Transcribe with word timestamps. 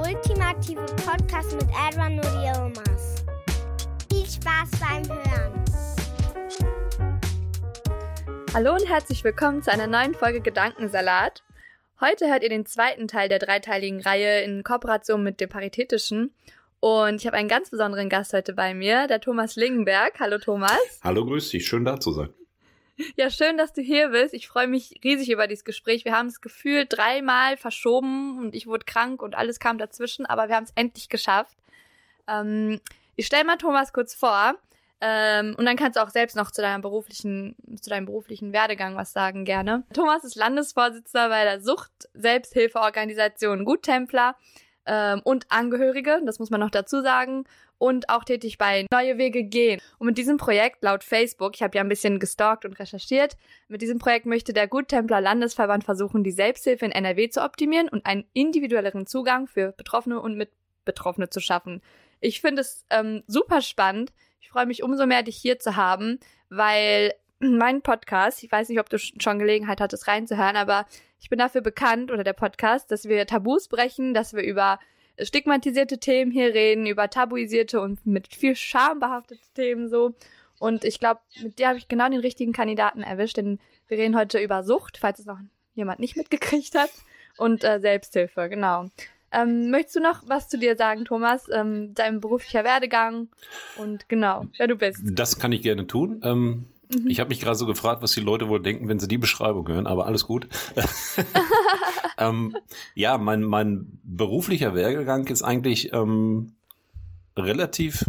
Ultimative 0.00 0.86
Podcast 1.04 1.52
mit 1.52 1.68
Edwin 1.88 2.18
und. 2.18 3.24
Viel 4.10 4.24
Spaß 4.24 4.70
beim 4.80 5.06
Hören. 5.06 5.64
Hallo 8.54 8.72
und 8.72 8.88
herzlich 8.88 9.22
willkommen 9.24 9.62
zu 9.62 9.70
einer 9.70 9.86
neuen 9.86 10.14
Folge 10.14 10.40
Gedankensalat. 10.40 11.44
Heute 12.00 12.28
hört 12.28 12.42
ihr 12.42 12.48
den 12.48 12.64
zweiten 12.64 13.08
Teil 13.08 13.28
der 13.28 13.40
dreiteiligen 13.40 14.00
Reihe 14.00 14.40
in 14.40 14.64
Kooperation 14.64 15.22
mit 15.22 15.38
dem 15.38 15.50
Paritätischen. 15.50 16.32
Und 16.80 17.16
ich 17.16 17.26
habe 17.26 17.36
einen 17.36 17.48
ganz 17.48 17.68
besonderen 17.68 18.08
Gast 18.08 18.32
heute 18.32 18.54
bei 18.54 18.72
mir, 18.72 19.06
der 19.06 19.20
Thomas 19.20 19.56
Lingenberg. 19.56 20.18
Hallo 20.18 20.38
Thomas. 20.38 21.00
Hallo, 21.04 21.26
grüß 21.26 21.50
dich. 21.50 21.66
Schön 21.66 21.84
da 21.84 22.00
zu 22.00 22.12
sein. 22.12 22.30
Ja, 23.16 23.30
schön, 23.30 23.56
dass 23.56 23.72
du 23.72 23.82
hier 23.82 24.08
bist. 24.08 24.34
Ich 24.34 24.48
freue 24.48 24.66
mich 24.66 25.00
riesig 25.04 25.30
über 25.30 25.46
dieses 25.46 25.64
Gespräch. 25.64 26.04
Wir 26.04 26.12
haben 26.12 26.26
es 26.26 26.40
gefühlt 26.40 26.96
dreimal 26.96 27.56
verschoben 27.56 28.38
und 28.38 28.54
ich 28.54 28.66
wurde 28.66 28.84
krank 28.84 29.22
und 29.22 29.34
alles 29.34 29.60
kam 29.60 29.78
dazwischen, 29.78 30.26
aber 30.26 30.48
wir 30.48 30.56
haben 30.56 30.64
es 30.64 30.72
endlich 30.74 31.08
geschafft. 31.08 31.56
Ähm, 32.28 32.80
ich 33.16 33.26
stelle 33.26 33.44
mal 33.44 33.58
Thomas 33.58 33.92
kurz 33.92 34.14
vor. 34.14 34.54
Ähm, 35.02 35.54
und 35.56 35.64
dann 35.64 35.76
kannst 35.76 35.96
du 35.96 36.02
auch 36.02 36.10
selbst 36.10 36.36
noch 36.36 36.50
zu 36.50 36.60
deinem 36.60 36.82
beruflichen, 36.82 37.56
zu 37.80 37.88
deinem 37.88 38.04
beruflichen 38.04 38.52
Werdegang 38.52 38.96
was 38.96 39.14
sagen 39.14 39.46
gerne. 39.46 39.82
Thomas 39.94 40.24
ist 40.24 40.36
Landesvorsitzender 40.36 41.30
bei 41.30 41.44
der 41.44 41.62
Sucht-Selbsthilfeorganisation 41.62 43.64
Guttempler 43.64 44.36
ähm, 44.84 45.22
und 45.24 45.46
Angehörige, 45.48 46.20
das 46.26 46.38
muss 46.38 46.50
man 46.50 46.60
noch 46.60 46.68
dazu 46.68 47.00
sagen, 47.00 47.46
und 47.80 48.10
auch 48.10 48.24
tätig 48.24 48.58
bei 48.58 48.86
Neue 48.92 49.16
Wege 49.16 49.42
gehen. 49.42 49.80
Und 49.98 50.06
mit 50.06 50.18
diesem 50.18 50.36
Projekt 50.36 50.84
laut 50.84 51.02
Facebook, 51.02 51.56
ich 51.56 51.62
habe 51.62 51.76
ja 51.76 51.82
ein 51.82 51.88
bisschen 51.88 52.20
gestalkt 52.20 52.66
und 52.66 52.78
recherchiert, 52.78 53.38
mit 53.68 53.80
diesem 53.80 53.98
Projekt 53.98 54.26
möchte 54.26 54.52
der 54.52 54.68
Guttempler 54.68 55.22
Landesverband 55.22 55.82
versuchen, 55.82 56.22
die 56.22 56.30
Selbsthilfe 56.30 56.84
in 56.84 56.92
NRW 56.92 57.30
zu 57.30 57.42
optimieren 57.42 57.88
und 57.88 58.04
einen 58.04 58.26
individuelleren 58.34 59.06
Zugang 59.06 59.46
für 59.46 59.72
Betroffene 59.72 60.20
und 60.20 60.36
Mitbetroffene 60.36 61.30
zu 61.30 61.40
schaffen. 61.40 61.80
Ich 62.20 62.42
finde 62.42 62.60
es 62.60 62.84
ähm, 62.90 63.22
super 63.26 63.62
spannend. 63.62 64.12
Ich 64.40 64.50
freue 64.50 64.66
mich 64.66 64.82
umso 64.82 65.06
mehr, 65.06 65.22
dich 65.22 65.36
hier 65.36 65.58
zu 65.58 65.74
haben, 65.74 66.20
weil 66.50 67.14
mein 67.40 67.80
Podcast, 67.80 68.44
ich 68.44 68.52
weiß 68.52 68.68
nicht, 68.68 68.80
ob 68.80 68.90
du 68.90 68.98
schon 68.98 69.38
Gelegenheit 69.38 69.80
hattest 69.80 70.06
reinzuhören, 70.06 70.56
aber 70.56 70.84
ich 71.18 71.30
bin 71.30 71.38
dafür 71.38 71.62
bekannt, 71.62 72.10
oder 72.10 72.24
der 72.24 72.34
Podcast, 72.34 72.90
dass 72.90 73.06
wir 73.06 73.26
Tabus 73.26 73.68
brechen, 73.68 74.12
dass 74.12 74.34
wir 74.34 74.42
über 74.42 74.78
stigmatisierte 75.22 75.98
Themen 75.98 76.30
hier 76.30 76.54
reden, 76.54 76.86
über 76.86 77.10
tabuisierte 77.10 77.80
und 77.80 78.06
mit 78.06 78.34
viel 78.34 78.56
Scham 78.56 79.00
behaftete 79.00 79.40
Themen 79.54 79.88
so. 79.88 80.14
Und 80.58 80.84
ich 80.84 81.00
glaube, 81.00 81.20
mit 81.42 81.58
dir 81.58 81.68
habe 81.68 81.78
ich 81.78 81.88
genau 81.88 82.08
den 82.08 82.20
richtigen 82.20 82.52
Kandidaten 82.52 83.02
erwischt, 83.02 83.38
denn 83.38 83.58
wir 83.88 83.98
reden 83.98 84.16
heute 84.16 84.38
über 84.38 84.62
Sucht, 84.62 84.98
falls 84.98 85.18
es 85.18 85.26
noch 85.26 85.38
jemand 85.74 86.00
nicht 86.00 86.16
mitgekriegt 86.16 86.74
hat, 86.74 86.90
und 87.36 87.64
äh, 87.64 87.80
Selbsthilfe, 87.80 88.48
genau. 88.48 88.86
Ähm, 89.32 89.70
möchtest 89.70 89.96
du 89.96 90.00
noch 90.00 90.22
was 90.26 90.48
zu 90.48 90.58
dir 90.58 90.76
sagen, 90.76 91.04
Thomas? 91.04 91.48
Ähm, 91.52 91.94
dein 91.94 92.20
beruflicher 92.20 92.64
Werdegang 92.64 93.28
und 93.76 94.08
genau, 94.08 94.46
wer 94.58 94.66
du 94.66 94.76
bist. 94.76 95.00
Das 95.04 95.38
kann 95.38 95.52
ich 95.52 95.62
gerne 95.62 95.86
tun. 95.86 96.20
Ähm, 96.24 96.66
mhm. 96.92 97.08
Ich 97.08 97.20
habe 97.20 97.28
mich 97.28 97.40
gerade 97.40 97.56
so 97.56 97.66
gefragt, 97.66 98.02
was 98.02 98.12
die 98.12 98.20
Leute 98.20 98.48
wohl 98.48 98.60
denken, 98.60 98.88
wenn 98.88 98.98
sie 98.98 99.08
die 99.08 99.18
Beschreibung 99.18 99.66
hören, 99.68 99.86
aber 99.86 100.06
alles 100.06 100.26
gut. 100.26 100.48
ähm, 102.18 102.56
ja, 102.94 103.18
mein, 103.18 103.42
mein 103.42 103.98
beruflicher 104.02 104.74
Werdegang 104.74 105.26
ist 105.26 105.42
eigentlich 105.42 105.92
ähm, 105.92 106.54
relativ, 107.36 108.04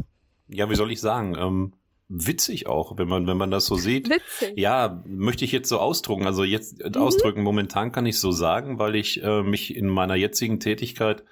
ja, 0.48 0.70
wie 0.70 0.76
soll 0.76 0.92
ich 0.92 1.02
sagen, 1.02 1.36
ähm, 1.38 1.74
witzig 2.12 2.68
auch, 2.68 2.98
wenn 2.98 3.08
man, 3.08 3.26
wenn 3.26 3.38
man 3.38 3.52
das 3.52 3.66
so 3.66 3.76
sieht. 3.76 4.10
Witzig. 4.10 4.58
Ja, 4.58 5.02
möchte 5.08 5.46
ich 5.46 5.52
jetzt 5.52 5.70
so 5.70 5.80
ausdrucken. 5.80 6.26
Also 6.26 6.44
jetzt 6.44 6.84
mhm. 6.84 7.02
ausdrücken, 7.02 7.42
momentan 7.42 7.92
kann 7.92 8.06
ich 8.06 8.20
so 8.20 8.32
sagen, 8.32 8.80
weil 8.80 8.96
ich 8.96 9.24
äh, 9.24 9.42
mich 9.44 9.76
in 9.76 9.88
meiner 9.88 10.16
jetzigen 10.16 10.60
Tätigkeit 10.60 11.24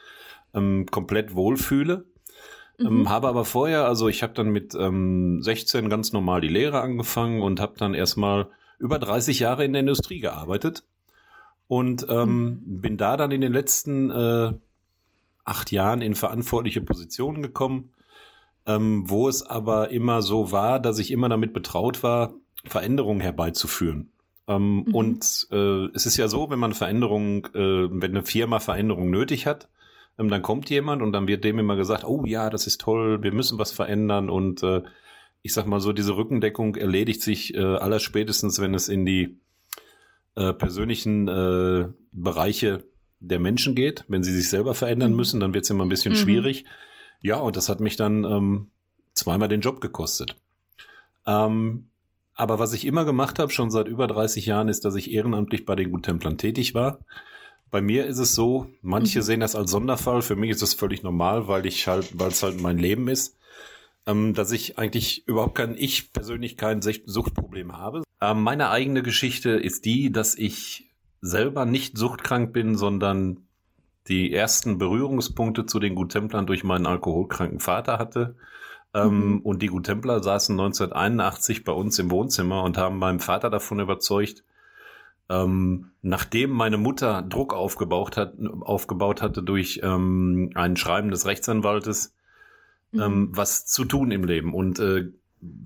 ähm, 0.53 0.85
komplett 0.89 1.35
wohlfühle. 1.35 2.05
Ähm, 2.79 2.99
mhm. 2.99 3.09
habe 3.09 3.27
aber 3.27 3.45
vorher, 3.45 3.85
also 3.85 4.07
ich 4.07 4.23
habe 4.23 4.33
dann 4.33 4.49
mit 4.49 4.75
ähm, 4.75 5.41
16 5.41 5.89
ganz 5.89 6.13
normal 6.13 6.41
die 6.41 6.47
Lehre 6.47 6.81
angefangen 6.81 7.41
und 7.41 7.59
habe 7.59 7.73
dann 7.77 7.93
erstmal 7.93 8.47
über 8.77 8.99
30 8.99 9.39
Jahre 9.39 9.65
in 9.65 9.73
der 9.73 9.81
Industrie 9.81 10.19
gearbeitet 10.19 10.83
und 11.67 12.05
ähm, 12.09 12.61
mhm. 12.65 12.81
bin 12.81 12.97
da 12.97 13.17
dann 13.17 13.31
in 13.31 13.41
den 13.41 13.53
letzten 13.53 14.09
äh, 14.09 14.53
acht 15.43 15.71
Jahren 15.71 16.01
in 16.01 16.15
verantwortliche 16.15 16.81
Positionen 16.81 17.41
gekommen 17.41 17.91
ähm, 18.69 19.09
wo 19.09 19.27
es 19.27 19.41
aber 19.41 19.89
immer 19.89 20.21
so 20.21 20.51
war, 20.51 20.79
dass 20.79 20.99
ich 20.99 21.11
immer 21.11 21.27
damit 21.27 21.53
betraut 21.53 22.03
war, 22.03 22.33
Veränderungen 22.65 23.19
herbeizuführen. 23.19 24.11
Ähm, 24.47 24.83
mhm. 24.85 24.95
Und 24.95 25.47
äh, 25.51 25.85
es 25.95 26.05
ist 26.05 26.17
ja 26.17 26.27
so, 26.27 26.51
wenn 26.51 26.59
man 26.59 26.73
Veränderungen, 26.73 27.45
äh, 27.55 27.89
wenn 27.89 28.11
eine 28.11 28.23
Firma 28.23 28.59
Veränderungen 28.59 29.09
nötig 29.09 29.47
hat, 29.47 29.69
ähm, 30.19 30.29
dann 30.29 30.41
kommt 30.41 30.69
jemand 30.69 31.01
und 31.01 31.13
dann 31.13 31.27
wird 31.27 31.43
dem 31.43 31.59
immer 31.59 31.75
gesagt, 31.75 32.03
oh 32.03 32.25
ja, 32.25 32.49
das 32.49 32.67
ist 32.67 32.81
toll, 32.81 33.23
wir 33.23 33.33
müssen 33.33 33.57
was 33.57 33.71
verändern 33.71 34.29
und 34.29 34.61
äh, 34.63 34.83
ich 35.41 35.53
sag 35.53 35.65
mal 35.65 35.79
so, 35.79 35.93
diese 35.93 36.17
Rückendeckung 36.17 36.75
erledigt 36.75 37.21
sich 37.21 37.55
äh, 37.55 37.59
allerspätestens, 37.59 38.59
wenn 38.59 38.73
es 38.73 38.89
in 38.89 39.05
die 39.05 39.39
äh, 40.35 40.53
persönlichen 40.53 41.27
äh, 41.27 41.87
Bereiche 42.11 42.83
der 43.19 43.39
Menschen 43.39 43.75
geht. 43.75 44.05
Wenn 44.07 44.23
sie 44.23 44.33
sich 44.33 44.49
selber 44.49 44.73
verändern 44.73 45.11
mhm. 45.11 45.17
müssen, 45.17 45.39
dann 45.39 45.53
wird 45.53 45.63
es 45.63 45.69
immer 45.69 45.85
ein 45.85 45.89
bisschen 45.89 46.13
mhm. 46.13 46.17
schwierig. 46.17 46.65
Ja, 47.21 47.37
und 47.37 47.55
das 47.55 47.69
hat 47.69 47.79
mich 47.79 47.95
dann 47.95 48.25
ähm, 48.25 48.71
zweimal 49.13 49.47
den 49.47 49.61
Job 49.61 49.81
gekostet. 49.81 50.35
Ähm, 51.25 51.89
aber 52.33 52.59
was 52.59 52.73
ich 52.73 52.85
immer 52.85 53.03
gemacht 53.03 53.39
habe, 53.39 53.51
schon 53.51 53.71
seit 53.71 53.87
über 53.87 54.07
30 54.07 54.45
Jahren, 54.45 54.69
ist, 54.69 54.85
dass 54.85 54.95
ich 54.95 55.11
ehrenamtlich 55.11 55.65
bei 55.65 55.75
den 55.75 55.91
Guttemplern 55.91 56.37
tätig 56.37 56.73
war. 56.73 56.99
Bei 57.71 57.81
mir 57.81 58.05
ist 58.05 58.17
es 58.17 58.33
so, 58.33 58.67
manche 58.81 59.19
mhm. 59.19 59.23
sehen 59.23 59.39
das 59.41 59.55
als 59.55 59.71
Sonderfall, 59.71 60.21
für 60.21 60.35
mich 60.35 60.51
ist 60.51 60.61
es 60.61 60.73
völlig 60.73 61.03
normal, 61.03 61.47
weil 61.47 61.65
ich 61.65 61.87
halt, 61.87 62.17
weil 62.19 62.29
es 62.29 62.41
halt 62.41 62.61
mein 62.61 62.77
Leben 62.77 63.07
ist, 63.07 63.37
ähm, 64.05 64.33
dass 64.33 64.51
ich 64.51 64.77
eigentlich 64.79 65.27
überhaupt 65.27 65.55
kein, 65.55 65.75
ich 65.77 66.11
persönlich 66.11 66.57
kein 66.57 66.81
Suchtproblem 66.81 67.77
habe. 67.77 68.03
Ähm, 68.21 68.41
meine 68.41 68.69
eigene 68.69 69.03
Geschichte 69.03 69.51
ist 69.51 69.85
die, 69.85 70.11
dass 70.11 70.35
ich 70.35 70.89
selber 71.21 71.65
nicht 71.65 71.97
suchtkrank 71.97 72.53
bin, 72.53 72.75
sondern 72.75 73.45
die 74.07 74.33
ersten 74.33 74.77
Berührungspunkte 74.77 75.65
zu 75.65 75.79
den 75.79 75.95
Guttemplern 75.95 76.47
durch 76.47 76.63
meinen 76.63 76.87
alkoholkranken 76.87 77.59
Vater 77.59 77.99
hatte. 77.99 78.35
Ähm, 78.93 79.33
mhm. 79.33 79.39
Und 79.41 79.61
die 79.61 79.67
Guttempler 79.67 80.23
saßen 80.23 80.59
1981 80.59 81.63
bei 81.63 81.71
uns 81.71 81.99
im 81.99 82.09
Wohnzimmer 82.09 82.63
und 82.63 82.77
haben 82.77 82.97
meinem 82.97 83.19
Vater 83.19 83.51
davon 83.51 83.79
überzeugt, 83.79 84.43
ähm, 85.29 85.91
nachdem 86.01 86.51
meine 86.51 86.77
Mutter 86.77 87.21
Druck 87.21 87.53
aufgebaut, 87.53 88.17
hat, 88.17 88.33
aufgebaut 88.61 89.21
hatte 89.21 89.43
durch 89.43 89.81
ähm, 89.83 90.51
ein 90.55 90.75
Schreiben 90.75 91.11
des 91.11 91.25
Rechtsanwaltes, 91.25 92.15
mhm. 92.91 93.01
ähm, 93.01 93.29
was 93.31 93.65
zu 93.65 93.85
tun 93.85 94.11
im 94.11 94.23
Leben 94.23 94.53
und 94.53 94.79
äh, 94.79 95.11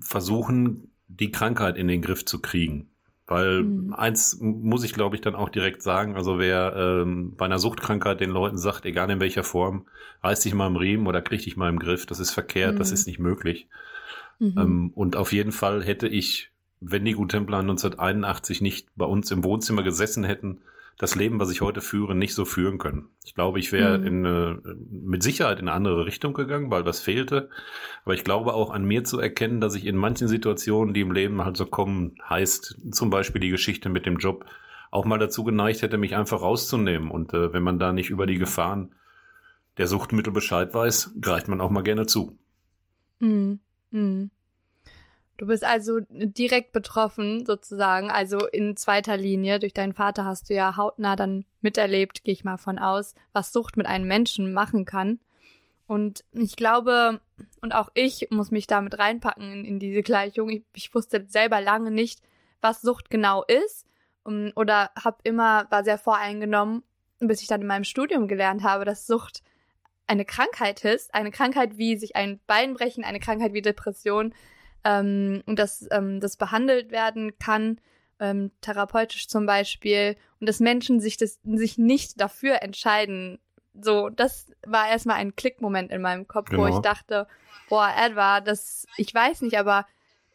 versuchen, 0.00 0.90
die 1.08 1.32
Krankheit 1.32 1.76
in 1.76 1.88
den 1.88 2.02
Griff 2.02 2.24
zu 2.24 2.40
kriegen. 2.40 2.90
Weil 3.26 3.62
mhm. 3.62 3.94
eins 3.94 4.38
muss 4.40 4.84
ich, 4.84 4.92
glaube 4.92 5.16
ich, 5.16 5.22
dann 5.22 5.34
auch 5.34 5.48
direkt 5.48 5.82
sagen, 5.82 6.14
also 6.14 6.38
wer 6.38 6.74
ähm, 6.76 7.34
bei 7.36 7.46
einer 7.46 7.58
Suchtkrankheit 7.58 8.20
den 8.20 8.30
Leuten 8.30 8.58
sagt, 8.58 8.84
egal 8.84 9.10
in 9.10 9.20
welcher 9.20 9.44
Form, 9.44 9.86
reiß 10.22 10.40
dich 10.40 10.52
mal 10.52 10.66
im 10.66 10.76
Riemen 10.76 11.06
oder 11.06 11.22
krieg 11.22 11.42
dich 11.42 11.56
mal 11.56 11.70
im 11.70 11.78
Griff, 11.78 12.04
das 12.04 12.20
ist 12.20 12.32
verkehrt, 12.32 12.74
mhm. 12.74 12.78
das 12.78 12.92
ist 12.92 13.06
nicht 13.06 13.18
möglich. 13.18 13.68
Mhm. 14.38 14.54
Ähm, 14.58 14.92
und 14.94 15.16
auf 15.16 15.32
jeden 15.32 15.52
Fall 15.52 15.82
hätte 15.82 16.06
ich, 16.06 16.50
wenn 16.86 17.04
die 17.04 17.12
Guttempler 17.12 17.58
1981 17.58 18.60
nicht 18.60 18.88
bei 18.96 19.06
uns 19.06 19.30
im 19.30 19.44
Wohnzimmer 19.44 19.82
gesessen 19.82 20.24
hätten, 20.24 20.60
das 20.98 21.16
Leben, 21.16 21.40
was 21.40 21.50
ich 21.50 21.60
heute 21.60 21.80
führe, 21.80 22.14
nicht 22.14 22.34
so 22.34 22.44
führen 22.44 22.78
können. 22.78 23.08
Ich 23.24 23.34
glaube, 23.34 23.58
ich 23.58 23.72
wäre 23.72 23.98
mhm. 23.98 24.78
mit 24.90 25.22
Sicherheit 25.22 25.58
in 25.58 25.68
eine 25.68 25.76
andere 25.76 26.06
Richtung 26.06 26.34
gegangen, 26.34 26.70
weil 26.70 26.84
was 26.84 27.00
fehlte. 27.00 27.50
Aber 28.04 28.14
ich 28.14 28.22
glaube 28.22 28.54
auch 28.54 28.70
an 28.70 28.84
mir 28.84 29.02
zu 29.02 29.18
erkennen, 29.18 29.60
dass 29.60 29.74
ich 29.74 29.86
in 29.86 29.96
manchen 29.96 30.28
Situationen, 30.28 30.94
die 30.94 31.00
im 31.00 31.10
Leben 31.10 31.44
halt 31.44 31.56
so 31.56 31.66
kommen, 31.66 32.16
heißt 32.28 32.78
zum 32.92 33.10
Beispiel 33.10 33.40
die 33.40 33.50
Geschichte 33.50 33.88
mit 33.88 34.06
dem 34.06 34.18
Job, 34.18 34.46
auch 34.92 35.04
mal 35.04 35.18
dazu 35.18 35.42
geneigt 35.42 35.82
hätte, 35.82 35.98
mich 35.98 36.14
einfach 36.14 36.40
rauszunehmen. 36.40 37.10
Und 37.10 37.34
äh, 37.34 37.52
wenn 37.52 37.64
man 37.64 37.80
da 37.80 37.92
nicht 37.92 38.10
über 38.10 38.26
die 38.26 38.38
Gefahren 38.38 38.94
der 39.78 39.88
Suchtmittel 39.88 40.32
Bescheid 40.32 40.72
weiß, 40.72 41.16
greift 41.20 41.48
man 41.48 41.60
auch 41.60 41.70
mal 41.70 41.82
gerne 41.82 42.06
zu. 42.06 42.38
Mhm. 43.18 43.58
Hm. 43.90 44.30
Du 45.36 45.46
bist 45.46 45.64
also 45.64 45.98
direkt 46.08 46.72
betroffen, 46.72 47.44
sozusagen, 47.44 48.10
also 48.10 48.46
in 48.46 48.76
zweiter 48.76 49.16
Linie. 49.16 49.58
Durch 49.58 49.74
deinen 49.74 49.92
Vater 49.92 50.24
hast 50.24 50.48
du 50.48 50.54
ja 50.54 50.76
hautnah 50.76 51.16
dann 51.16 51.44
miterlebt, 51.60 52.22
gehe 52.22 52.32
ich 52.32 52.44
mal 52.44 52.56
von 52.56 52.78
aus, 52.78 53.14
was 53.32 53.52
Sucht 53.52 53.76
mit 53.76 53.86
einem 53.86 54.06
Menschen 54.06 54.52
machen 54.52 54.84
kann. 54.84 55.18
Und 55.86 56.24
ich 56.32 56.56
glaube, 56.56 57.20
und 57.60 57.74
auch 57.74 57.90
ich 57.94 58.28
muss 58.30 58.50
mich 58.50 58.66
damit 58.66 58.98
reinpacken 58.98 59.52
in, 59.52 59.64
in 59.64 59.78
diese 59.78 60.02
Gleichung. 60.02 60.48
Ich, 60.48 60.62
ich, 60.72 60.94
wusste 60.94 61.26
selber 61.28 61.60
lange 61.60 61.90
nicht, 61.90 62.20
was 62.60 62.80
Sucht 62.80 63.10
genau 63.10 63.44
ist. 63.44 63.86
Um, 64.22 64.52
oder 64.54 64.90
habe 64.96 65.18
immer, 65.24 65.66
war 65.70 65.84
sehr 65.84 65.98
voreingenommen, 65.98 66.82
bis 67.18 67.42
ich 67.42 67.48
dann 67.48 67.60
in 67.60 67.66
meinem 67.66 67.84
Studium 67.84 68.28
gelernt 68.28 68.62
habe, 68.62 68.86
dass 68.86 69.06
Sucht 69.06 69.42
eine 70.06 70.24
Krankheit 70.24 70.84
ist. 70.84 71.12
Eine 71.12 71.30
Krankheit 71.30 71.76
wie 71.76 71.96
sich 71.96 72.16
ein 72.16 72.40
Bein 72.46 72.74
brechen, 72.74 73.04
eine 73.04 73.20
Krankheit 73.20 73.52
wie 73.52 73.62
Depression 73.62 74.32
ähm, 74.84 75.42
und 75.46 75.58
dass 75.58 75.86
ähm, 75.90 76.20
das 76.20 76.36
behandelt 76.36 76.90
werden 76.90 77.38
kann, 77.38 77.80
ähm, 78.20 78.50
therapeutisch 78.60 79.28
zum 79.28 79.46
Beispiel, 79.46 80.16
und 80.40 80.48
dass 80.48 80.60
Menschen 80.60 81.00
sich, 81.00 81.16
das, 81.16 81.40
sich 81.42 81.78
nicht 81.78 82.20
dafür 82.20 82.62
entscheiden. 82.62 83.38
So, 83.80 84.08
das 84.08 84.52
war 84.64 84.88
erstmal 84.88 85.16
ein 85.16 85.34
Klickmoment 85.34 85.90
in 85.90 86.00
meinem 86.00 86.28
Kopf, 86.28 86.50
genau. 86.50 86.62
wo 86.62 86.66
ich 86.68 86.78
dachte, 86.78 87.26
boah, 87.68 87.90
Edward, 87.96 88.46
das, 88.46 88.86
ich 88.96 89.12
weiß 89.12 89.40
nicht, 89.40 89.58
aber 89.58 89.86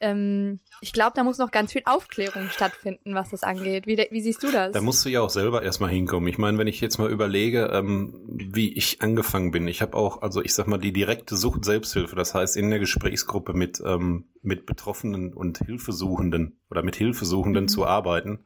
ähm, 0.01 0.59
ich 0.81 0.93
glaube, 0.93 1.13
da 1.15 1.23
muss 1.23 1.37
noch 1.37 1.51
ganz 1.51 1.73
viel 1.73 1.81
Aufklärung 1.85 2.49
stattfinden, 2.49 3.15
was 3.15 3.31
das 3.31 3.43
angeht. 3.43 3.85
Wie, 3.85 3.97
wie, 3.97 4.21
siehst 4.21 4.41
du 4.43 4.51
das? 4.51 4.71
Da 4.71 4.81
musst 4.81 5.03
du 5.05 5.09
ja 5.09 5.21
auch 5.21 5.29
selber 5.29 5.61
erstmal 5.61 5.89
hinkommen. 5.89 6.27
Ich 6.29 6.37
meine, 6.37 6.57
wenn 6.57 6.67
ich 6.67 6.79
jetzt 6.79 6.97
mal 6.99 7.09
überlege, 7.09 7.65
ähm, 7.73 8.13
wie 8.27 8.73
ich 8.73 9.01
angefangen 9.01 9.51
bin, 9.51 9.67
ich 9.67 9.81
habe 9.81 9.97
auch, 9.97 10.21
also 10.21 10.41
ich 10.41 10.53
sag 10.53 10.67
mal, 10.67 10.77
die 10.77 10.93
direkte 10.93 11.35
Sucht 11.35 11.65
Selbsthilfe, 11.65 12.15
das 12.15 12.33
heißt 12.33 12.55
in 12.55 12.69
der 12.69 12.79
Gesprächsgruppe 12.79 13.53
mit, 13.53 13.81
ähm, 13.85 14.25
mit 14.41 14.65
Betroffenen 14.65 15.33
und 15.33 15.57
Hilfesuchenden 15.59 16.59
oder 16.69 16.81
mit 16.81 16.95
Hilfesuchenden 16.95 17.65
mhm. 17.65 17.69
zu 17.69 17.85
arbeiten. 17.85 18.45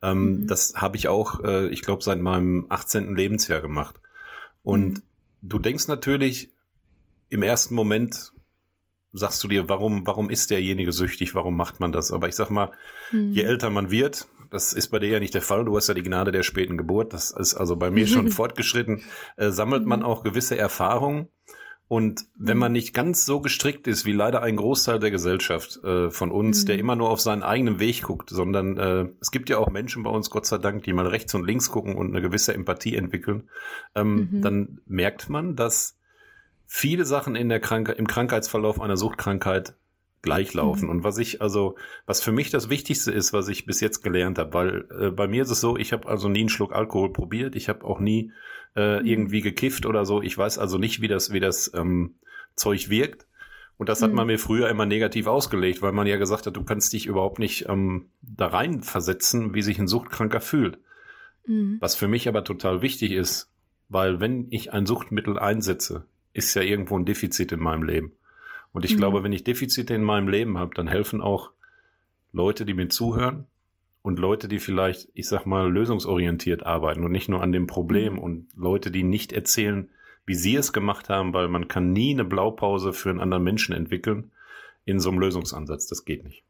Ähm, 0.00 0.42
mhm. 0.42 0.46
Das 0.46 0.74
habe 0.76 0.96
ich 0.96 1.08
auch, 1.08 1.42
äh, 1.42 1.68
ich 1.68 1.82
glaube, 1.82 2.04
seit 2.04 2.20
meinem 2.20 2.66
18. 2.68 3.16
Lebensjahr 3.16 3.60
gemacht. 3.60 4.00
Und 4.62 4.98
mhm. 4.98 5.02
du 5.42 5.58
denkst 5.58 5.88
natürlich 5.88 6.50
im 7.30 7.42
ersten 7.42 7.74
Moment, 7.74 8.33
sagst 9.14 9.42
du 9.42 9.48
dir, 9.48 9.68
warum, 9.68 10.06
warum 10.06 10.28
ist 10.28 10.50
derjenige 10.50 10.92
süchtig, 10.92 11.34
warum 11.34 11.56
macht 11.56 11.80
man 11.80 11.92
das? 11.92 12.12
Aber 12.12 12.28
ich 12.28 12.34
sag 12.34 12.50
mal, 12.50 12.72
mhm. 13.12 13.32
je 13.32 13.42
älter 13.42 13.70
man 13.70 13.90
wird, 13.90 14.26
das 14.50 14.72
ist 14.72 14.88
bei 14.88 14.98
dir 14.98 15.08
ja 15.08 15.20
nicht 15.20 15.34
der 15.34 15.42
Fall, 15.42 15.64
du 15.64 15.76
hast 15.76 15.88
ja 15.88 15.94
die 15.94 16.02
Gnade 16.02 16.32
der 16.32 16.42
späten 16.42 16.76
Geburt, 16.76 17.12
das 17.12 17.30
ist 17.30 17.54
also 17.54 17.76
bei 17.76 17.90
mir 17.90 18.06
schon 18.06 18.28
fortgeschritten, 18.30 19.02
äh, 19.36 19.50
sammelt 19.50 19.86
man 19.86 20.00
mhm. 20.00 20.06
auch 20.06 20.22
gewisse 20.22 20.58
Erfahrungen. 20.58 21.28
Und 21.86 22.24
wenn 22.34 22.56
man 22.56 22.72
mhm. 22.72 22.76
nicht 22.76 22.94
ganz 22.94 23.26
so 23.26 23.40
gestrickt 23.40 23.86
ist, 23.86 24.06
wie 24.06 24.12
leider 24.12 24.42
ein 24.42 24.56
Großteil 24.56 24.98
der 24.98 25.10
Gesellschaft 25.10 25.82
äh, 25.84 26.10
von 26.10 26.30
uns, 26.30 26.62
mhm. 26.62 26.66
der 26.66 26.78
immer 26.78 26.96
nur 26.96 27.10
auf 27.10 27.20
seinen 27.20 27.42
eigenen 27.42 27.78
Weg 27.78 28.02
guckt, 28.02 28.30
sondern 28.30 28.78
äh, 28.78 29.08
es 29.20 29.30
gibt 29.30 29.50
ja 29.50 29.58
auch 29.58 29.70
Menschen 29.70 30.02
bei 30.02 30.10
uns, 30.10 30.30
Gott 30.30 30.46
sei 30.46 30.58
Dank, 30.58 30.84
die 30.84 30.92
mal 30.92 31.06
rechts 31.06 31.34
und 31.34 31.46
links 31.46 31.70
gucken 31.70 31.94
und 31.94 32.08
eine 32.08 32.22
gewisse 32.22 32.54
Empathie 32.54 32.96
entwickeln, 32.96 33.50
ähm, 33.94 34.28
mhm. 34.30 34.42
dann 34.42 34.80
merkt 34.86 35.28
man, 35.28 35.56
dass 35.56 35.93
viele 36.74 37.04
Sachen 37.04 37.36
in 37.36 37.48
der 37.48 37.60
Krankheit, 37.60 37.98
im 38.00 38.08
Krankheitsverlauf 38.08 38.80
einer 38.80 38.96
Suchtkrankheit 38.96 39.76
gleichlaufen. 40.22 40.86
Mhm. 40.86 40.90
Und 40.90 41.04
was 41.04 41.18
ich, 41.18 41.40
also, 41.40 41.76
was 42.04 42.20
für 42.20 42.32
mich 42.32 42.50
das 42.50 42.68
Wichtigste 42.68 43.12
ist, 43.12 43.32
was 43.32 43.46
ich 43.46 43.64
bis 43.64 43.80
jetzt 43.80 44.02
gelernt 44.02 44.40
habe, 44.40 44.54
weil 44.54 44.88
äh, 44.90 45.10
bei 45.12 45.28
mir 45.28 45.44
ist 45.44 45.50
es 45.50 45.60
so, 45.60 45.76
ich 45.76 45.92
habe 45.92 46.08
also 46.08 46.28
nie 46.28 46.40
einen 46.40 46.48
Schluck 46.48 46.74
Alkohol 46.74 47.12
probiert, 47.12 47.54
ich 47.54 47.68
habe 47.68 47.84
auch 47.84 48.00
nie 48.00 48.32
äh, 48.74 48.98
mhm. 48.98 49.06
irgendwie 49.06 49.40
gekifft 49.40 49.86
oder 49.86 50.04
so. 50.04 50.20
Ich 50.20 50.36
weiß 50.36 50.58
also 50.58 50.76
nicht, 50.76 51.00
wie 51.00 51.06
das, 51.06 51.32
wie 51.32 51.38
das 51.38 51.70
ähm, 51.74 52.16
Zeug 52.56 52.90
wirkt. 52.90 53.28
Und 53.76 53.88
das 53.88 54.02
hat 54.02 54.12
man 54.12 54.26
mhm. 54.26 54.32
mir 54.32 54.38
früher 54.40 54.68
immer 54.68 54.84
negativ 54.84 55.28
ausgelegt, 55.28 55.80
weil 55.80 55.92
man 55.92 56.08
ja 56.08 56.16
gesagt 56.16 56.46
hat, 56.46 56.56
du 56.56 56.64
kannst 56.64 56.92
dich 56.92 57.06
überhaupt 57.06 57.38
nicht 57.38 57.68
ähm, 57.68 58.08
da 58.20 58.48
rein 58.48 58.82
versetzen, 58.82 59.54
wie 59.54 59.62
sich 59.62 59.78
ein 59.78 59.86
Suchtkranker 59.86 60.40
fühlt. 60.40 60.78
Mhm. 61.46 61.76
Was 61.78 61.94
für 61.94 62.08
mich 62.08 62.26
aber 62.26 62.42
total 62.42 62.82
wichtig 62.82 63.12
ist, 63.12 63.52
weil 63.88 64.18
wenn 64.18 64.48
ich 64.50 64.72
ein 64.72 64.86
Suchtmittel 64.86 65.38
einsetze, 65.38 66.06
ist 66.34 66.54
ja 66.54 66.62
irgendwo 66.62 66.98
ein 66.98 67.06
Defizit 67.06 67.52
in 67.52 67.60
meinem 67.60 67.84
Leben. 67.84 68.12
Und 68.72 68.84
ich 68.84 68.94
mhm. 68.94 68.98
glaube, 68.98 69.22
wenn 69.22 69.32
ich 69.32 69.44
Defizite 69.44 69.94
in 69.94 70.02
meinem 70.02 70.28
Leben 70.28 70.58
habe, 70.58 70.74
dann 70.74 70.88
helfen 70.88 71.22
auch 71.22 71.50
Leute, 72.32 72.66
die 72.66 72.74
mir 72.74 72.88
zuhören 72.88 73.46
und 74.02 74.18
Leute, 74.18 74.48
die 74.48 74.58
vielleicht, 74.58 75.08
ich 75.14 75.28
sag 75.28 75.46
mal, 75.46 75.72
lösungsorientiert 75.72 76.66
arbeiten 76.66 77.04
und 77.04 77.12
nicht 77.12 77.28
nur 77.28 77.42
an 77.42 77.52
dem 77.52 77.66
Problem 77.66 78.14
mhm. 78.14 78.18
und 78.18 78.48
Leute, 78.54 78.90
die 78.90 79.04
nicht 79.04 79.32
erzählen, 79.32 79.88
wie 80.26 80.34
sie 80.34 80.56
es 80.56 80.72
gemacht 80.72 81.08
haben, 81.08 81.32
weil 81.32 81.48
man 81.48 81.68
kann 81.68 81.92
nie 81.92 82.12
eine 82.12 82.24
Blaupause 82.24 82.92
für 82.92 83.10
einen 83.10 83.20
anderen 83.20 83.44
Menschen 83.44 83.74
entwickeln 83.74 84.32
in 84.84 84.98
so 84.98 85.10
einem 85.10 85.20
Lösungsansatz. 85.20 85.86
Das 85.86 86.04
geht 86.04 86.24
nicht. 86.24 86.42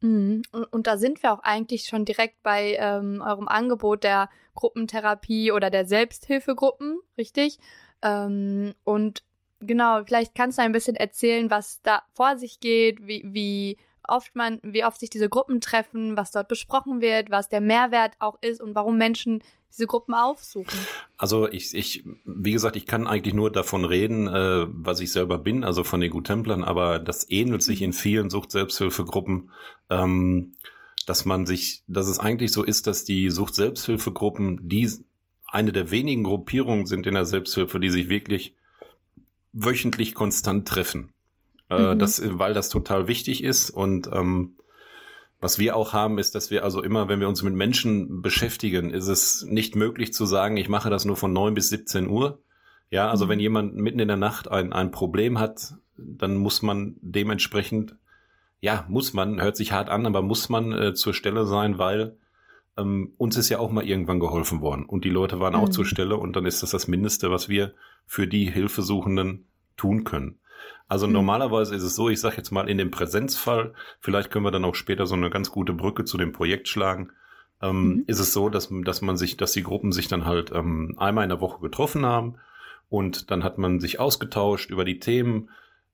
Mhm. 0.00 0.42
Und, 0.52 0.64
und, 0.64 0.86
da 0.86 0.96
sind 0.96 1.22
wir 1.22 1.32
auch 1.32 1.42
eigentlich 1.42 1.86
schon 1.86 2.04
direkt 2.04 2.42
bei 2.42 2.76
ähm, 2.78 3.20
eurem 3.20 3.48
Angebot 3.48 4.04
der 4.04 4.30
Gruppentherapie 4.54 5.50
oder 5.50 5.70
der 5.70 5.86
Selbsthilfegruppen, 5.86 7.00
richtig? 7.16 7.58
Ähm, 8.02 8.74
und 8.84 9.22
genau, 9.60 10.04
vielleicht 10.04 10.34
kannst 10.34 10.58
du 10.58 10.62
ein 10.62 10.72
bisschen 10.72 10.96
erzählen, 10.96 11.50
was 11.50 11.80
da 11.82 12.02
vor 12.14 12.38
sich 12.38 12.60
geht, 12.60 13.06
wie, 13.06 13.22
wie 13.26 13.76
oft 14.08 14.34
man, 14.34 14.60
wie 14.62 14.84
oft 14.84 14.98
sich 14.98 15.10
diese 15.10 15.28
Gruppen 15.28 15.60
treffen, 15.60 16.16
was 16.16 16.30
dort 16.30 16.48
besprochen 16.48 17.00
wird, 17.00 17.30
was 17.30 17.48
der 17.48 17.60
Mehrwert 17.60 18.14
auch 18.18 18.38
ist 18.40 18.60
und 18.60 18.74
warum 18.74 18.96
Menschen 18.96 19.42
diese 19.70 19.86
Gruppen 19.86 20.14
aufsuchen. 20.14 20.78
Also 21.18 21.48
ich, 21.48 21.74
ich, 21.74 22.04
wie 22.24 22.52
gesagt, 22.52 22.76
ich 22.76 22.86
kann 22.86 23.06
eigentlich 23.06 23.34
nur 23.34 23.52
davon 23.52 23.84
reden, 23.84 24.26
äh, 24.26 24.66
was 24.68 25.00
ich 25.00 25.12
selber 25.12 25.38
bin, 25.38 25.62
also 25.62 25.84
von 25.84 26.00
den 26.00 26.10
Gutemplern, 26.10 26.64
aber 26.64 26.98
das 26.98 27.30
ähnelt 27.30 27.62
sich 27.62 27.82
in 27.82 27.92
vielen 27.92 28.30
Sucht-Selbsthilfegruppen, 28.30 29.50
ähm, 29.90 30.54
dass 31.06 31.24
man 31.26 31.44
sich, 31.44 31.82
dass 31.86 32.08
es 32.08 32.18
eigentlich 32.18 32.52
so 32.52 32.62
ist, 32.62 32.86
dass 32.86 33.04
die 33.04 33.30
Sucht-Selbsthilfegruppen 33.30 34.68
die 34.68 34.90
eine 35.48 35.72
der 35.72 35.90
wenigen 35.90 36.24
Gruppierungen 36.24 36.86
sind 36.86 37.06
in 37.06 37.14
der 37.14 37.24
Selbsthilfe, 37.24 37.80
die 37.80 37.90
sich 37.90 38.08
wirklich 38.08 38.54
wöchentlich 39.52 40.14
konstant 40.14 40.68
treffen. 40.68 41.12
Äh, 41.70 41.94
mhm. 41.94 41.98
das, 41.98 42.22
weil 42.24 42.54
das 42.54 42.68
total 42.68 43.08
wichtig 43.08 43.42
ist 43.42 43.70
und 43.70 44.08
ähm, 44.12 44.54
was 45.40 45.58
wir 45.58 45.76
auch 45.76 45.92
haben, 45.92 46.18
ist, 46.18 46.34
dass 46.34 46.50
wir 46.50 46.64
also 46.64 46.82
immer, 46.82 47.08
wenn 47.08 47.20
wir 47.20 47.28
uns 47.28 47.42
mit 47.42 47.54
Menschen 47.54 48.22
beschäftigen, 48.22 48.90
ist 48.90 49.06
es 49.06 49.44
nicht 49.44 49.76
möglich 49.76 50.12
zu 50.12 50.26
sagen, 50.26 50.56
ich 50.56 50.68
mache 50.68 50.90
das 50.90 51.04
nur 51.04 51.16
von 51.16 51.32
neun 51.32 51.54
bis 51.54 51.68
17 51.68 52.08
Uhr. 52.08 52.42
Ja, 52.90 53.08
also 53.10 53.26
mhm. 53.26 53.28
wenn 53.30 53.40
jemand 53.40 53.76
mitten 53.76 54.00
in 54.00 54.08
der 54.08 54.16
Nacht 54.16 54.50
ein, 54.50 54.72
ein 54.72 54.90
Problem 54.90 55.38
hat, 55.38 55.74
dann 55.96 56.36
muss 56.36 56.62
man 56.62 56.96
dementsprechend, 57.00 57.96
ja, 58.60 58.84
muss 58.88 59.12
man, 59.12 59.40
hört 59.40 59.56
sich 59.56 59.72
hart 59.72 59.90
an, 59.90 60.06
aber 60.06 60.22
muss 60.22 60.48
man 60.48 60.72
äh, 60.72 60.94
zur 60.94 61.14
Stelle 61.14 61.46
sein, 61.46 61.78
weil 61.78 62.16
ähm, 62.78 63.12
uns 63.18 63.36
ist 63.36 63.48
ja 63.48 63.58
auch 63.58 63.70
mal 63.70 63.84
irgendwann 63.84 64.20
geholfen 64.20 64.60
worden 64.60 64.86
und 64.86 65.04
die 65.04 65.10
Leute 65.10 65.40
waren 65.40 65.54
mhm. 65.54 65.60
auch 65.60 65.68
zur 65.68 65.84
Stelle 65.84 66.16
und 66.16 66.36
dann 66.36 66.46
ist 66.46 66.62
das 66.62 66.70
das 66.70 66.88
Mindeste, 66.88 67.30
was 67.30 67.48
wir 67.48 67.74
für 68.06 68.26
die 68.26 68.50
Hilfesuchenden 68.50 69.46
tun 69.76 70.04
können. 70.04 70.38
Also 70.86 71.06
mhm. 71.06 71.12
normalerweise 71.12 71.74
ist 71.74 71.82
es 71.82 71.94
so, 71.94 72.08
ich 72.08 72.20
sage 72.20 72.36
jetzt 72.36 72.50
mal 72.50 72.68
in 72.68 72.78
dem 72.78 72.90
Präsenzfall, 72.90 73.74
vielleicht 74.00 74.30
können 74.30 74.44
wir 74.44 74.50
dann 74.50 74.64
auch 74.64 74.74
später 74.74 75.06
so 75.06 75.14
eine 75.14 75.30
ganz 75.30 75.50
gute 75.50 75.72
Brücke 75.72 76.04
zu 76.04 76.16
dem 76.16 76.32
Projekt 76.32 76.68
schlagen, 76.68 77.10
ähm, 77.60 77.88
mhm. 77.88 78.04
ist 78.06 78.20
es 78.20 78.32
so, 78.32 78.48
dass, 78.48 78.68
dass 78.84 79.02
man 79.02 79.16
sich, 79.16 79.36
dass 79.36 79.52
die 79.52 79.64
Gruppen 79.64 79.92
sich 79.92 80.08
dann 80.08 80.24
halt 80.24 80.52
ähm, 80.54 80.94
einmal 80.98 81.24
in 81.24 81.30
der 81.30 81.40
Woche 81.40 81.60
getroffen 81.60 82.06
haben 82.06 82.36
und 82.88 83.30
dann 83.30 83.44
hat 83.44 83.58
man 83.58 83.80
sich 83.80 84.00
ausgetauscht 84.00 84.70
über 84.70 84.84
die 84.84 85.00
Themen. 85.00 85.50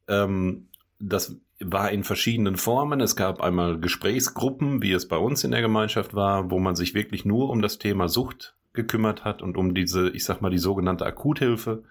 Ähm, 0.06 0.68
das 1.00 1.36
war 1.60 1.90
in 1.90 2.04
verschiedenen 2.04 2.56
Formen. 2.56 3.00
Es 3.00 3.16
gab 3.16 3.40
einmal 3.40 3.78
Gesprächsgruppen, 3.78 4.82
wie 4.82 4.92
es 4.92 5.08
bei 5.08 5.16
uns 5.16 5.44
in 5.44 5.52
der 5.52 5.62
Gemeinschaft 5.62 6.14
war, 6.14 6.50
wo 6.50 6.58
man 6.58 6.74
sich 6.74 6.94
wirklich 6.94 7.24
nur 7.24 7.50
um 7.50 7.62
das 7.62 7.78
Thema 7.78 8.08
Sucht 8.08 8.54
gekümmert 8.72 9.24
hat 9.24 9.40
und 9.40 9.56
um 9.56 9.74
diese, 9.74 10.10
ich 10.10 10.24
sag 10.24 10.42
mal, 10.42 10.50
die 10.50 10.58
sogenannte 10.58 11.06
Akuthilfe. 11.06 11.84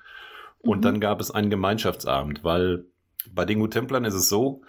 Und 0.60 0.80
mhm. 0.80 0.82
dann 0.82 1.00
gab 1.00 1.22
es 1.22 1.32
einen 1.32 1.50
Gemeinschaftsabend, 1.50 2.44
weil 2.44 2.86
bei 3.32 3.46
den 3.46 3.70
Templern 3.70 4.06
ist 4.06 4.16
es 4.16 4.28
so, 4.28 4.62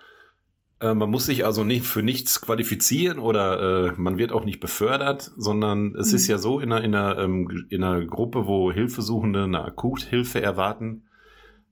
äh, 0.80 0.94
man 0.94 1.10
muss 1.10 1.26
sich 1.26 1.44
also 1.44 1.64
nicht 1.64 1.84
für 1.84 2.02
nichts 2.02 2.40
qualifizieren 2.40 3.18
oder 3.18 3.88
äh, 3.88 3.92
man 3.96 4.18
wird 4.18 4.32
auch 4.32 4.44
nicht 4.44 4.60
befördert, 4.60 5.32
sondern 5.36 5.94
es 5.96 6.10
mhm. 6.10 6.16
ist 6.16 6.26
ja 6.28 6.38
so 6.38 6.60
in 6.60 6.72
einer, 6.72 6.84
in, 6.84 6.94
einer, 6.94 7.18
ähm, 7.18 7.66
in 7.68 7.82
einer 7.82 8.04
Gruppe, 8.04 8.46
wo 8.46 8.70
Hilfesuchende 8.70 9.44
eine 9.44 9.64
Akuthilfe 9.64 10.40
erwarten, 10.40 11.04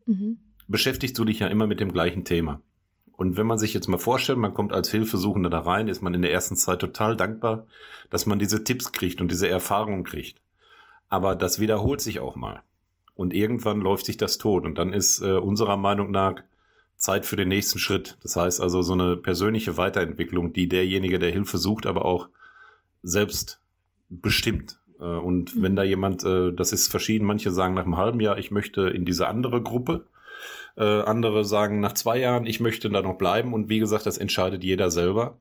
mhm. 0.07 0.39
beschäftigst 0.67 1.19
du 1.19 1.25
dich 1.25 1.39
ja 1.39 1.47
immer 1.47 1.67
mit 1.67 1.79
dem 1.79 1.93
gleichen 1.93 2.25
Thema. 2.25 2.61
Und 3.23 3.37
wenn 3.37 3.47
man 3.47 3.57
sich 3.57 3.73
jetzt 3.73 3.87
mal 3.87 3.99
vorstellt, 3.99 4.41
man 4.41 4.53
kommt 4.53 4.73
als 4.73 4.91
Hilfesuchender 4.91 5.49
da 5.49 5.61
rein, 5.61 5.87
ist 5.87 6.03
man 6.03 6.13
in 6.13 6.23
der 6.23 6.33
ersten 6.33 6.57
Zeit 6.57 6.81
total 6.81 7.17
dankbar, 7.17 7.69
dass 8.11 8.27
man 8.27 8.41
diese 8.41 8.65
Tipps 8.65 8.91
kriegt 8.91 9.21
und 9.21 9.31
diese 9.31 9.49
Erfahrungen 9.49 10.03
kriegt. 10.03 10.41
Aber 11.09 11.37
das 11.37 11.61
wiederholt 11.61 12.01
sich 12.01 12.19
auch 12.19 12.35
mal. 12.35 12.63
Und 13.15 13.33
irgendwann 13.33 13.81
läuft 13.81 14.07
sich 14.07 14.17
das 14.17 14.39
tot. 14.39 14.65
Und 14.65 14.77
dann 14.77 14.93
ist 14.93 15.23
äh, 15.23 15.35
unserer 15.35 15.77
Meinung 15.77 16.11
nach 16.11 16.43
Zeit 16.97 17.25
für 17.25 17.37
den 17.37 17.47
nächsten 17.47 17.79
Schritt. 17.79 18.19
Das 18.25 18.35
heißt 18.35 18.61
also 18.61 18.83
so 18.83 18.95
eine 18.95 19.17
persönliche 19.17 19.77
Weiterentwicklung, 19.77 20.53
die 20.53 20.69
derjenige, 20.69 21.21
der 21.21 21.31
Hilfe 21.31 21.59
sucht, 21.59 21.87
aber 21.87 22.05
auch 22.05 22.29
selbst 23.05 23.61
bestimmt. 24.09 24.81
Äh, 24.99 25.05
und 25.05 25.55
mhm. 25.55 25.63
wenn 25.63 25.77
da 25.77 25.85
jemand, 25.85 26.25
äh, 26.25 26.53
das 26.53 26.73
ist 26.73 26.89
verschieden, 26.89 27.25
manche 27.25 27.53
sagen 27.53 27.75
nach 27.75 27.85
einem 27.85 27.99
halben 27.99 28.19
Jahr, 28.19 28.37
ich 28.39 28.51
möchte 28.51 28.89
in 28.89 29.05
diese 29.05 29.29
andere 29.29 29.63
Gruppe. 29.63 30.07
Äh, 30.77 30.85
andere 30.85 31.45
sagen 31.45 31.81
nach 31.81 31.93
zwei 31.93 32.19
Jahren, 32.19 32.47
ich 32.47 32.61
möchte 32.61 32.89
da 32.91 33.03
noch 33.03 33.19
bleiben. 33.19 33.53
Und 33.53 33.69
wie 33.69 33.79
gesagt, 33.79 34.07
das 34.07 34.19
entscheidet 34.19 34.65
jeder 34.65 34.91
selber. 34.91 35.39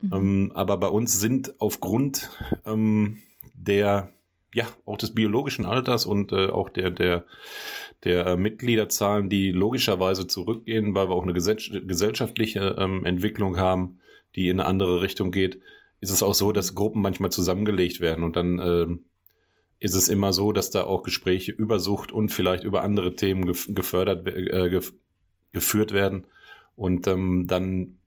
Mhm. 0.00 0.12
Ähm, 0.12 0.52
aber 0.54 0.76
bei 0.76 0.88
uns 0.88 1.18
sind 1.18 1.54
aufgrund 1.58 2.30
ähm, 2.64 3.18
der, 3.54 4.12
ja, 4.54 4.66
auch 4.84 4.96
des 4.96 5.14
biologischen 5.14 5.66
Alters 5.66 6.06
und 6.06 6.32
äh, 6.32 6.48
auch 6.48 6.68
der, 6.68 6.90
der, 6.90 7.24
der 8.04 8.26
äh, 8.26 8.36
Mitgliederzahlen, 8.36 9.28
die 9.28 9.52
logischerweise 9.52 10.26
zurückgehen, 10.26 10.94
weil 10.94 11.08
wir 11.08 11.14
auch 11.14 11.22
eine 11.22 11.34
gesell 11.34 11.56
gesellschaftliche 11.86 12.76
ähm, 12.78 13.04
Entwicklung 13.04 13.58
haben, 13.58 14.00
die 14.36 14.48
in 14.48 14.60
eine 14.60 14.68
andere 14.68 15.02
Richtung 15.02 15.32
geht, 15.32 15.60
ist 16.00 16.10
es 16.10 16.22
auch 16.22 16.34
so, 16.34 16.52
dass 16.52 16.74
Gruppen 16.74 17.02
manchmal 17.02 17.30
zusammengelegt 17.30 18.00
werden 18.00 18.24
und 18.24 18.36
dann 18.36 18.58
äh, 18.58 18.86
ist 19.80 19.94
es 19.94 20.08
immer 20.08 20.32
so, 20.32 20.52
dass 20.52 20.70
da 20.70 20.84
auch 20.84 21.02
Gespräche 21.02 21.52
über 21.52 21.80
Sucht 21.80 22.12
und 22.12 22.28
vielleicht 22.28 22.64
über 22.64 22.82
andere 22.82 23.16
Themen 23.16 23.46
gef 23.46 23.66
gefördert, 23.70 24.26
äh, 24.28 24.68
gef 24.68 24.92
geführt 25.52 25.92
werden. 25.92 26.26
Und 26.76 27.06
ähm, 27.08 27.46
dann 27.48 27.98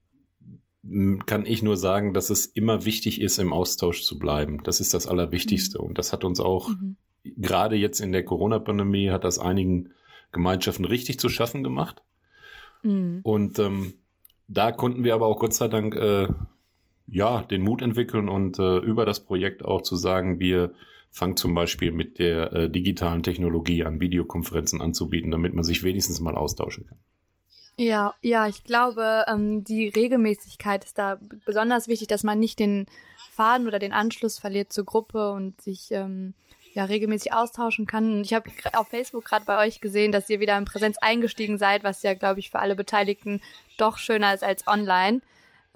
kann 1.25 1.45
ich 1.45 1.63
nur 1.63 1.77
sagen, 1.77 2.13
dass 2.13 2.29
es 2.29 2.45
immer 2.45 2.85
wichtig 2.85 3.21
ist, 3.21 3.39
im 3.39 3.53
Austausch 3.53 4.03
zu 4.03 4.19
bleiben. 4.19 4.61
Das 4.63 4.79
ist 4.79 4.93
das 4.93 5.07
Allerwichtigste. 5.07 5.79
Mhm. 5.79 5.87
Und 5.87 5.97
das 5.97 6.13
hat 6.13 6.23
uns 6.23 6.39
auch, 6.39 6.69
mhm. 6.69 6.95
gerade 7.23 7.75
jetzt 7.75 7.99
in 7.99 8.11
der 8.11 8.23
Corona-Pandemie, 8.23 9.09
hat 9.09 9.23
das 9.23 9.39
einigen 9.39 9.89
Gemeinschaften 10.31 10.85
richtig 10.85 11.19
zu 11.19 11.29
schaffen 11.29 11.63
gemacht. 11.63 12.03
Mhm. 12.83 13.21
Und 13.23 13.59
ähm, 13.59 13.93
da 14.47 14.71
konnten 14.71 15.03
wir 15.03 15.15
aber 15.15 15.27
auch 15.27 15.39
Gott 15.39 15.53
sei 15.53 15.69
Dank 15.69 15.95
äh, 15.95 16.27
ja 17.07 17.43
den 17.43 17.63
Mut 17.63 17.81
entwickeln 17.81 18.29
und 18.29 18.59
äh, 18.59 18.77
über 18.77 19.05
das 19.05 19.21
Projekt 19.21 19.63
auch 19.65 19.81
zu 19.81 19.95
sagen, 19.95 20.39
wir 20.39 20.73
fangen 21.13 21.37
zum 21.37 21.53
Beispiel 21.53 21.91
mit 21.91 22.17
der 22.17 22.51
äh, 22.51 22.69
digitalen 22.69 23.21
Technologie 23.21 23.85
an, 23.85 24.01
Videokonferenzen 24.01 24.81
anzubieten, 24.81 25.29
damit 25.29 25.53
man 25.53 25.63
sich 25.63 25.83
wenigstens 25.83 26.19
mal 26.19 26.35
austauschen 26.35 26.87
kann. 26.87 26.97
Ja, 27.77 28.15
ja, 28.21 28.47
ich 28.47 28.63
glaube, 28.63 29.25
ähm, 29.27 29.63
die 29.63 29.89
Regelmäßigkeit 29.89 30.83
ist 30.83 30.97
da 30.97 31.19
besonders 31.45 31.87
wichtig, 31.87 32.07
dass 32.07 32.23
man 32.23 32.39
nicht 32.39 32.59
den 32.59 32.87
Faden 33.31 33.67
oder 33.67 33.79
den 33.79 33.93
Anschluss 33.93 34.39
verliert 34.39 34.73
zur 34.73 34.85
Gruppe 34.85 35.31
und 35.31 35.61
sich 35.61 35.91
ähm, 35.91 36.33
ja 36.73 36.85
regelmäßig 36.85 37.33
austauschen 37.33 37.85
kann. 37.85 38.21
Ich 38.21 38.33
habe 38.33 38.49
auf 38.73 38.87
Facebook 38.87 39.25
gerade 39.25 39.45
bei 39.45 39.65
euch 39.65 39.81
gesehen, 39.81 40.11
dass 40.11 40.29
ihr 40.29 40.39
wieder 40.39 40.57
in 40.57 40.65
Präsenz 40.65 40.97
eingestiegen 40.99 41.59
seid, 41.59 41.83
was 41.83 42.01
ja, 42.01 42.15
glaube 42.15 42.39
ich, 42.39 42.49
für 42.49 42.59
alle 42.59 42.75
Beteiligten 42.75 43.39
doch 43.77 43.97
schöner 43.97 44.33
ist 44.33 44.43
als 44.43 44.67
online. 44.67 45.21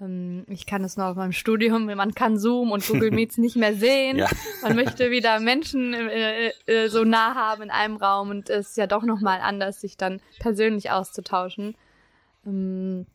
Ähm, 0.00 0.44
ich 0.48 0.66
kann 0.66 0.84
es 0.84 0.96
nur 0.96 1.06
aus 1.06 1.16
meinem 1.16 1.32
Studium, 1.32 1.86
man 1.96 2.14
kann 2.14 2.38
Zoom 2.38 2.72
und 2.72 2.86
Google 2.86 3.10
Meets 3.10 3.38
nicht 3.38 3.56
mehr 3.56 3.74
sehen. 3.74 4.18
Ja. 4.18 4.28
Man 4.62 4.74
möchte 4.74 5.12
wieder 5.12 5.38
Menschen 5.38 5.94
äh, 5.94 6.52
äh, 6.66 6.88
so 6.88 7.04
nah 7.04 7.36
haben 7.36 7.62
in 7.62 7.70
einem 7.70 7.96
Raum 7.96 8.30
und 8.30 8.50
es 8.50 8.70
ist 8.70 8.76
ja 8.76 8.88
doch 8.88 9.04
nochmal 9.04 9.40
anders, 9.40 9.80
sich 9.80 9.96
dann 9.96 10.20
persönlich 10.40 10.90
auszutauschen. 10.90 11.76
Ähm, 12.44 13.06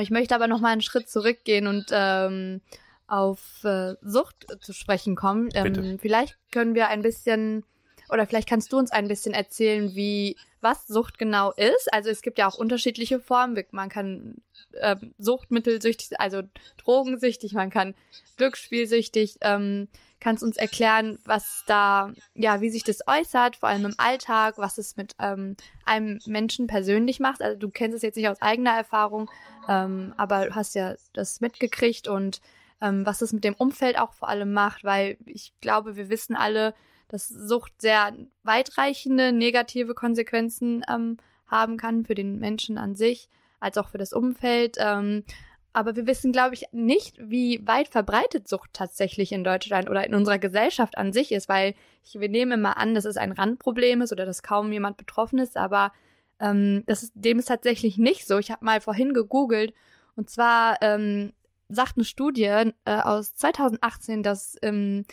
ich 0.00 0.10
möchte 0.10 0.34
aber 0.34 0.46
noch 0.46 0.60
mal 0.60 0.72
einen 0.72 0.80
Schritt 0.80 1.10
zurückgehen 1.10 1.66
und 1.66 1.86
ähm, 1.90 2.62
auf 3.06 3.62
äh, 3.64 3.94
Sucht 4.00 4.46
zu 4.60 4.72
sprechen 4.72 5.16
kommen. 5.16 5.50
Ähm, 5.54 5.98
vielleicht 5.98 6.38
können 6.50 6.74
wir 6.74 6.88
ein 6.88 7.02
bisschen 7.02 7.64
oder 8.10 8.26
vielleicht 8.26 8.48
kannst 8.48 8.72
du 8.72 8.78
uns 8.78 8.90
ein 8.90 9.08
bisschen 9.08 9.34
erzählen, 9.34 9.94
wie 9.94 10.36
was 10.60 10.86
Sucht 10.86 11.18
genau 11.18 11.52
ist. 11.52 11.92
Also 11.92 12.10
es 12.10 12.22
gibt 12.22 12.38
ja 12.38 12.48
auch 12.48 12.56
unterschiedliche 12.56 13.20
Formen. 13.20 13.62
Man 13.70 13.88
kann 13.88 14.36
äh, 14.72 14.96
Suchtmittelsüchtig, 15.18 16.20
also 16.20 16.42
drogensüchtig, 16.78 17.52
man 17.54 17.70
kann 17.70 17.94
glücksspielsüchtig. 18.36 19.36
Ähm, 19.40 19.88
kannst 20.20 20.42
uns 20.42 20.56
erklären, 20.56 21.18
was 21.24 21.64
da, 21.66 22.12
ja, 22.34 22.60
wie 22.60 22.70
sich 22.70 22.84
das 22.84 23.00
äußert, 23.06 23.56
vor 23.56 23.68
allem 23.68 23.84
im 23.84 23.94
Alltag, 23.98 24.58
was 24.58 24.78
es 24.78 24.96
mit 24.96 25.14
ähm, 25.20 25.56
einem 25.84 26.18
Menschen 26.26 26.66
persönlich 26.66 27.20
macht. 27.20 27.42
Also 27.42 27.56
du 27.56 27.70
kennst 27.70 27.96
es 27.96 28.02
jetzt 28.02 28.16
nicht 28.16 28.28
aus 28.28 28.42
eigener 28.42 28.72
Erfahrung, 28.72 29.30
ähm, 29.68 30.12
aber 30.16 30.48
hast 30.54 30.74
ja 30.74 30.96
das 31.12 31.40
mitgekriegt 31.40 32.08
und 32.08 32.40
ähm, 32.80 33.06
was 33.06 33.22
es 33.22 33.32
mit 33.32 33.44
dem 33.44 33.54
Umfeld 33.54 33.98
auch 33.98 34.12
vor 34.12 34.28
allem 34.28 34.52
macht, 34.52 34.84
weil 34.84 35.18
ich 35.24 35.52
glaube, 35.60 35.96
wir 35.96 36.08
wissen 36.08 36.36
alle, 36.36 36.74
dass 37.08 37.28
Sucht 37.28 37.80
sehr 37.80 38.14
weitreichende 38.42 39.32
negative 39.32 39.94
Konsequenzen 39.94 40.84
ähm, 40.88 41.16
haben 41.46 41.76
kann 41.76 42.04
für 42.04 42.14
den 42.14 42.38
Menschen 42.38 42.78
an 42.78 42.94
sich, 42.94 43.28
als 43.60 43.78
auch 43.78 43.88
für 43.88 43.98
das 43.98 44.12
Umfeld. 44.12 44.76
Ähm, 44.78 45.24
aber 45.72 45.96
wir 45.96 46.06
wissen, 46.06 46.32
glaube 46.32 46.54
ich, 46.54 46.64
nicht, 46.72 47.16
wie 47.18 47.66
weit 47.66 47.88
verbreitet 47.88 48.48
Sucht 48.48 48.70
tatsächlich 48.72 49.32
in 49.32 49.44
Deutschland 49.44 49.88
oder 49.88 50.04
in 50.06 50.14
unserer 50.14 50.38
Gesellschaft 50.38 50.98
an 50.98 51.12
sich 51.12 51.30
ist, 51.32 51.48
weil 51.48 51.74
ich, 52.04 52.18
wir 52.18 52.28
nehmen 52.28 52.52
immer 52.52 52.78
an, 52.78 52.94
dass 52.94 53.04
es 53.04 53.16
ein 53.16 53.32
Randproblem 53.32 54.02
ist 54.02 54.12
oder 54.12 54.26
dass 54.26 54.42
kaum 54.42 54.72
jemand 54.72 54.96
betroffen 54.96 55.38
ist, 55.38 55.56
aber 55.56 55.92
ähm, 56.40 56.84
das 56.86 57.02
ist, 57.02 57.12
dem 57.14 57.38
ist 57.38 57.46
tatsächlich 57.46 57.96
nicht 57.96 58.26
so. 58.26 58.38
Ich 58.38 58.50
habe 58.50 58.64
mal 58.64 58.80
vorhin 58.80 59.14
gegoogelt 59.14 59.72
und 60.16 60.30
zwar 60.30 60.78
ähm, 60.80 61.32
sagt 61.68 61.96
eine 61.96 62.04
Studie 62.04 62.42
äh, 62.42 62.72
aus 62.86 63.34
2018, 63.34 64.22
dass 64.22 64.56
ähm, 64.62 65.04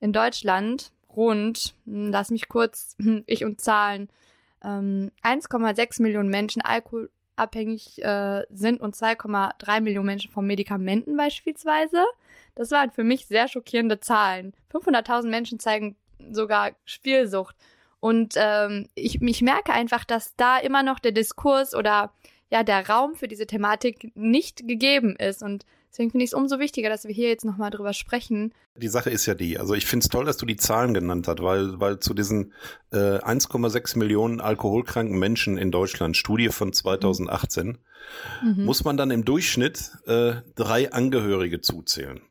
in 0.00 0.12
Deutschland 0.12 0.92
rund, 1.16 1.74
hm, 1.86 2.10
lass 2.10 2.30
mich 2.30 2.48
kurz, 2.48 2.96
hm, 2.98 3.24
ich 3.26 3.44
und 3.44 3.60
Zahlen, 3.60 4.08
ähm, 4.62 5.10
1,6 5.22 6.00
Millionen 6.02 6.28
Menschen 6.28 6.62
Alkohol 6.62 7.10
abhängig 7.36 8.02
äh, 8.02 8.44
sind 8.50 8.80
und 8.80 8.94
2,3 8.94 9.80
Millionen 9.80 10.06
Menschen 10.06 10.30
von 10.30 10.46
Medikamenten 10.46 11.16
beispielsweise. 11.16 12.04
Das 12.54 12.70
waren 12.70 12.90
für 12.90 13.04
mich 13.04 13.26
sehr 13.26 13.48
schockierende 13.48 14.00
Zahlen. 14.00 14.54
500.000 14.72 15.28
Menschen 15.28 15.58
zeigen 15.58 15.96
sogar 16.30 16.72
Spielsucht. 16.84 17.56
Und 18.00 18.34
ähm, 18.36 18.88
ich, 18.94 19.20
ich 19.20 19.42
merke 19.42 19.72
einfach, 19.72 20.04
dass 20.04 20.36
da 20.36 20.58
immer 20.58 20.82
noch 20.82 20.98
der 20.98 21.12
Diskurs 21.12 21.74
oder 21.74 22.12
ja 22.50 22.62
der 22.62 22.88
Raum 22.88 23.14
für 23.14 23.28
diese 23.28 23.46
Thematik 23.46 24.12
nicht 24.14 24.68
gegeben 24.68 25.16
ist. 25.16 25.42
Und 25.42 25.64
Deswegen 25.94 26.10
finde 26.10 26.24
ich 26.24 26.30
es 26.30 26.34
umso 26.34 26.58
wichtiger, 26.58 26.88
dass 26.88 27.04
wir 27.04 27.14
hier 27.14 27.28
jetzt 27.28 27.44
nochmal 27.44 27.70
drüber 27.70 27.92
sprechen. 27.92 28.52
Die 28.74 28.88
Sache 28.88 29.10
ist 29.10 29.26
ja 29.26 29.34
die, 29.36 29.60
also 29.60 29.74
ich 29.74 29.86
finde 29.86 30.02
es 30.02 30.08
toll, 30.08 30.24
dass 30.24 30.36
du 30.36 30.44
die 30.44 30.56
Zahlen 30.56 30.92
genannt 30.92 31.28
hast, 31.28 31.40
weil, 31.40 31.78
weil 31.78 32.00
zu 32.00 32.14
diesen 32.14 32.52
äh, 32.90 32.96
1,6 32.96 33.96
Millionen 33.96 34.40
alkoholkranken 34.40 35.16
Menschen 35.16 35.56
in 35.56 35.70
Deutschland, 35.70 36.16
Studie 36.16 36.48
von 36.48 36.72
2018, 36.72 37.78
mhm. 38.42 38.64
muss 38.64 38.82
man 38.82 38.96
dann 38.96 39.12
im 39.12 39.24
Durchschnitt 39.24 39.92
äh, 40.06 40.34
drei 40.56 40.90
Angehörige 40.90 41.60
zuzählen. 41.60 42.22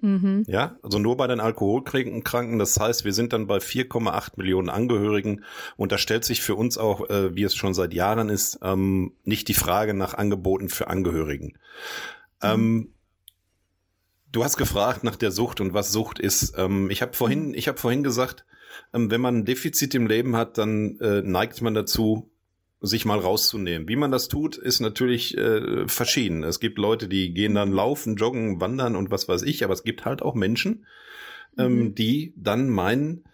Mhm. 0.00 0.44
Ja, 0.46 0.76
also 0.84 1.00
nur 1.00 1.16
bei 1.16 1.26
den 1.26 1.40
Alkoholkranken. 1.40 2.60
Das 2.60 2.78
heißt, 2.78 3.04
wir 3.04 3.12
sind 3.12 3.32
dann 3.32 3.48
bei 3.48 3.56
4,8 3.56 4.34
Millionen 4.36 4.68
Angehörigen. 4.68 5.42
Und 5.76 5.90
da 5.90 5.98
stellt 5.98 6.24
sich 6.24 6.40
für 6.40 6.54
uns 6.54 6.78
auch, 6.78 7.10
äh, 7.10 7.34
wie 7.34 7.42
es 7.42 7.56
schon 7.56 7.74
seit 7.74 7.92
Jahren 7.92 8.28
ist, 8.28 8.60
ähm, 8.62 9.14
nicht 9.24 9.48
die 9.48 9.54
Frage 9.54 9.94
nach 9.94 10.14
Angeboten 10.14 10.68
für 10.68 10.86
Angehörigen. 10.86 11.58
Mhm. 12.40 12.48
Ähm, 12.48 12.94
Du 14.30 14.44
hast 14.44 14.56
gefragt 14.56 15.04
nach 15.04 15.16
der 15.16 15.30
Sucht 15.30 15.60
und 15.60 15.72
was 15.72 15.90
Sucht 15.90 16.18
ist. 16.18 16.54
Ähm, 16.56 16.90
ich 16.90 17.02
habe 17.02 17.14
vorhin, 17.14 17.54
ich 17.54 17.68
habe 17.68 17.78
vorhin 17.78 18.02
gesagt, 18.02 18.44
ähm, 18.92 19.10
wenn 19.10 19.20
man 19.20 19.38
ein 19.38 19.44
Defizit 19.44 19.94
im 19.94 20.06
Leben 20.06 20.36
hat, 20.36 20.58
dann 20.58 20.98
äh, 21.00 21.22
neigt 21.22 21.62
man 21.62 21.74
dazu, 21.74 22.30
sich 22.80 23.04
mal 23.04 23.18
rauszunehmen. 23.18 23.88
Wie 23.88 23.96
man 23.96 24.12
das 24.12 24.28
tut, 24.28 24.56
ist 24.56 24.80
natürlich 24.80 25.36
äh, 25.36 25.88
verschieden. 25.88 26.44
Es 26.44 26.60
gibt 26.60 26.78
Leute, 26.78 27.08
die 27.08 27.32
gehen 27.32 27.54
dann 27.54 27.72
laufen, 27.72 28.16
joggen, 28.16 28.60
wandern 28.60 28.94
und 28.94 29.10
was 29.10 29.28
weiß 29.28 29.42
ich, 29.42 29.64
aber 29.64 29.72
es 29.72 29.82
gibt 29.82 30.04
halt 30.04 30.22
auch 30.22 30.34
Menschen, 30.34 30.86
ähm, 31.56 31.78
mhm. 31.78 31.94
die 31.94 32.34
dann 32.36 32.68
meinen, 32.68 33.24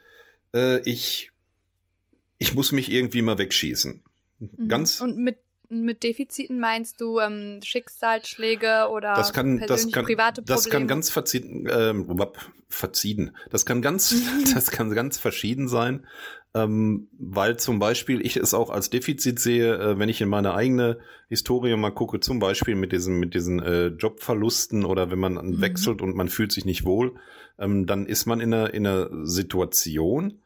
äh, 0.55 0.81
ich, 0.89 1.31
ich 2.39 2.55
muss 2.55 2.73
mich 2.73 2.91
irgendwie 2.91 3.21
mal 3.23 3.37
wegschießen. 3.37 4.03
Mhm. 4.39 4.69
Ganz 4.69 5.01
und 5.01 5.19
mit 5.19 5.39
mit 5.69 6.03
Defiziten 6.03 6.59
meinst 6.61 7.01
du 7.01 7.21
ähm, 7.21 7.61
Schicksalsschläge 7.63 8.89
oder 8.91 9.15
das 9.15 9.33
kann, 9.33 9.59
das 9.67 9.91
kann, 9.91 10.05
private 10.05 10.43
Probleme? 10.43 10.57
Das 10.57 10.71
kann 10.71 10.87
ganz 10.87 11.11
verziehen, 11.11 11.69
ähm, 11.71 12.07
verziehen. 12.69 13.37
Das 13.51 13.65
kann 13.65 13.83
ganz, 13.83 14.15
das 14.55 14.71
kann 14.71 14.95
ganz 14.95 15.19
verschieden 15.19 15.69
sein, 15.69 16.07
ähm, 16.55 17.09
weil 17.19 17.57
zum 17.57 17.79
Beispiel 17.79 18.25
ich 18.25 18.37
es 18.37 18.55
auch 18.55 18.71
als 18.71 18.91
Defizit 18.91 19.41
sehe, 19.41 19.75
äh, 19.77 19.99
wenn 19.99 20.09
ich 20.09 20.21
in 20.21 20.29
meine 20.29 20.55
eigene 20.55 20.99
Historie 21.29 21.75
mal 21.77 21.91
gucke, 21.91 22.21
zum 22.21 22.39
Beispiel 22.39 22.75
mit 22.75 22.93
diesen 22.93 23.19
mit 23.19 23.35
diesen 23.35 23.61
äh, 23.61 23.87
Jobverlusten 23.87 24.85
oder 24.85 25.11
wenn 25.11 25.19
man 25.19 25.35
mhm. 25.35 25.61
wechselt 25.61 26.03
und 26.03 26.15
man 26.15 26.29
fühlt 26.29 26.53
sich 26.53 26.65
nicht 26.65 26.85
wohl, 26.85 27.15
ähm, 27.59 27.87
dann 27.87 28.07
ist 28.07 28.27
man 28.27 28.41
in 28.41 28.53
einer 28.53 28.75
in 28.75 28.87
einer 28.87 29.27
Situation, 29.27 30.43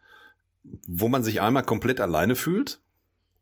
wo 0.86 1.08
man 1.08 1.22
sich 1.22 1.40
einmal 1.40 1.62
komplett 1.62 2.00
alleine 2.00 2.36
fühlt 2.36 2.80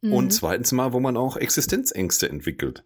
Mhm. 0.07 0.13
Und 0.13 0.31
zweitens 0.33 0.73
mal, 0.73 0.93
wo 0.93 1.01
man 1.01 1.17
auch 1.17 1.37
Existenzängste 1.37 2.29
entwickelt. 2.29 2.85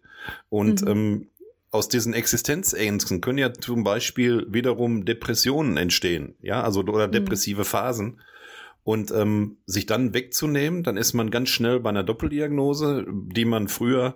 Und 0.49 0.81
mhm. 0.81 0.87
ähm, 0.87 1.27
aus 1.71 1.87
diesen 1.87 2.13
Existenzängsten 2.13 3.21
können 3.21 3.37
ja 3.37 3.53
zum 3.53 3.83
Beispiel 3.83 4.45
wiederum 4.49 5.05
Depressionen 5.05 5.77
entstehen, 5.77 6.35
ja, 6.41 6.61
also 6.61 6.81
oder 6.81 7.07
mhm. 7.07 7.13
depressive 7.13 7.61
mhm. 7.61 7.65
Phasen. 7.65 8.21
Und 8.83 9.11
ähm, 9.11 9.57
sich 9.67 9.85
dann 9.85 10.15
wegzunehmen, 10.15 10.81
dann 10.81 10.97
ist 10.97 11.13
man 11.13 11.29
ganz 11.29 11.49
schnell 11.49 11.79
bei 11.79 11.91
einer 11.91 12.03
Doppeldiagnose, 12.03 13.05
die 13.07 13.45
man 13.45 13.67
früher 13.67 14.15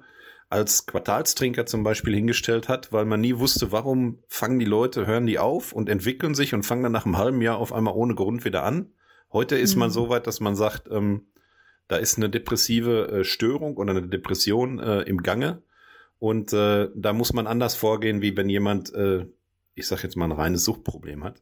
als 0.50 0.88
Quartalstrinker 0.88 1.68
zum 1.68 1.84
Beispiel 1.84 2.16
hingestellt 2.16 2.68
hat, 2.68 2.92
weil 2.92 3.06
man 3.06 3.22
nie 3.22 3.38
wusste, 3.38 3.72
warum 3.72 4.20
fangen 4.28 4.58
die 4.58 4.66
Leute, 4.66 5.06
hören 5.06 5.28
die 5.28 5.38
auf 5.38 5.72
und 5.72 5.88
entwickeln 5.88 6.34
sich 6.34 6.56
und 6.56 6.64
fangen 6.64 6.82
dann 6.82 6.92
nach 6.92 7.06
einem 7.06 7.18
halben 7.18 7.42
Jahr 7.42 7.58
auf 7.58 7.74
einmal 7.74 7.94
ohne 7.94 8.16
Grund 8.16 8.44
wieder 8.44 8.64
an. 8.64 8.92
Heute 9.32 9.56
ist 9.56 9.76
mhm. 9.76 9.82
man 9.82 9.92
so 9.92 10.10
weit, 10.10 10.26
dass 10.26 10.40
man 10.40 10.56
sagt, 10.56 10.90
ähm, 10.92 11.28
da 11.88 11.98
ist 11.98 12.18
eine 12.18 12.30
depressive 12.30 13.10
äh, 13.10 13.24
Störung 13.24 13.78
oder 13.78 13.92
eine 13.92 14.08
Depression 14.08 14.80
äh, 14.80 15.02
im 15.02 15.24
Gange. 15.24 15.62
Und 16.20 16.54
äh, 16.54 16.90
da 16.96 17.14
muss 17.14 17.34
man 17.34 17.48
anders 17.48 17.76
vorgehen, 17.76 18.22
wie 18.22 18.36
wenn 18.36 18.50
jemand, 18.50 18.94
äh, 18.94 19.26
ich 19.76 19.88
sage 19.88 20.04
jetzt 20.04 20.16
mal, 20.16 20.26
ein 20.26 20.32
reines 20.32 20.64
Suchtproblem 20.64 21.24
hat. 21.24 21.42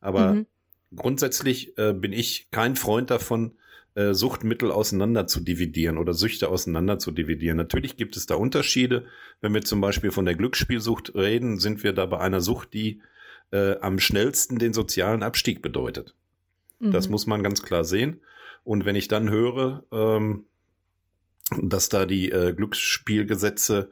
Aber 0.00 0.34
mhm. 0.34 0.46
grundsätzlich 0.94 1.76
äh, 1.78 1.92
bin 1.92 2.12
ich 2.12 2.48
kein 2.50 2.76
Freund 2.76 3.10
davon, 3.10 3.52
äh, 3.94 4.12
Suchtmittel 4.12 4.72
auseinander 4.72 5.28
zu 5.28 5.40
dividieren 5.40 5.98
oder 5.98 6.14
Süchte 6.14 6.48
auseinander 6.48 6.98
zu 6.98 7.12
dividieren. 7.12 7.56
Natürlich 7.56 7.96
gibt 7.96 8.16
es 8.16 8.26
da 8.26 8.34
Unterschiede. 8.34 9.06
Wenn 9.40 9.54
wir 9.54 9.62
zum 9.62 9.80
Beispiel 9.80 10.10
von 10.10 10.24
der 10.24 10.34
Glücksspielsucht 10.34 11.14
reden, 11.14 11.60
sind 11.60 11.84
wir 11.84 11.92
da 11.92 12.06
bei 12.06 12.18
einer 12.18 12.40
Sucht, 12.40 12.74
die 12.74 13.00
äh, 13.52 13.78
am 13.78 14.00
schnellsten 14.00 14.58
den 14.58 14.72
sozialen 14.72 15.22
Abstieg 15.22 15.62
bedeutet. 15.62 16.14
Mhm. 16.80 16.90
Das 16.90 17.08
muss 17.08 17.26
man 17.26 17.44
ganz 17.44 17.62
klar 17.62 17.84
sehen. 17.84 18.20
Und 18.64 18.84
wenn 18.84 18.96
ich 18.96 19.08
dann 19.08 19.30
höre, 19.30 19.84
ähm, 19.92 20.46
dass 21.62 21.88
da 21.88 22.06
die 22.06 22.32
äh, 22.32 22.54
Glücksspielgesetze 22.54 23.90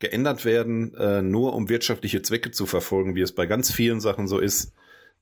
geändert 0.00 0.44
werden, 0.44 0.94
äh, 0.94 1.22
nur 1.22 1.54
um 1.54 1.68
wirtschaftliche 1.68 2.20
Zwecke 2.22 2.50
zu 2.50 2.66
verfolgen, 2.66 3.14
wie 3.14 3.20
es 3.20 3.32
bei 3.32 3.46
ganz 3.46 3.72
vielen 3.72 4.00
Sachen 4.00 4.26
so 4.26 4.38
ist, 4.38 4.74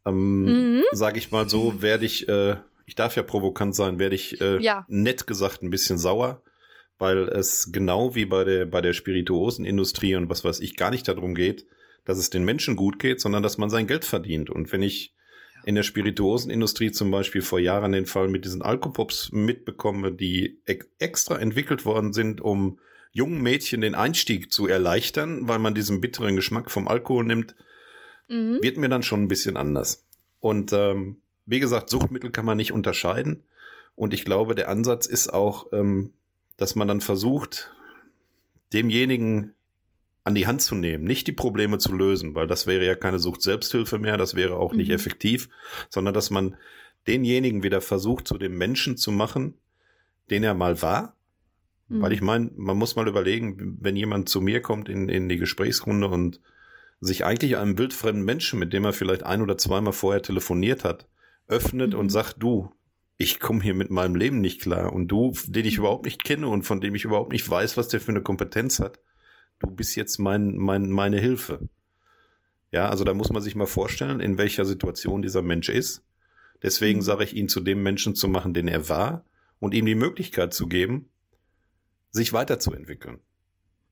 ähm, 0.06 0.76
mhm. 0.76 0.82
sage 0.92 1.18
ich 1.18 1.30
mal 1.30 1.48
so, 1.48 1.82
werde 1.82 2.06
ich, 2.06 2.28
äh, 2.28 2.56
ich 2.86 2.94
darf 2.94 3.14
ja 3.16 3.22
provokant 3.22 3.74
sein, 3.74 3.98
werde 3.98 4.16
ich 4.16 4.40
äh, 4.40 4.60
ja. 4.60 4.84
nett 4.88 5.26
gesagt 5.26 5.62
ein 5.62 5.70
bisschen 5.70 5.98
sauer, 5.98 6.42
weil 6.98 7.28
es 7.28 7.70
genau 7.70 8.14
wie 8.14 8.24
bei 8.24 8.44
der 8.44 8.66
bei 8.66 8.80
der 8.80 8.92
Spirituosenindustrie 8.92 10.16
und 10.16 10.28
was 10.28 10.44
weiß 10.44 10.60
ich 10.60 10.76
gar 10.76 10.90
nicht 10.90 11.06
darum 11.06 11.34
geht, 11.34 11.66
dass 12.04 12.18
es 12.18 12.30
den 12.30 12.44
Menschen 12.44 12.74
gut 12.74 12.98
geht, 12.98 13.20
sondern 13.20 13.42
dass 13.42 13.58
man 13.58 13.70
sein 13.70 13.86
Geld 13.86 14.04
verdient. 14.04 14.50
Und 14.50 14.72
wenn 14.72 14.82
ich 14.82 15.14
in 15.64 15.74
der 15.74 15.82
Spirituosenindustrie 15.82 16.92
zum 16.92 17.10
Beispiel 17.10 17.42
vor 17.42 17.58
Jahren 17.58 17.92
den 17.92 18.06
Fall 18.06 18.28
mit 18.28 18.44
diesen 18.44 18.62
Alkopops 18.62 19.30
mitbekomme, 19.32 20.12
die 20.12 20.60
extra 20.98 21.38
entwickelt 21.38 21.84
worden 21.84 22.12
sind, 22.12 22.40
um 22.40 22.78
jungen 23.12 23.42
Mädchen 23.42 23.80
den 23.80 23.94
Einstieg 23.94 24.52
zu 24.52 24.66
erleichtern, 24.66 25.48
weil 25.48 25.58
man 25.58 25.74
diesen 25.74 26.00
bitteren 26.00 26.36
Geschmack 26.36 26.70
vom 26.70 26.88
Alkohol 26.88 27.24
nimmt, 27.24 27.54
mhm. 28.28 28.58
wird 28.62 28.76
mir 28.76 28.88
dann 28.88 29.02
schon 29.02 29.22
ein 29.22 29.28
bisschen 29.28 29.56
anders. 29.56 30.06
Und 30.40 30.72
ähm, 30.72 31.18
wie 31.46 31.60
gesagt, 31.60 31.90
Suchtmittel 31.90 32.30
kann 32.30 32.46
man 32.46 32.56
nicht 32.56 32.72
unterscheiden. 32.72 33.44
Und 33.94 34.14
ich 34.14 34.24
glaube, 34.24 34.54
der 34.54 34.68
Ansatz 34.68 35.06
ist 35.06 35.32
auch, 35.32 35.72
ähm, 35.72 36.12
dass 36.56 36.74
man 36.74 36.88
dann 36.88 37.00
versucht, 37.00 37.70
demjenigen 38.72 39.54
an 40.24 40.34
die 40.34 40.46
Hand 40.46 40.62
zu 40.62 40.74
nehmen, 40.74 41.04
nicht 41.04 41.26
die 41.26 41.32
Probleme 41.32 41.78
zu 41.78 41.92
lösen, 41.94 42.34
weil 42.34 42.46
das 42.46 42.66
wäre 42.66 42.84
ja 42.84 42.94
keine 42.94 43.18
Sucht-Selbsthilfe 43.18 43.98
mehr, 43.98 44.16
das 44.16 44.34
wäre 44.34 44.56
auch 44.56 44.72
nicht 44.72 44.88
mhm. 44.88 44.94
effektiv, 44.94 45.48
sondern 45.88 46.14
dass 46.14 46.30
man 46.30 46.56
denjenigen 47.06 47.62
wieder 47.62 47.80
versucht, 47.80 48.28
zu 48.28 48.38
dem 48.38 48.56
Menschen 48.56 48.96
zu 48.96 49.10
machen, 49.10 49.54
den 50.30 50.44
er 50.44 50.54
mal 50.54 50.80
war. 50.82 51.16
Mhm. 51.88 52.02
Weil 52.02 52.12
ich 52.12 52.22
meine, 52.22 52.50
man 52.56 52.76
muss 52.76 52.94
mal 52.94 53.08
überlegen, 53.08 53.78
wenn 53.80 53.96
jemand 53.96 54.28
zu 54.28 54.40
mir 54.40 54.62
kommt 54.62 54.88
in, 54.88 55.08
in 55.08 55.28
die 55.28 55.38
Gesprächsrunde 55.38 56.06
und 56.06 56.40
sich 57.00 57.24
eigentlich 57.24 57.56
einem 57.56 57.76
wildfremden 57.76 58.24
Menschen, 58.24 58.60
mit 58.60 58.72
dem 58.72 58.84
er 58.84 58.92
vielleicht 58.92 59.24
ein 59.24 59.42
oder 59.42 59.58
zweimal 59.58 59.92
vorher 59.92 60.22
telefoniert 60.22 60.84
hat, 60.84 61.08
öffnet 61.48 61.94
mhm. 61.94 61.98
und 61.98 62.08
sagt, 62.10 62.36
du, 62.38 62.70
ich 63.16 63.40
komme 63.40 63.60
hier 63.60 63.74
mit 63.74 63.90
meinem 63.90 64.14
Leben 64.14 64.40
nicht 64.40 64.60
klar 64.60 64.92
und 64.92 65.08
du, 65.08 65.32
den 65.46 65.66
ich 65.66 65.78
mhm. 65.78 65.84
überhaupt 65.84 66.04
nicht 66.04 66.22
kenne 66.22 66.46
und 66.46 66.62
von 66.62 66.80
dem 66.80 66.94
ich 66.94 67.04
überhaupt 67.04 67.32
nicht 67.32 67.48
weiß, 67.48 67.76
was 67.76 67.88
der 67.88 68.00
für 68.00 68.12
eine 68.12 68.22
Kompetenz 68.22 68.78
hat, 68.78 69.00
du 69.62 69.70
bist 69.70 69.96
jetzt 69.96 70.18
mein, 70.18 70.56
mein, 70.56 70.90
meine 70.90 71.18
Hilfe. 71.18 71.68
Ja, 72.70 72.88
also 72.88 73.04
da 73.04 73.14
muss 73.14 73.30
man 73.30 73.42
sich 73.42 73.54
mal 73.54 73.66
vorstellen, 73.66 74.20
in 74.20 74.38
welcher 74.38 74.64
Situation 74.64 75.22
dieser 75.22 75.42
Mensch 75.42 75.68
ist. 75.68 76.02
Deswegen 76.62 77.00
mhm. 77.00 77.04
sage 77.04 77.24
ich 77.24 77.34
ihn 77.34 77.48
zu 77.48 77.60
dem 77.60 77.82
Menschen 77.82 78.14
zu 78.14 78.28
machen, 78.28 78.54
den 78.54 78.68
er 78.68 78.88
war 78.88 79.24
und 79.60 79.74
ihm 79.74 79.86
die 79.86 79.94
Möglichkeit 79.94 80.54
zu 80.54 80.66
geben, 80.66 81.08
sich 82.10 82.32
weiterzuentwickeln. 82.32 83.18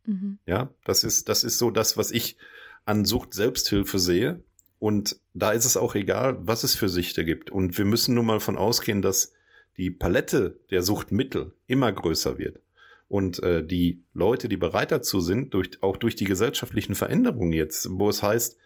Mhm. 0.06 0.38
Ja, 0.46 0.70
das 0.84 1.04
ist, 1.04 1.28
das 1.28 1.44
ist 1.44 1.58
so 1.58 1.70
das, 1.70 1.96
was 1.96 2.10
ich 2.10 2.36
an 2.84 3.04
Sucht 3.04 3.34
Selbsthilfe 3.34 3.98
sehe. 3.98 4.42
Und 4.78 5.20
da 5.34 5.52
ist 5.52 5.66
es 5.66 5.76
auch 5.76 5.94
egal, 5.94 6.38
was 6.40 6.64
es 6.64 6.74
für 6.74 6.88
Süchte 6.88 7.24
gibt. 7.24 7.50
Und 7.50 7.76
wir 7.76 7.84
müssen 7.84 8.14
nun 8.14 8.24
mal 8.24 8.40
von 8.40 8.56
ausgehen, 8.56 9.02
dass 9.02 9.34
die 9.76 9.90
Palette 9.90 10.58
der 10.70 10.82
Suchtmittel 10.82 11.52
immer 11.66 11.92
größer 11.92 12.38
wird. 12.38 12.60
Und 13.10 13.42
äh, 13.42 13.66
die 13.66 14.04
Leute, 14.14 14.48
die 14.48 14.56
bereit 14.56 14.92
dazu 14.92 15.18
sind, 15.18 15.52
durch, 15.52 15.82
auch 15.82 15.96
durch 15.96 16.14
die 16.14 16.26
gesellschaftlichen 16.26 16.94
Veränderungen 16.94 17.52
jetzt, 17.52 17.88
wo 17.90 18.08
es 18.08 18.22
heißt, 18.22 18.56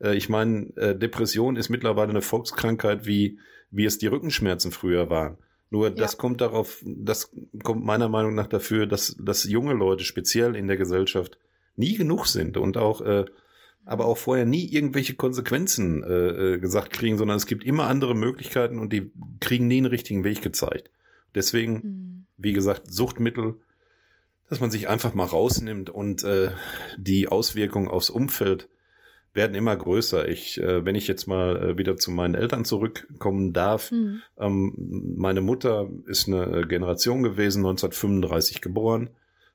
äh, 0.00 0.16
ich 0.16 0.30
meine, 0.30 0.74
äh, 0.76 0.96
Depression 0.96 1.56
ist 1.56 1.68
mittlerweile 1.68 2.08
eine 2.08 2.22
Volkskrankheit, 2.22 3.04
wie, 3.04 3.38
wie 3.70 3.84
es 3.84 3.98
die 3.98 4.06
Rückenschmerzen 4.06 4.72
früher 4.72 5.10
waren. 5.10 5.36
Nur 5.68 5.88
ja. 5.88 5.94
das 5.94 6.16
kommt 6.16 6.40
darauf, 6.40 6.82
das 6.82 7.30
kommt 7.62 7.84
meiner 7.84 8.08
Meinung 8.08 8.34
nach 8.34 8.46
dafür, 8.46 8.86
dass, 8.86 9.18
dass 9.22 9.44
junge 9.44 9.74
Leute 9.74 10.04
speziell 10.04 10.56
in 10.56 10.66
der 10.66 10.78
Gesellschaft 10.78 11.36
nie 11.76 11.94
genug 11.94 12.24
sind 12.26 12.56
und 12.56 12.78
auch, 12.78 13.02
äh, 13.02 13.26
aber 13.84 14.06
auch 14.06 14.16
vorher 14.16 14.46
nie 14.46 14.64
irgendwelche 14.64 15.14
Konsequenzen 15.14 16.02
äh, 16.04 16.54
äh 16.54 16.58
gesagt 16.58 16.90
kriegen, 16.90 17.18
sondern 17.18 17.36
es 17.36 17.44
gibt 17.44 17.64
immer 17.64 17.84
andere 17.84 18.14
Möglichkeiten 18.14 18.78
und 18.78 18.94
die 18.94 19.12
kriegen 19.40 19.66
nie 19.66 19.76
einen 19.76 19.86
richtigen 19.86 20.24
Weg 20.24 20.40
gezeigt. 20.40 20.90
Deswegen, 21.34 21.72
mhm. 21.74 22.26
wie 22.38 22.54
gesagt, 22.54 22.90
Suchtmittel 22.90 23.56
dass 24.50 24.60
man 24.60 24.70
sich 24.70 24.88
einfach 24.88 25.14
mal 25.14 25.24
rausnimmt 25.24 25.88
und 25.90 26.24
äh, 26.24 26.50
die 26.98 27.28
Auswirkungen 27.28 27.88
aufs 27.88 28.10
Umfeld 28.10 28.68
werden 29.32 29.54
immer 29.54 29.76
größer. 29.76 30.28
Ich, 30.28 30.60
äh, 30.60 30.84
wenn 30.84 30.96
ich 30.96 31.06
jetzt 31.06 31.28
mal 31.28 31.56
äh, 31.56 31.78
wieder 31.78 31.96
zu 31.96 32.10
meinen 32.10 32.34
Eltern 32.34 32.64
zurückkommen 32.64 33.52
darf, 33.52 33.92
mhm. 33.92 34.22
ähm, 34.38 35.14
meine 35.16 35.40
Mutter 35.40 35.88
ist 36.06 36.26
eine 36.26 36.66
Generation 36.66 37.22
gewesen, 37.22 37.60
1935 37.60 38.60
geboren. 38.60 39.10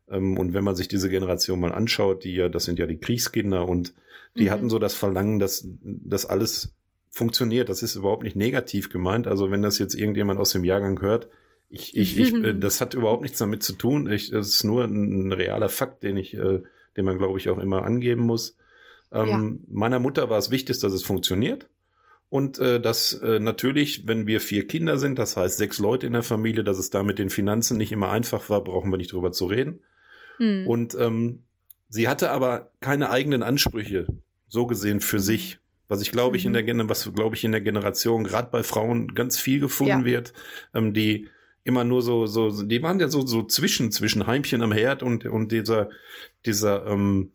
Ähm, 0.10 0.38
und 0.38 0.54
wenn 0.54 0.64
man 0.64 0.78
sich 0.78 0.88
diese 0.88 1.10
Generation 1.10 1.60
mal 1.60 1.74
anschaut, 1.74 2.24
die 2.24 2.36
ja, 2.36 2.48
das 2.48 2.64
sind 2.64 2.80
ja 2.80 2.88
die 2.88 2.98
Kriegskinder 2.98 3.68
und 3.68 3.94
die 4.38 4.46
mhm. 4.46 4.50
hatten 4.52 4.70
so 4.70 4.80
das 4.80 4.96
Verlangen, 4.96 5.40
dass 5.40 5.68
das 5.82 6.26
alles 6.26 6.74
funktioniert. 7.10 7.68
Das 7.68 7.84
ist 7.84 7.96
überhaupt 7.96 8.24
nicht 8.24 8.38
negativ 8.38 8.90
gemeint. 8.90 9.28
Also 9.28 9.52
wenn 9.52 9.62
das 9.62 9.78
jetzt 9.78 9.96
irgendjemand 9.96 10.40
aus 10.40 10.52
dem 10.52 10.64
Jahrgang 10.64 11.02
hört, 11.02 11.28
ich, 11.70 11.96
ich, 11.96 12.20
ich, 12.20 12.34
äh, 12.34 12.54
das 12.60 12.82
hat 12.82 12.94
überhaupt 12.94 13.24
nichts 13.24 13.38
damit 13.38 13.64
zu 13.64 13.74
tun. 13.74 14.10
Ich, 14.12 14.32
das 14.32 14.48
ist 14.48 14.64
nur 14.64 14.84
ein, 14.84 15.32
realer 15.32 15.70
Fakt, 15.70 16.04
den 16.04 16.18
ich, 16.18 16.34
äh, 16.34 16.62
den 16.98 17.06
man, 17.06 17.18
glaube 17.18 17.38
ich, 17.40 17.50
auch 17.50 17.58
immer 17.58 17.84
angeben 17.84 18.22
muss. 18.22 18.58
Ähm, 19.12 19.28
ja. 19.28 19.74
Meiner 19.74 20.00
Mutter 20.00 20.30
war 20.30 20.38
es 20.38 20.52
wichtig, 20.52 20.80
dass 20.80 20.94
es 20.94 21.04
funktioniert. 21.04 21.70
Und 22.30 22.60
äh, 22.60 22.82
dass 22.82 23.14
äh, 23.14 23.40
natürlich, 23.40 24.08
wenn 24.08 24.28
wir 24.28 24.42
vier 24.42 24.68
Kinder 24.68 24.98
sind, 24.98 25.20
das 25.20 25.38
heißt 25.38 25.58
sechs 25.58 25.80
Leute 25.80 26.08
in 26.08 26.14
der 26.14 26.24
Familie, 26.24 26.64
dass 26.64 26.80
es 26.80 26.90
da 26.90 27.04
mit 27.04 27.20
den 27.20 27.30
Finanzen 27.30 27.78
nicht 27.78 27.92
immer 27.92 28.10
einfach 28.10 28.50
war, 28.50 28.64
brauchen 28.64 28.92
wir 28.92 28.98
nicht 28.98 29.14
drüber 29.14 29.32
zu 29.32 29.46
reden. 29.46 29.82
Hm. 30.38 30.68
Und 30.68 30.96
ähm, 31.00 31.44
sie 31.88 32.08
hatte 32.08 32.32
aber 32.32 32.72
keine 32.82 33.10
eigenen 33.10 33.44
Ansprüche, 33.44 34.08
so 34.48 34.66
gesehen 34.66 35.02
für 35.02 35.20
sich. 35.20 35.60
Was 35.88 36.02
ich 36.02 36.12
glaube 36.12 36.36
ich 36.36 36.46
in 36.46 36.54
mhm. 36.54 36.66
der 36.66 36.90
was 36.90 37.14
glaube 37.14 37.36
ich 37.36 37.44
in 37.44 37.52
der 37.52 37.62
Generation 37.62 38.24
gerade 38.24 38.50
bei 38.52 38.64
Frauen 38.64 39.14
ganz 39.14 39.38
viel 39.38 39.60
gefunden 39.60 40.00
ja. 40.00 40.06
wird, 40.06 40.34
ähm, 40.74 40.94
die 40.94 41.30
immer 41.66 41.84
nur 41.84 42.02
so, 42.02 42.28
so, 42.28 42.64
die 42.64 42.82
waren 42.82 43.00
ja 43.00 43.10
so, 43.10 43.26
so 43.26 43.44
zwischen, 43.44 43.92
zwischen 43.92 44.28
Heimchen 44.28 44.62
am 44.62 44.72
Herd 44.72 45.04
und, 45.04 45.26
und 45.26 45.52
dieser, 45.52 45.90
dieser, 46.46 46.86
ähm, 46.86 47.32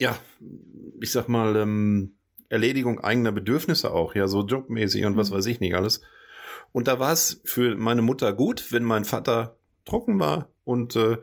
ja, 0.00 0.18
ich 1.00 1.12
sag 1.12 1.28
mal, 1.28 1.54
ähm, 1.56 2.14
Erledigung 2.48 2.98
eigener 2.98 3.30
Bedürfnisse 3.30 3.92
auch, 3.92 4.14
ja, 4.14 4.26
so 4.26 4.44
jobmäßig 4.44 5.04
und 5.04 5.12
mhm. 5.12 5.18
was 5.18 5.30
weiß 5.30 5.46
ich 5.46 5.60
nicht 5.60 5.76
alles. 5.76 6.00
Und 6.72 6.88
da 6.88 6.98
war 6.98 7.12
es 7.12 7.42
für 7.44 7.76
meine 7.76 8.02
Mutter 8.02 8.32
gut, 8.32 8.72
wenn 8.72 8.84
mein 8.84 9.04
Vater 9.04 9.56
trocken 9.84 10.18
war 10.18 10.48
und 10.64 10.96
äh, 10.96 11.18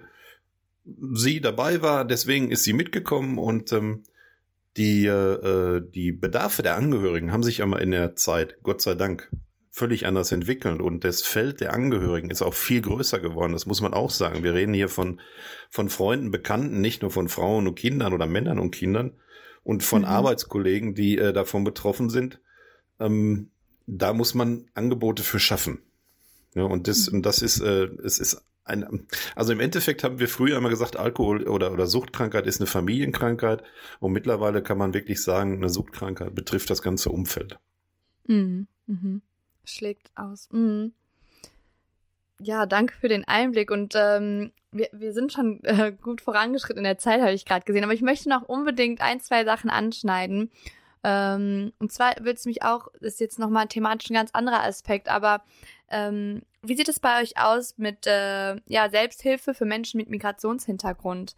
sie 1.13 1.41
dabei 1.41 1.81
war. 1.81 2.05
Deswegen 2.05 2.51
ist 2.51 2.63
sie 2.63 2.73
mitgekommen 2.73 3.39
und 3.39 3.71
ähm, 3.73 4.03
die, 4.77 5.07
äh, 5.07 5.81
die 5.81 6.11
Bedarfe 6.11 6.61
der 6.61 6.75
Angehörigen 6.75 7.31
haben 7.31 7.43
sich 7.43 7.63
aber 7.63 7.81
in 7.81 7.91
der 7.91 8.15
Zeit, 8.15 8.57
Gott 8.61 8.81
sei 8.81 8.93
Dank, 8.93 9.31
völlig 9.77 10.07
anders 10.07 10.31
entwickeln 10.31 10.81
und 10.81 11.03
das 11.03 11.21
Feld 11.21 11.61
der 11.61 11.71
Angehörigen 11.71 12.31
ist 12.31 12.41
auch 12.41 12.55
viel 12.55 12.81
größer 12.81 13.19
geworden. 13.19 13.53
Das 13.53 13.67
muss 13.67 13.79
man 13.79 13.93
auch 13.93 14.09
sagen. 14.09 14.43
Wir 14.43 14.55
reden 14.55 14.73
hier 14.73 14.89
von, 14.89 15.21
von 15.69 15.89
Freunden, 15.89 16.31
Bekannten, 16.31 16.81
nicht 16.81 17.03
nur 17.03 17.11
von 17.11 17.29
Frauen 17.29 17.67
und 17.67 17.75
Kindern 17.75 18.11
oder 18.11 18.25
Männern 18.25 18.57
und 18.57 18.71
Kindern 18.71 19.11
und 19.63 19.83
von 19.83 20.01
mhm. 20.01 20.07
Arbeitskollegen, 20.07 20.95
die 20.95 21.19
äh, 21.19 21.31
davon 21.31 21.63
betroffen 21.63 22.09
sind. 22.09 22.41
Ähm, 22.99 23.51
da 23.85 24.13
muss 24.13 24.33
man 24.33 24.65
Angebote 24.73 25.21
für 25.21 25.37
schaffen. 25.37 25.83
Ja, 26.55 26.63
und 26.63 26.87
das, 26.87 27.11
mhm. 27.11 27.17
und 27.17 27.25
das 27.27 27.43
ist, 27.43 27.59
äh, 27.59 27.87
es 28.03 28.17
ist 28.17 28.41
ein, 28.63 29.05
also 29.35 29.53
im 29.53 29.59
Endeffekt 29.59 30.03
haben 30.03 30.17
wir 30.17 30.27
früher 30.27 30.57
immer 30.57 30.69
gesagt, 30.69 30.97
Alkohol 30.97 31.43
oder, 31.47 31.71
oder 31.71 31.85
Suchtkrankheit 31.85 32.47
ist 32.47 32.59
eine 32.59 32.67
Familienkrankheit. 32.67 33.61
Und 33.99 34.11
mittlerweile 34.11 34.63
kann 34.63 34.79
man 34.79 34.95
wirklich 34.95 35.21
sagen, 35.21 35.57
eine 35.57 35.69
Suchtkrankheit 35.69 36.33
betrifft 36.33 36.71
das 36.71 36.81
ganze 36.81 37.11
Umfeld. 37.11 37.59
Mhm. 38.25 38.67
Mhm 38.87 39.21
schlägt 39.69 40.11
aus. 40.15 40.49
Mhm. 40.51 40.93
Ja, 42.39 42.65
danke 42.65 42.93
für 42.93 43.07
den 43.07 43.27
Einblick 43.27 43.71
und 43.71 43.93
ähm, 43.95 44.51
wir, 44.71 44.89
wir 44.91 45.13
sind 45.13 45.33
schon 45.33 45.59
äh, 45.63 45.91
gut 45.91 46.21
vorangeschritten 46.21 46.79
in 46.79 46.83
der 46.83 46.97
Zeit, 46.97 47.21
habe 47.21 47.33
ich 47.33 47.45
gerade 47.45 47.65
gesehen. 47.65 47.83
Aber 47.83 47.93
ich 47.93 48.01
möchte 48.01 48.29
noch 48.29 48.43
unbedingt 48.43 49.01
ein, 49.01 49.19
zwei 49.19 49.43
Sachen 49.45 49.69
anschneiden. 49.69 50.51
Ähm, 51.03 51.73
und 51.79 51.91
zwar 51.91 52.15
wird 52.21 52.37
es 52.37 52.45
mich 52.45 52.63
auch, 52.63 52.89
das 52.99 53.13
ist 53.13 53.19
jetzt 53.19 53.39
nochmal 53.39 53.67
thematisch 53.67 54.09
ein 54.09 54.15
ganz 54.15 54.31
anderer 54.33 54.63
Aspekt, 54.63 55.09
aber 55.09 55.43
Ähm, 55.89 56.41
wie 56.61 56.75
sieht 56.75 56.89
es 56.89 56.99
bei 56.99 57.21
euch 57.21 57.37
aus 57.37 57.77
mit 57.77 58.07
äh, 58.07 58.55
ja, 58.65 58.89
Selbsthilfe 58.89 59.53
für 59.53 59.65
Menschen 59.65 59.97
mit 59.97 60.09
Migrationshintergrund? 60.09 61.35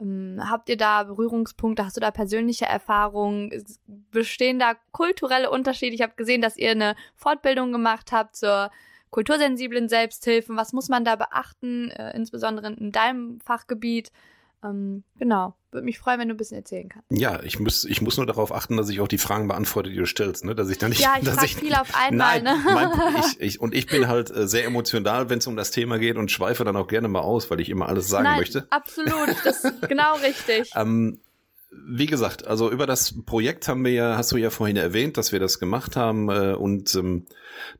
Ähm, 0.00 0.40
habt 0.40 0.68
ihr 0.68 0.76
da 0.76 1.04
Berührungspunkte? 1.04 1.84
Hast 1.84 1.96
du 1.96 2.00
da 2.00 2.10
persönliche 2.10 2.66
Erfahrungen? 2.66 3.64
Bestehen 4.10 4.58
da 4.58 4.74
kulturelle 4.92 5.50
Unterschiede? 5.50 5.94
Ich 5.94 6.02
habe 6.02 6.14
gesehen, 6.16 6.42
dass 6.42 6.56
ihr 6.56 6.70
eine 6.70 6.96
Fortbildung 7.14 7.72
gemacht 7.72 8.12
habt 8.12 8.36
zur 8.36 8.70
kultursensiblen 9.10 9.88
Selbsthilfen. 9.88 10.56
Was 10.56 10.72
muss 10.72 10.88
man 10.88 11.04
da 11.04 11.16
beachten, 11.16 11.90
äh, 11.90 12.14
insbesondere 12.14 12.72
in 12.72 12.92
deinem 12.92 13.40
Fachgebiet? 13.40 14.10
Ähm, 14.64 15.04
genau. 15.18 15.54
Würde 15.70 15.84
mich 15.84 15.98
freuen, 15.98 16.18
wenn 16.18 16.28
du 16.28 16.34
ein 16.34 16.38
bisschen 16.38 16.56
erzählen 16.56 16.88
kannst. 16.88 17.06
Ja, 17.10 17.42
ich 17.42 17.58
muss, 17.58 17.84
ich 17.84 18.00
muss 18.00 18.16
nur 18.16 18.26
darauf 18.26 18.52
achten, 18.52 18.76
dass 18.76 18.88
ich 18.88 19.00
auch 19.00 19.08
die 19.08 19.18
Fragen 19.18 19.48
beantworte, 19.48 19.90
die 19.90 19.96
du 19.96 20.06
stellst, 20.06 20.44
ne? 20.44 20.54
Dass 20.54 20.70
ich 20.70 20.78
da 20.78 20.88
nicht. 20.88 21.00
Ja, 21.00 21.14
ich 21.18 21.24
dass 21.24 21.42
ich, 21.42 21.56
viel 21.56 21.74
auf 21.74 21.94
einmal, 21.94 22.42
nein, 22.42 22.64
ne? 22.64 22.72
Mein, 22.72 22.90
ich, 23.20 23.40
ich, 23.40 23.60
und 23.60 23.74
ich 23.74 23.86
bin 23.86 24.08
halt 24.08 24.30
äh, 24.30 24.48
sehr 24.48 24.64
emotional, 24.64 25.28
wenn 25.28 25.38
es 25.38 25.46
um 25.46 25.56
das 25.56 25.70
Thema 25.70 25.98
geht 25.98 26.16
und 26.16 26.30
schweife 26.30 26.64
dann 26.64 26.76
auch 26.76 26.88
gerne 26.88 27.08
mal 27.08 27.20
aus, 27.20 27.50
weil 27.50 27.60
ich 27.60 27.68
immer 27.68 27.88
alles 27.88 28.08
sagen 28.08 28.24
nein, 28.24 28.38
möchte. 28.38 28.66
Absolut, 28.70 29.36
das 29.44 29.64
ist 29.64 29.82
genau 29.88 30.16
richtig. 30.16 30.70
ähm, 30.74 31.20
wie 31.70 32.06
gesagt, 32.06 32.46
also 32.46 32.70
über 32.70 32.86
das 32.86 33.22
Projekt 33.24 33.68
haben 33.68 33.84
wir 33.84 33.92
ja, 33.92 34.16
hast 34.16 34.32
du 34.32 34.36
ja 34.36 34.50
vorhin 34.50 34.76
erwähnt, 34.76 35.16
dass 35.16 35.32
wir 35.32 35.40
das 35.40 35.58
gemacht 35.58 35.96
haben 35.96 36.30
äh, 36.30 36.54
und 36.54 36.94
ähm, 36.94 37.26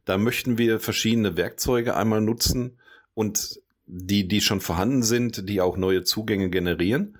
da 0.04 0.18
möchten 0.18 0.58
wir 0.58 0.80
verschiedene 0.80 1.36
Werkzeuge 1.36 1.96
einmal 1.96 2.20
nutzen 2.20 2.78
und 3.14 3.60
die, 3.86 4.28
die 4.28 4.40
schon 4.40 4.60
vorhanden 4.60 5.02
sind, 5.02 5.48
die 5.48 5.60
auch 5.60 5.76
neue 5.76 6.02
Zugänge 6.02 6.50
generieren. 6.50 7.18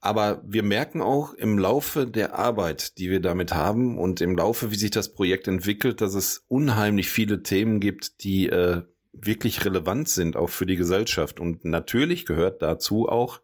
Aber 0.00 0.42
wir 0.46 0.62
merken 0.62 1.02
auch 1.02 1.34
im 1.34 1.58
Laufe 1.58 2.06
der 2.06 2.38
Arbeit, 2.38 2.98
die 2.98 3.10
wir 3.10 3.20
damit 3.20 3.54
haben 3.54 3.98
und 3.98 4.20
im 4.20 4.36
Laufe, 4.36 4.70
wie 4.70 4.76
sich 4.76 4.90
das 4.90 5.12
Projekt 5.12 5.48
entwickelt, 5.48 6.00
dass 6.00 6.14
es 6.14 6.44
unheimlich 6.48 7.10
viele 7.10 7.42
Themen 7.42 7.80
gibt, 7.80 8.22
die 8.22 8.48
äh, 8.48 8.82
wirklich 9.12 9.64
relevant 9.64 10.08
sind, 10.08 10.36
auch 10.36 10.50
für 10.50 10.66
die 10.66 10.76
Gesellschaft. 10.76 11.40
Und 11.40 11.64
natürlich 11.64 12.26
gehört 12.26 12.62
dazu 12.62 13.08
auch 13.08 13.40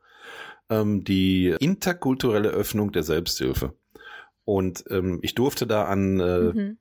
ähm, 0.68 1.02
die 1.04 1.54
interkulturelle 1.58 2.50
Öffnung 2.50 2.92
der 2.92 3.02
Selbsthilfe. 3.02 3.74
Und 4.44 4.84
ähm, 4.90 5.18
ich 5.22 5.34
durfte 5.34 5.66
da 5.66 5.84
an, 5.84 6.20
äh, 6.20 6.38
mhm. 6.38 6.78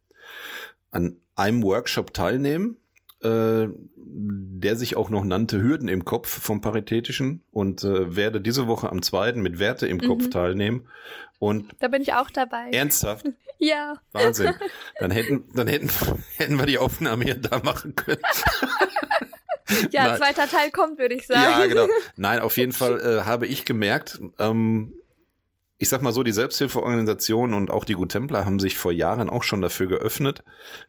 an 0.91 1.17
einem 1.36 1.63
Workshop 1.63 2.13
teilnehmen, 2.13 2.78
äh, 3.23 3.67
der 4.13 4.75
sich 4.75 4.97
auch 4.97 5.10
noch 5.10 5.23
nannte 5.23 5.62
Hürden 5.62 5.88
im 5.88 6.05
Kopf 6.05 6.27
vom 6.27 6.62
Paritätischen 6.62 7.41
und 7.51 7.84
äh, 7.84 8.15
werde 8.15 8.41
diese 8.41 8.67
Woche 8.67 8.89
am 8.89 9.01
zweiten 9.01 9.41
mit 9.41 9.60
Werte 9.60 9.88
im 9.88 10.01
Kopf 10.01 10.25
mhm. 10.25 10.31
teilnehmen. 10.31 10.88
Und 11.39 11.71
da 11.79 11.88
bin 11.88 12.01
ich 12.01 12.13
auch 12.13 12.29
dabei. 12.29 12.69
Ernsthaft? 12.71 13.25
ja. 13.57 13.95
Wahnsinn. 14.12 14.53
Dann 14.99 15.12
hätten, 15.12 15.45
dann 15.55 15.67
hätten, 15.67 15.89
hätten 16.38 16.60
wir 16.60 16.65
die 16.65 16.77
Aufnahme 16.77 17.23
hier 17.23 17.36
da 17.36 17.60
machen 17.60 17.95
können. 17.95 18.21
ja, 19.91 20.10
Nein. 20.10 20.17
zweiter 20.17 20.47
Teil 20.47 20.69
kommt, 20.69 20.99
würde 20.99 21.15
ich 21.15 21.25
sagen. 21.25 21.41
Ja, 21.41 21.65
genau. 21.65 21.88
Nein, 22.17 22.39
auf 22.39 22.57
jeden 22.57 22.73
Fall 22.73 22.99
äh, 22.99 23.25
habe 23.25 23.47
ich 23.47 23.65
gemerkt, 23.65 24.19
ähm, 24.38 24.93
ich 25.82 25.89
sag 25.89 26.04
mal 26.04 26.12
so, 26.12 26.22
die 26.22 26.32
Selbsthilfeorganisationen 26.32 27.56
und 27.56 27.72
auch 27.72 27.86
die 27.86 27.96
Guttempler 27.96 28.46
haben 28.46 28.60
sich 28.60 28.78
vor 28.78 28.91
Jahren 28.91 29.32
auch 29.32 29.41
schon 29.41 29.62
dafür 29.62 29.88
geöffnet. 29.88 30.44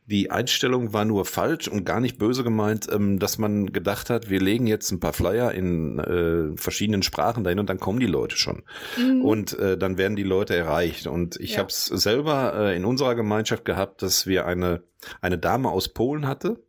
Die 0.04 0.30
Einstellung 0.30 0.92
war 0.92 1.06
nur 1.06 1.24
falsch 1.24 1.66
und 1.66 1.84
gar 1.84 1.98
nicht 1.98 2.18
böse 2.18 2.44
gemeint, 2.44 2.88
ähm, 2.92 3.18
dass 3.18 3.38
man 3.38 3.72
gedacht 3.72 4.10
hat, 4.10 4.28
wir 4.28 4.38
legen 4.38 4.66
jetzt 4.66 4.90
ein 4.90 5.00
paar 5.00 5.14
Flyer 5.14 5.52
in 5.52 5.98
äh, 5.98 6.54
verschiedenen 6.58 7.02
Sprachen 7.02 7.42
dahin 7.42 7.58
und 7.58 7.70
dann 7.70 7.80
kommen 7.80 8.00
die 8.00 8.06
Leute 8.06 8.36
schon. 8.36 8.64
Mhm. 8.98 9.22
Und 9.22 9.58
äh, 9.58 9.78
dann 9.78 9.96
werden 9.96 10.14
die 10.14 10.24
Leute 10.24 10.54
erreicht. 10.54 11.06
Und 11.06 11.40
ich 11.40 11.52
ja. 11.52 11.60
habe 11.60 11.68
es 11.68 11.86
selber 11.86 12.52
äh, 12.54 12.76
in 12.76 12.84
unserer 12.84 13.14
Gemeinschaft 13.14 13.64
gehabt, 13.64 14.02
dass 14.02 14.26
wir 14.26 14.44
eine, 14.44 14.82
eine 15.22 15.38
Dame 15.38 15.70
aus 15.70 15.88
Polen 15.88 16.26
hatte, 16.26 16.62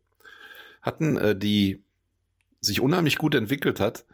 hatten, 0.80 1.18
äh, 1.18 1.36
die 1.36 1.84
sich 2.62 2.80
unheimlich 2.80 3.18
gut 3.18 3.34
entwickelt 3.34 3.80
hat, 3.80 4.06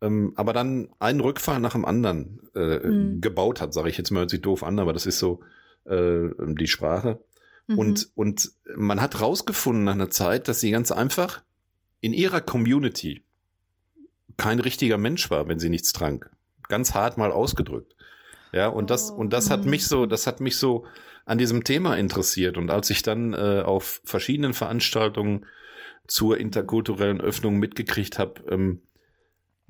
ähm, 0.00 0.32
aber 0.36 0.52
dann 0.52 0.88
einen 0.98 1.20
Rückfall 1.20 1.60
nach 1.60 1.72
dem 1.72 1.84
anderen 1.84 2.40
äh, 2.54 2.78
mhm. 2.78 3.20
gebaut 3.20 3.60
hat, 3.60 3.74
sage 3.74 3.90
ich 3.90 3.98
jetzt 3.98 4.10
mal, 4.10 4.20
hört 4.20 4.30
sich 4.30 4.42
doof 4.42 4.62
an, 4.62 4.78
aber 4.78 4.92
das 4.92 5.06
ist 5.06 5.18
so 5.18 5.40
äh, 5.84 6.28
die 6.38 6.66
Sprache. 6.66 7.20
Mhm. 7.66 7.78
Und, 7.78 8.10
und 8.14 8.50
man 8.76 9.00
hat 9.00 9.20
rausgefunden 9.20 9.84
nach 9.84 9.94
einer 9.94 10.10
Zeit, 10.10 10.48
dass 10.48 10.60
sie 10.60 10.70
ganz 10.70 10.90
einfach 10.90 11.42
in 12.00 12.12
ihrer 12.12 12.40
Community 12.40 13.22
kein 14.36 14.58
richtiger 14.58 14.96
Mensch 14.96 15.30
war, 15.30 15.48
wenn 15.48 15.58
sie 15.58 15.68
nichts 15.68 15.92
trank. 15.92 16.30
Ganz 16.68 16.94
hart 16.94 17.18
mal 17.18 17.30
ausgedrückt. 17.30 17.94
Ja, 18.52 18.68
und 18.68 18.90
das, 18.90 19.10
und 19.10 19.32
das 19.32 19.50
hat 19.50 19.64
mich 19.64 19.86
so, 19.86 20.04
mhm. 20.04 20.08
das 20.08 20.26
hat 20.26 20.40
mich 20.40 20.56
so 20.56 20.86
an 21.26 21.38
diesem 21.38 21.62
Thema 21.62 21.96
interessiert. 21.96 22.56
Und 22.56 22.70
als 22.70 22.90
ich 22.90 23.02
dann 23.02 23.34
äh, 23.34 23.62
auf 23.64 24.00
verschiedenen 24.04 24.54
Veranstaltungen 24.54 25.46
zur 26.08 26.38
interkulturellen 26.38 27.20
Öffnung 27.20 27.58
mitgekriegt 27.58 28.18
habe, 28.18 28.42
ähm, 28.48 28.80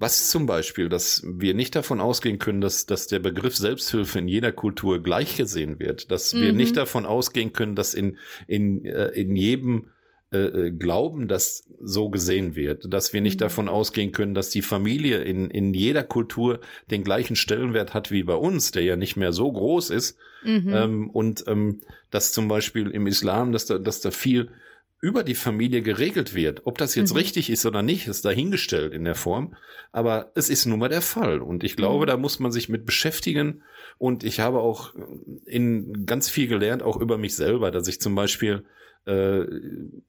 was 0.00 0.30
zum 0.30 0.46
Beispiel, 0.46 0.88
dass 0.88 1.22
wir 1.26 1.52
nicht 1.52 1.76
davon 1.76 2.00
ausgehen 2.00 2.38
können, 2.38 2.62
dass, 2.62 2.86
dass 2.86 3.06
der 3.06 3.18
Begriff 3.18 3.54
Selbsthilfe 3.54 4.18
in 4.18 4.28
jeder 4.28 4.50
Kultur 4.50 5.02
gleich 5.02 5.36
gesehen 5.36 5.78
wird, 5.78 6.10
dass 6.10 6.32
mhm. 6.32 6.40
wir 6.40 6.52
nicht 6.54 6.76
davon 6.78 7.04
ausgehen 7.04 7.52
können, 7.52 7.76
dass 7.76 7.92
in, 7.92 8.16
in, 8.46 8.84
äh, 8.86 9.08
in 9.08 9.36
jedem 9.36 9.90
äh, 10.32 10.38
äh, 10.38 10.70
Glauben 10.70 11.28
das 11.28 11.68
so 11.82 12.08
gesehen 12.08 12.56
wird, 12.56 12.92
dass 12.92 13.12
wir 13.12 13.20
nicht 13.20 13.40
mhm. 13.40 13.44
davon 13.44 13.68
ausgehen 13.68 14.12
können, 14.12 14.32
dass 14.32 14.48
die 14.48 14.62
Familie 14.62 15.18
in, 15.18 15.50
in 15.50 15.74
jeder 15.74 16.02
Kultur 16.02 16.60
den 16.90 17.04
gleichen 17.04 17.36
Stellenwert 17.36 17.92
hat 17.92 18.10
wie 18.10 18.22
bei 18.22 18.34
uns, 18.34 18.70
der 18.70 18.82
ja 18.82 18.96
nicht 18.96 19.16
mehr 19.16 19.32
so 19.32 19.52
groß 19.52 19.90
ist, 19.90 20.16
mhm. 20.44 20.72
ähm, 20.72 21.10
und 21.10 21.44
ähm, 21.46 21.80
dass 22.10 22.32
zum 22.32 22.48
Beispiel 22.48 22.90
im 22.90 23.06
Islam, 23.06 23.52
dass 23.52 23.66
da, 23.66 23.78
dass 23.78 24.00
da 24.00 24.10
viel 24.10 24.50
über 25.00 25.24
die 25.24 25.34
Familie 25.34 25.82
geregelt 25.82 26.34
wird. 26.34 26.66
Ob 26.66 26.76
das 26.76 26.94
jetzt 26.94 27.12
mhm. 27.12 27.18
richtig 27.18 27.50
ist 27.50 27.64
oder 27.64 27.82
nicht, 27.82 28.06
ist 28.06 28.24
dahingestellt 28.24 28.92
in 28.92 29.04
der 29.04 29.14
Form. 29.14 29.54
Aber 29.92 30.30
es 30.34 30.50
ist 30.50 30.66
nun 30.66 30.78
mal 30.78 30.88
der 30.88 31.02
Fall. 31.02 31.40
Und 31.40 31.64
ich 31.64 31.76
glaube, 31.76 32.04
mhm. 32.04 32.08
da 32.08 32.16
muss 32.16 32.38
man 32.38 32.52
sich 32.52 32.68
mit 32.68 32.84
beschäftigen. 32.84 33.62
Und 33.98 34.24
ich 34.24 34.40
habe 34.40 34.60
auch 34.60 34.94
in 35.46 36.04
ganz 36.06 36.28
viel 36.28 36.48
gelernt, 36.48 36.82
auch 36.82 36.98
über 36.98 37.16
mich 37.16 37.34
selber, 37.34 37.70
dass 37.70 37.88
ich 37.88 38.00
zum 38.00 38.14
Beispiel 38.14 38.64
äh, 39.06 39.44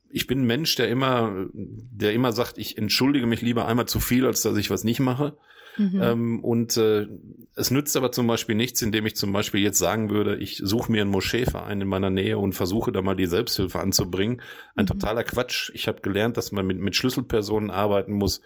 ich 0.10 0.28
bin 0.28 0.42
ein 0.42 0.48
Mensch, 0.48 0.76
der 0.76 0.90
immer, 0.90 1.48
der 1.54 2.14
immer 2.14 2.34
sagt, 2.34 2.58
ich 2.58 2.78
entschuldige 2.78 3.26
mich 3.26 3.42
lieber 3.42 3.68
einmal 3.68 3.88
zu 3.88 4.00
viel, 4.00 4.26
als 4.26 4.42
dass 4.42 4.58
ich 4.58 4.70
was 4.70 4.84
nicht 4.84 5.00
mache. 5.00 5.38
Mhm. 5.82 6.02
Ähm, 6.02 6.40
und 6.44 6.78
äh, 6.78 7.08
es 7.56 7.72
nützt 7.72 7.98
aber 7.98 8.12
zum 8.12 8.28
Beispiel 8.28 8.56
nichts, 8.56 8.82
indem 8.82 9.06
ich 9.06 9.16
zum 9.16 9.34
Beispiel 9.34 9.62
jetzt 9.62 9.80
sagen 9.80 10.10
würde, 10.10 10.38
ich 10.38 10.62
suche 10.64 10.92
mir 10.92 11.02
einen 11.02 11.10
Moscheeverein 11.10 11.82
in 11.82 11.88
meiner 11.88 12.10
Nähe 12.10 12.38
und 12.38 12.54
versuche 12.54 12.92
da 12.92 13.02
mal 13.02 13.16
die 13.16 13.26
Selbsthilfe 13.26 13.80
anzubringen. 13.80 14.42
Ein 14.76 14.86
mhm. 14.86 14.90
totaler 14.90 15.24
Quatsch. 15.24 15.72
Ich 15.74 15.88
habe 15.88 16.02
gelernt, 16.02 16.38
dass 16.38 16.52
man 16.52 16.68
mit, 16.68 16.80
mit 16.80 16.96
Schlüsselpersonen 16.96 17.72
arbeiten 17.72 18.14
muss 18.14 18.42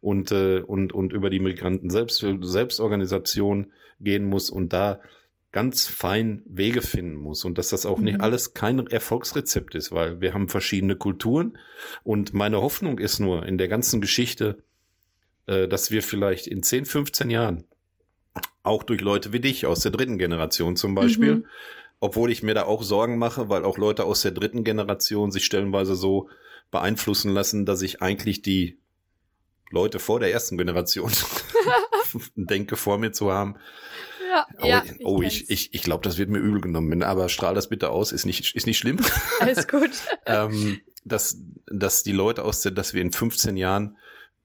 und, 0.00 0.30
äh, 0.30 0.60
und, 0.60 0.92
und 0.92 1.12
über 1.12 1.28
die 1.28 1.40
Migranten 1.40 1.90
selbst, 1.90 2.24
Selbstorganisation 2.40 3.72
gehen 4.00 4.24
muss 4.24 4.50
und 4.50 4.72
da 4.72 5.00
ganz 5.52 5.86
fein 5.86 6.42
Wege 6.44 6.82
finden 6.82 7.16
muss 7.16 7.44
und 7.46 7.56
dass 7.56 7.70
das 7.70 7.86
auch 7.86 7.96
mhm. 7.98 8.04
nicht 8.04 8.20
alles 8.20 8.52
kein 8.52 8.86
Erfolgsrezept 8.86 9.74
ist, 9.74 9.90
weil 9.90 10.20
wir 10.20 10.34
haben 10.34 10.48
verschiedene 10.48 10.96
Kulturen 10.96 11.56
und 12.04 12.34
meine 12.34 12.60
Hoffnung 12.60 12.98
ist 12.98 13.20
nur 13.20 13.46
in 13.46 13.56
der 13.56 13.68
ganzen 13.68 14.02
Geschichte, 14.02 14.62
dass 15.46 15.90
wir 15.90 16.02
vielleicht 16.02 16.46
in 16.46 16.62
10, 16.62 16.86
15 16.86 17.30
Jahren 17.30 17.64
auch 18.62 18.82
durch 18.82 19.00
Leute 19.00 19.32
wie 19.32 19.40
dich 19.40 19.66
aus 19.66 19.80
der 19.80 19.92
dritten 19.92 20.18
Generation 20.18 20.76
zum 20.76 20.94
Beispiel, 20.94 21.36
mhm. 21.36 21.46
obwohl 22.00 22.32
ich 22.32 22.42
mir 22.42 22.54
da 22.54 22.64
auch 22.64 22.82
Sorgen 22.82 23.16
mache, 23.16 23.48
weil 23.48 23.64
auch 23.64 23.78
Leute 23.78 24.04
aus 24.04 24.22
der 24.22 24.32
dritten 24.32 24.64
Generation 24.64 25.30
sich 25.30 25.44
stellenweise 25.44 25.94
so 25.94 26.28
beeinflussen 26.70 27.32
lassen, 27.32 27.64
dass 27.64 27.82
ich 27.82 28.02
eigentlich 28.02 28.42
die 28.42 28.78
Leute 29.70 29.98
vor 29.98 30.20
der 30.20 30.32
ersten 30.32 30.58
Generation 30.58 31.12
denke, 32.34 32.76
vor 32.76 32.98
mir 32.98 33.12
zu 33.12 33.32
haben. 33.32 33.56
Ja, 34.28 34.46
oh, 34.60 34.66
ja, 34.66 34.84
ich, 34.84 35.06
oh, 35.06 35.22
ich, 35.22 35.50
ich, 35.50 35.74
ich 35.74 35.82
glaube, 35.82 36.02
das 36.02 36.18
wird 36.18 36.28
mir 36.28 36.38
übel 36.38 36.60
genommen. 36.60 37.02
Aber 37.02 37.28
strahl 37.28 37.54
das 37.54 37.68
bitte 37.68 37.90
aus, 37.90 38.12
ist 38.12 38.26
nicht, 38.26 38.54
ist 38.54 38.66
nicht 38.66 38.78
schlimm. 38.78 38.98
Alles 39.40 39.66
gut. 39.68 39.90
ähm, 40.26 40.80
dass, 41.04 41.38
dass 41.66 42.02
die 42.02 42.12
Leute 42.12 42.44
aus 42.44 42.60
der, 42.60 42.72
dass 42.72 42.92
wir 42.92 43.02
in 43.02 43.12
15 43.12 43.56
Jahren 43.56 43.96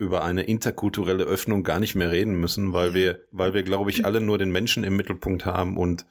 über 0.02 0.24
eine 0.24 0.42
interkulturelle 0.42 1.26
Öffnung 1.26 1.64
gar 1.64 1.80
nicht 1.80 1.94
mehr 1.94 2.12
reden 2.12 2.34
müssen, 2.34 2.74
weil 2.74 2.96
wir, 2.96 3.20
weil 3.32 3.54
wir, 3.54 3.62
glaube 3.62 3.92
ich, 3.92 4.04
alle 4.04 4.20
nur 4.20 4.40
den 4.40 4.52
Menschen 4.52 4.84
im 4.84 4.98
Mittelpunkt 4.98 5.46
haben 5.46 5.78
und 5.78 6.08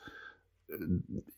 äh, 0.68 0.74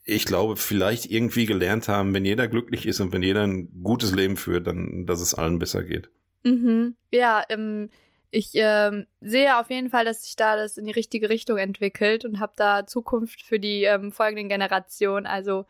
ich 0.05 0.27
glaube, 0.27 0.57
vielleicht 0.57 1.11
irgendwie 1.11 1.47
gelernt 1.47 1.89
haben, 1.89 2.13
wenn 2.13 2.27
jeder 2.27 2.49
glücklich 2.49 2.87
ist 2.87 3.01
und 3.01 3.13
wenn 3.13 3.23
jeder 3.23 3.47
ein 3.47 3.83
gutes 3.83 4.15
Leben 4.15 4.37
führt, 4.37 4.67
dann, 4.67 5.07
dass 5.07 5.23
es 5.23 5.33
allen 5.33 5.59
besser 5.59 5.83
geht. 5.83 6.11
Mhm. 6.45 6.95
Ja, 7.11 7.43
ähm, 7.49 7.89
ich 8.31 8.51
ähm, 8.55 9.07
sehe 9.23 9.59
auf 9.59 9.71
jeden 9.71 9.89
Fall, 9.89 10.05
dass 10.05 10.25
sich 10.25 10.37
da 10.37 10.57
das 10.57 10.77
in 10.77 10.85
die 10.85 10.93
richtige 10.93 11.31
Richtung 11.31 11.57
entwickelt 11.57 12.27
und 12.27 12.39
habe 12.39 12.53
da 12.57 12.87
Zukunft 12.87 13.41
für 13.43 13.59
die 13.59 13.85
ähm, 13.85 14.13
folgenden 14.13 14.51
Generationen. 14.51 15.25
Also 15.25 15.65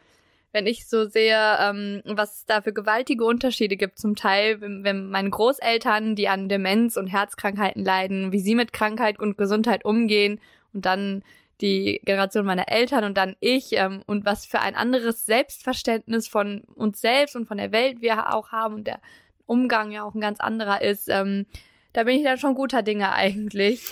wenn 0.52 0.66
ich 0.66 0.86
so 0.86 1.08
sehe, 1.08 1.56
ähm, 1.60 2.02
was 2.04 2.44
da 2.46 2.60
für 2.60 2.72
gewaltige 2.72 3.24
Unterschiede 3.24 3.76
gibt, 3.76 3.98
zum 3.98 4.16
Teil, 4.16 4.60
wenn, 4.60 4.84
wenn 4.84 5.08
meine 5.08 5.30
Großeltern, 5.30 6.14
die 6.14 6.28
an 6.28 6.48
Demenz 6.48 6.96
und 6.96 7.06
Herzkrankheiten 7.06 7.84
leiden, 7.84 8.32
wie 8.32 8.40
sie 8.40 8.54
mit 8.54 8.72
Krankheit 8.72 9.18
und 9.18 9.38
Gesundheit 9.38 9.84
umgehen 9.84 10.40
und 10.72 10.84
dann 10.84 11.22
die 11.62 12.00
Generation 12.04 12.44
meiner 12.44 12.68
Eltern 12.68 13.04
und 13.04 13.16
dann 13.16 13.36
ich 13.40 13.72
ähm, 13.72 14.02
und 14.06 14.24
was 14.24 14.44
für 14.44 14.60
ein 14.60 14.74
anderes 14.74 15.24
Selbstverständnis 15.24 16.28
von 16.28 16.62
uns 16.74 17.00
selbst 17.00 17.36
und 17.36 17.46
von 17.46 17.56
der 17.56 17.72
Welt 17.72 18.02
wir 18.02 18.34
auch 18.34 18.50
haben 18.50 18.74
und 18.74 18.86
der 18.86 19.00
Umgang 19.46 19.90
ja 19.90 20.02
auch 20.02 20.14
ein 20.14 20.20
ganz 20.20 20.40
anderer 20.40 20.82
ist. 20.82 21.08
Ähm, 21.08 21.46
da 21.92 22.04
bin 22.04 22.18
ich 22.18 22.24
dann 22.24 22.38
schon 22.38 22.54
guter 22.54 22.82
Dinge 22.82 23.12
eigentlich. 23.12 23.82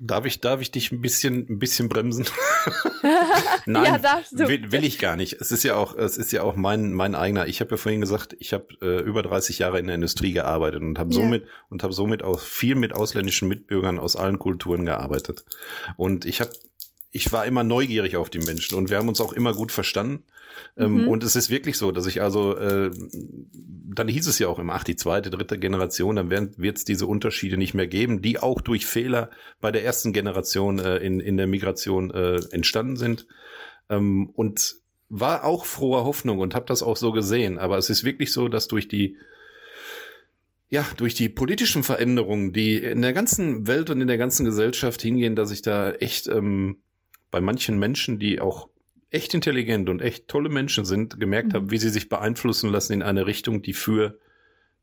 Darf 0.00 0.26
ich, 0.26 0.40
darf 0.40 0.60
ich 0.60 0.70
dich 0.70 0.92
ein 0.92 1.00
bisschen, 1.00 1.46
ein 1.48 1.58
bisschen 1.58 1.88
bremsen? 1.88 2.26
Nein, 3.66 4.00
ja. 4.02 4.22
Will, 4.32 4.70
will, 4.70 4.84
ich 4.84 4.98
gar 4.98 5.16
nicht. 5.16 5.40
Es 5.40 5.50
ist 5.50 5.62
ja 5.62 5.76
auch, 5.76 5.96
es 5.96 6.16
ist 6.16 6.32
ja 6.32 6.42
auch 6.42 6.56
mein, 6.56 6.92
mein 6.92 7.14
eigener. 7.14 7.46
Ich 7.46 7.60
habe 7.60 7.72
ja 7.72 7.76
vorhin 7.76 8.00
gesagt, 8.00 8.36
ich 8.38 8.52
habe 8.52 8.66
äh, 8.82 9.00
über 9.00 9.22
30 9.22 9.58
Jahre 9.58 9.78
in 9.78 9.86
der 9.86 9.94
Industrie 9.94 10.32
gearbeitet 10.32 10.82
und 10.82 10.98
habe 10.98 11.12
ja. 11.12 11.20
somit 11.20 11.46
und 11.70 11.82
habe 11.82 11.92
somit 11.92 12.22
auch 12.22 12.40
viel 12.40 12.74
mit 12.74 12.92
ausländischen 12.92 13.48
Mitbürgern 13.48 13.98
aus 13.98 14.16
allen 14.16 14.38
Kulturen 14.38 14.84
gearbeitet. 14.84 15.44
Und 15.96 16.26
ich 16.26 16.40
habe 16.40 16.50
ich 17.10 17.32
war 17.32 17.46
immer 17.46 17.64
neugierig 17.64 18.16
auf 18.16 18.30
die 18.30 18.38
Menschen 18.38 18.76
und 18.76 18.90
wir 18.90 18.98
haben 18.98 19.08
uns 19.08 19.20
auch 19.20 19.32
immer 19.32 19.54
gut 19.54 19.72
verstanden. 19.72 20.24
Ähm, 20.76 21.02
mhm. 21.02 21.08
und 21.08 21.24
es 21.24 21.36
ist 21.36 21.50
wirklich 21.50 21.76
so, 21.76 21.92
dass 21.92 22.06
ich 22.06 22.22
also, 22.22 22.56
äh, 22.56 22.90
dann 23.52 24.08
hieß 24.08 24.26
es 24.26 24.38
ja 24.38 24.48
auch 24.48 24.58
immer, 24.58 24.74
ach, 24.74 24.84
die 24.84 24.96
zweite, 24.96 25.30
dritte 25.30 25.58
Generation, 25.58 26.16
dann 26.16 26.30
wird 26.30 26.76
es 26.76 26.84
diese 26.84 27.06
Unterschiede 27.06 27.56
nicht 27.56 27.74
mehr 27.74 27.86
geben, 27.86 28.22
die 28.22 28.38
auch 28.38 28.60
durch 28.60 28.86
Fehler 28.86 29.30
bei 29.60 29.72
der 29.72 29.84
ersten 29.84 30.12
Generation 30.12 30.78
äh, 30.78 30.98
in, 30.98 31.20
in 31.20 31.36
der 31.36 31.46
Migration 31.46 32.10
äh, 32.10 32.40
entstanden 32.50 32.96
sind. 32.96 33.26
Ähm, 33.90 34.30
und 34.34 34.76
war 35.08 35.44
auch 35.44 35.64
froher 35.64 36.04
Hoffnung 36.04 36.38
und 36.38 36.54
habe 36.54 36.66
das 36.66 36.82
auch 36.82 36.96
so 36.96 37.12
gesehen. 37.12 37.58
Aber 37.58 37.78
es 37.78 37.88
ist 37.88 38.04
wirklich 38.04 38.32
so, 38.32 38.48
dass 38.48 38.68
durch 38.68 38.88
die 38.88 39.16
ja, 40.70 40.86
durch 40.98 41.14
die 41.14 41.30
politischen 41.30 41.82
Veränderungen, 41.82 42.52
die 42.52 42.76
in 42.76 43.00
der 43.00 43.14
ganzen 43.14 43.66
Welt 43.66 43.88
und 43.88 44.02
in 44.02 44.06
der 44.06 44.18
ganzen 44.18 44.44
Gesellschaft 44.44 45.00
hingehen, 45.00 45.34
dass 45.34 45.50
ich 45.50 45.62
da 45.62 45.92
echt 45.92 46.28
ähm, 46.28 46.76
bei 47.30 47.40
manchen 47.40 47.78
Menschen, 47.78 48.18
die 48.18 48.38
auch 48.38 48.68
echt 49.10 49.34
intelligent 49.34 49.88
und 49.88 50.00
echt 50.00 50.28
tolle 50.28 50.48
Menschen 50.48 50.84
sind, 50.84 51.18
gemerkt 51.18 51.48
mhm. 51.48 51.54
habe, 51.54 51.70
wie 51.70 51.78
sie 51.78 51.88
sich 51.88 52.08
beeinflussen 52.08 52.70
lassen 52.70 52.92
in 52.92 53.02
eine 53.02 53.26
Richtung, 53.26 53.62
die 53.62 53.72
für 53.72 54.18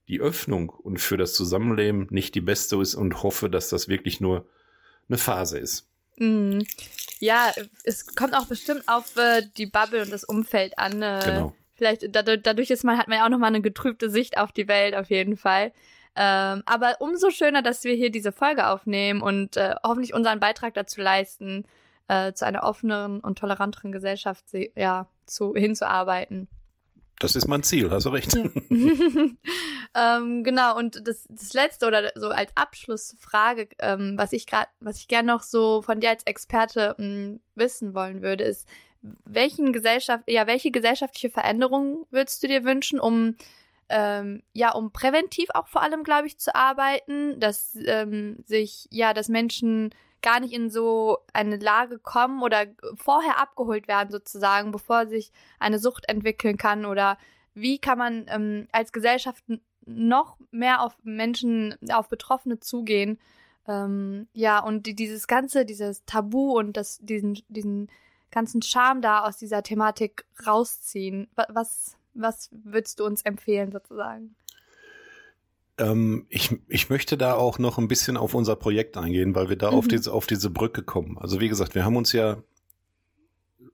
die 0.08 0.20
Öffnung 0.20 0.70
und 0.70 1.00
für 1.00 1.18
das 1.18 1.34
Zusammenleben 1.34 2.08
nicht 2.10 2.36
die 2.36 2.42
beste 2.42 2.80
ist 2.82 2.96
und 2.96 3.24
hoffe, 3.24 3.50
dass 3.50 3.70
das 3.70 3.88
wirklich 3.88 4.22
nur 4.22 4.48
eine 5.10 5.18
Phase 5.18 5.58
ist. 5.60 5.90
Mhm. 6.18 6.66
Ja, 7.20 7.52
es 7.84 8.16
kommt 8.16 8.36
auch 8.36 8.46
bestimmt 8.46 8.84
auf 8.88 9.16
äh, 9.18 9.44
die 9.58 9.66
Bubble 9.66 10.02
und 10.04 10.12
das 10.12 10.24
Umfeld 10.24 10.78
an. 10.78 11.02
Äh, 11.02 11.22
genau. 11.26 11.56
Vielleicht 11.76 12.16
dadurch, 12.16 12.42
dadurch 12.42 12.70
ist 12.70 12.84
man, 12.84 12.98
hat 12.98 13.08
man 13.08 13.18
ja 13.18 13.26
auch 13.26 13.30
nochmal 13.30 13.50
eine 13.50 13.62
getrübte 13.62 14.10
Sicht 14.10 14.38
auf 14.38 14.52
die 14.52 14.68
Welt 14.68 14.96
auf 14.96 15.10
jeden 15.10 15.38
Fall. 15.38 15.72
Ähm, 16.16 16.64
aber 16.66 16.96
umso 17.00 17.30
schöner, 17.30 17.62
dass 17.62 17.84
wir 17.84 17.94
hier 17.94 18.10
diese 18.10 18.32
Folge 18.32 18.68
aufnehmen 18.68 19.22
und 19.22 19.58
äh, 19.58 19.76
hoffentlich 19.84 20.14
unseren 20.14 20.40
Beitrag 20.40 20.74
dazu 20.74 21.02
leisten, 21.02 21.66
äh, 22.08 22.34
zu 22.34 22.46
einer 22.46 22.64
offeneren 22.64 23.20
und 23.20 23.38
toleranteren 23.38 23.92
Gesellschaft 23.92 24.46
ja, 24.76 25.08
zu, 25.26 25.54
hinzuarbeiten. 25.56 26.48
Das 27.20 27.36
ist 27.36 27.48
mein 27.48 27.64
Ziel, 27.64 27.90
hast 27.92 28.06
du 28.06 28.10
recht. 28.10 28.36
Ja. 28.36 28.44
ähm, 30.20 30.44
genau, 30.44 30.78
und 30.78 31.08
das, 31.08 31.26
das 31.30 31.54
letzte 31.54 31.88
oder 31.88 32.12
so 32.16 32.30
als 32.30 32.52
Abschlussfrage, 32.56 33.70
ähm, 33.80 34.16
was 34.18 34.34
ich 34.34 34.46
gerade, 34.48 34.68
was 34.82 35.00
ich 35.00 35.08
gerne 35.08 35.32
noch 35.32 35.42
so 35.42 35.82
von 35.82 36.02
dir 36.02 36.10
als 36.10 36.24
Experte 36.26 36.96
mh, 36.98 37.06
hm, 37.06 37.40
wissen 37.56 37.94
wollen 37.94 38.22
würde, 38.22 38.44
ist, 38.44 38.68
welchen 39.24 39.72
Gesellschaft, 39.72 40.26
ja, 40.28 40.46
welche 40.46 40.72
gesellschaftliche 40.72 41.30
Veränderung 41.30 42.06
würdest 42.12 42.44
du 42.44 42.48
dir 42.48 42.66
wünschen, 42.66 43.00
um 43.00 43.36
ähm, 43.88 44.42
ja, 44.54 44.72
um 44.72 44.92
präventiv 44.92 45.50
auch 45.54 45.68
vor 45.68 45.84
allem, 45.84 46.04
glaube 46.04 46.28
ich, 46.28 46.40
zu 46.40 46.56
arbeiten, 46.56 47.40
dass 47.40 47.78
ähm, 47.86 48.38
sich, 48.44 48.88
ja, 48.90 49.14
dass 49.14 49.30
Menschen 49.30 49.94
gar 50.26 50.40
nicht 50.40 50.54
in 50.54 50.72
so 50.72 51.20
eine 51.34 51.58
Lage 51.58 52.00
kommen 52.00 52.42
oder 52.42 52.66
vorher 52.96 53.40
abgeholt 53.40 53.88
werden 53.88 54.10
sozusagen, 54.10 54.72
bevor 54.72 55.06
sich 55.06 55.32
eine 55.60 55.78
Sucht 55.78 56.10
entwickeln 56.10 56.58
kann 56.58 56.86
oder 56.86 57.20
wie 57.54 57.78
kann 57.78 58.00
man 58.00 58.26
ähm, 58.28 58.68
als 58.72 58.92
Gesellschaft 58.92 59.44
noch 59.86 60.38
mehr 60.50 60.82
auf 60.82 60.98
Menschen, 61.04 61.76
auf 61.94 62.10
Betroffene 62.10 62.60
zugehen. 62.60 63.20
Ähm, 63.68 64.28
ja, 64.34 64.60
und 64.60 64.88
die, 64.88 64.96
dieses 64.96 65.28
ganze, 65.28 65.64
dieses 65.64 66.04
Tabu 66.06 66.58
und 66.58 66.76
das, 66.76 66.98
diesen, 67.04 67.40
diesen 67.48 67.92
ganzen 68.32 68.64
Charme 68.64 69.02
da 69.02 69.26
aus 69.26 69.38
dieser 69.38 69.62
Thematik 69.62 70.26
rausziehen. 70.46 71.30
Was, 71.36 71.98
was 72.16 72.50
würdest 72.52 73.00
du 73.00 73.06
uns 73.06 73.22
empfehlen 73.22 73.72
sozusagen? 73.72 74.36
Ähm, 75.78 76.26
ich, 76.30 76.58
ich 76.68 76.90
möchte 76.90 77.18
da 77.18 77.34
auch 77.34 77.60
noch 77.60 77.78
ein 77.78 77.88
bisschen 77.88 78.18
auf 78.18 78.34
unser 78.34 78.56
Projekt 78.56 78.98
eingehen, 78.98 79.36
weil 79.36 79.50
wir 79.50 79.58
da 79.58 79.72
mhm. 79.72 79.78
auf, 79.78 79.88
diese, 79.88 80.14
auf 80.14 80.28
diese 80.28 80.50
Brücke 80.50 80.84
kommen. 80.84 81.18
Also 81.18 81.40
wie 81.40 81.50
gesagt, 81.50 81.76
wir 81.76 81.86
haben 81.86 81.98
uns 81.98 82.12
ja 82.12 82.38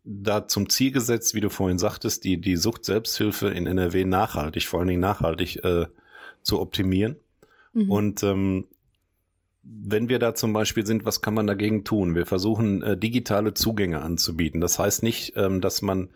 da 0.03 0.47
zum 0.47 0.69
Ziel 0.69 0.91
gesetzt, 0.91 1.35
wie 1.35 1.41
du 1.41 1.49
vorhin 1.49 1.77
sagtest, 1.77 2.23
die, 2.23 2.41
die 2.41 2.55
Sucht-Selbsthilfe 2.55 3.49
in 3.49 3.67
NRW 3.67 4.05
nachhaltig, 4.05 4.67
vor 4.67 4.79
allen 4.79 4.89
Dingen 4.89 5.01
nachhaltig 5.01 5.63
äh, 5.63 5.85
zu 6.41 6.59
optimieren. 6.59 7.17
Mhm. 7.73 7.91
Und 7.91 8.23
ähm, 8.23 8.67
wenn 9.63 10.09
wir 10.09 10.17
da 10.17 10.33
zum 10.33 10.53
Beispiel 10.53 10.85
sind, 10.85 11.05
was 11.05 11.21
kann 11.21 11.35
man 11.35 11.45
dagegen 11.45 11.83
tun? 11.83 12.15
Wir 12.15 12.25
versuchen 12.25 12.81
äh, 12.81 12.97
digitale 12.97 13.53
Zugänge 13.53 14.01
anzubieten. 14.01 14.59
Das 14.59 14.79
heißt 14.79 15.03
nicht, 15.03 15.33
ähm, 15.35 15.61
dass 15.61 15.83
man 15.83 16.09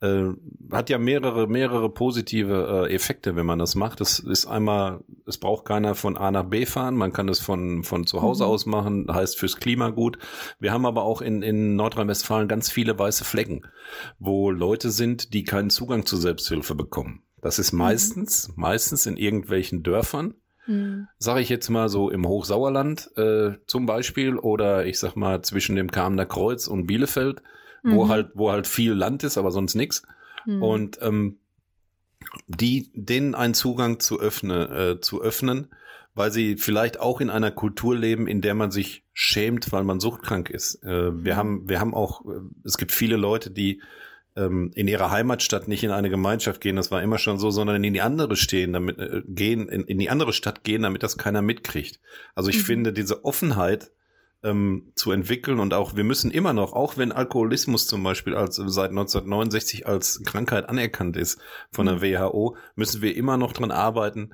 äh, 0.00 0.30
hat 0.70 0.90
ja 0.90 0.98
mehrere 0.98 1.46
mehrere 1.46 1.90
positive 1.90 2.86
äh, 2.88 2.94
Effekte, 2.94 3.36
wenn 3.36 3.46
man 3.46 3.58
das 3.58 3.74
macht. 3.74 4.00
Das 4.00 4.18
ist 4.18 4.46
einmal, 4.46 5.04
es 5.26 5.38
braucht 5.38 5.64
keiner 5.64 5.94
von 5.94 6.16
A 6.16 6.30
nach 6.30 6.44
B 6.44 6.66
fahren. 6.66 6.96
Man 6.96 7.12
kann 7.12 7.28
es 7.28 7.40
von 7.40 7.84
von 7.84 8.06
zu 8.06 8.22
Hause 8.22 8.44
mhm. 8.44 8.50
aus 8.50 8.66
machen. 8.66 9.06
Heißt 9.10 9.38
fürs 9.38 9.56
Klima 9.56 9.90
gut. 9.90 10.18
Wir 10.58 10.72
haben 10.72 10.86
aber 10.86 11.02
auch 11.02 11.20
in 11.20 11.42
in 11.42 11.76
Nordrhein-Westfalen 11.76 12.48
ganz 12.48 12.70
viele 12.70 12.98
weiße 12.98 13.24
Flecken, 13.24 13.62
wo 14.18 14.50
Leute 14.50 14.90
sind, 14.90 15.32
die 15.32 15.44
keinen 15.44 15.70
Zugang 15.70 16.06
zur 16.06 16.18
Selbsthilfe 16.18 16.74
bekommen. 16.74 17.22
Das 17.40 17.58
ist 17.58 17.72
mhm. 17.72 17.78
meistens 17.78 18.48
mhm. 18.48 18.54
meistens 18.56 19.06
in 19.06 19.16
irgendwelchen 19.16 19.82
Dörfern 19.82 20.34
Mhm. 20.66 21.08
Sage 21.18 21.40
ich 21.40 21.48
jetzt 21.48 21.68
mal 21.68 21.88
so 21.88 22.10
im 22.10 22.26
Hochsauerland 22.26 23.10
äh, 23.16 23.52
zum 23.66 23.86
Beispiel 23.86 24.36
oder 24.36 24.84
ich 24.84 24.98
sag 24.98 25.14
mal 25.16 25.42
zwischen 25.42 25.76
dem 25.76 25.90
Kamener 25.90 26.26
Kreuz 26.26 26.66
und 26.66 26.86
Bielefeld, 26.86 27.42
mhm. 27.86 27.96
wo 27.96 28.08
halt 28.08 28.30
wo 28.34 28.50
halt 28.50 28.66
viel 28.66 28.92
Land 28.92 29.24
ist, 29.24 29.38
aber 29.38 29.50
sonst 29.50 29.74
nichts. 29.74 30.02
Mhm. 30.44 30.62
Und 30.62 30.98
ähm, 31.00 31.38
die 32.48 32.90
denen 32.94 33.34
einen 33.34 33.54
Zugang 33.54 34.00
zu 34.00 34.20
öffnen, 34.20 34.72
äh, 34.72 35.00
zu 35.00 35.22
öffnen, 35.22 35.68
weil 36.14 36.32
sie 36.32 36.56
vielleicht 36.56 36.98
auch 36.98 37.20
in 37.20 37.30
einer 37.30 37.50
Kultur 37.50 37.96
leben, 37.96 38.26
in 38.26 38.40
der 38.40 38.54
man 38.54 38.70
sich 38.70 39.04
schämt, 39.12 39.70
weil 39.72 39.84
man 39.84 40.00
suchtkrank 40.00 40.50
ist. 40.50 40.82
Äh, 40.82 41.24
wir 41.24 41.34
mhm. 41.34 41.36
haben 41.36 41.68
wir 41.68 41.80
haben 41.80 41.94
auch 41.94 42.24
äh, 42.24 42.40
es 42.64 42.76
gibt 42.76 42.92
viele 42.92 43.16
Leute, 43.16 43.50
die 43.50 43.82
ähm, 44.34 44.70
in 44.74 44.88
ihrer 44.88 45.10
Heimatstadt 45.10 45.68
nicht 45.68 45.84
in 45.84 45.90
eine 45.90 46.10
Gemeinschaft 46.10 46.60
gehen, 46.60 46.76
das 46.76 46.90
war 46.90 47.02
immer 47.02 47.18
schon 47.18 47.38
so, 47.38 47.50
sondern 47.50 47.82
in 47.82 47.94
die 47.94 48.02
andere 48.02 48.36
stehen, 48.36 48.72
damit 48.72 48.98
äh, 48.98 49.22
gehen, 49.26 49.68
in, 49.68 49.84
in 49.84 49.98
die 49.98 50.10
andere 50.10 50.32
Stadt 50.32 50.64
gehen, 50.64 50.82
damit 50.82 51.02
das 51.02 51.16
keiner 51.16 51.42
mitkriegt. 51.42 52.00
Also 52.34 52.50
ich 52.50 52.58
mhm. 52.58 52.62
finde 52.62 52.92
diese 52.92 53.24
Offenheit 53.24 53.90
ähm, 54.46 54.92
zu 54.94 55.10
entwickeln 55.10 55.58
und 55.58 55.74
auch 55.74 55.96
wir 55.96 56.04
müssen 56.04 56.30
immer 56.30 56.52
noch, 56.52 56.72
auch 56.72 56.96
wenn 56.96 57.12
Alkoholismus 57.12 57.86
zum 57.86 58.02
Beispiel 58.02 58.34
als 58.34 58.56
seit 58.56 58.90
1969 58.90 59.86
als 59.86 60.22
Krankheit 60.24 60.68
anerkannt 60.68 61.16
ist 61.16 61.40
von 61.70 61.86
der 61.86 61.96
mhm. 61.96 62.02
WHO, 62.02 62.56
müssen 62.76 63.02
wir 63.02 63.16
immer 63.16 63.36
noch 63.36 63.52
dran 63.52 63.70
arbeiten, 63.70 64.30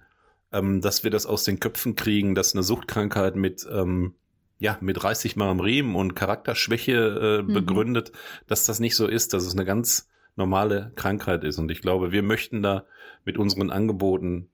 ähm, 0.53 0.81
dass 0.81 1.03
wir 1.03 1.11
das 1.11 1.27
aus 1.27 1.44
den 1.44 1.61
Köpfen 1.61 1.96
kriegen, 1.96 2.35
dass 2.35 2.55
eine 2.55 2.62
Suchtkrankheit 2.62 3.37
mit 3.37 3.66
ähm, 3.70 4.14
ja, 4.59 4.79
mit 4.81 5.03
30 5.03 5.35
Mal 5.35 5.48
am 5.48 5.59
Riemen 5.59 5.96
und 5.96 6.14
Charakterschwäche 6.14 7.40
äh, 7.40 7.42
mhm. 7.42 7.53
begründet, 7.53 8.12
dass 8.46 8.64
das 8.64 8.79
nicht 8.79 8.94
so 8.94 9.09
ist, 9.09 9.33
dass 9.33 9.44
es 9.44 9.55
eine 9.55 9.64
ganz 9.64 10.09
normale 10.37 10.92
Krankheit 10.94 11.42
ist. 11.42 11.59
Und 11.59 11.68
ich 11.72 11.81
glaube, 11.81 12.12
wir 12.12 12.22
möchten 12.22 12.62
da 12.62 12.85
mit 13.25 13.38
unseren 13.38 13.70
Angeboten 13.70 14.51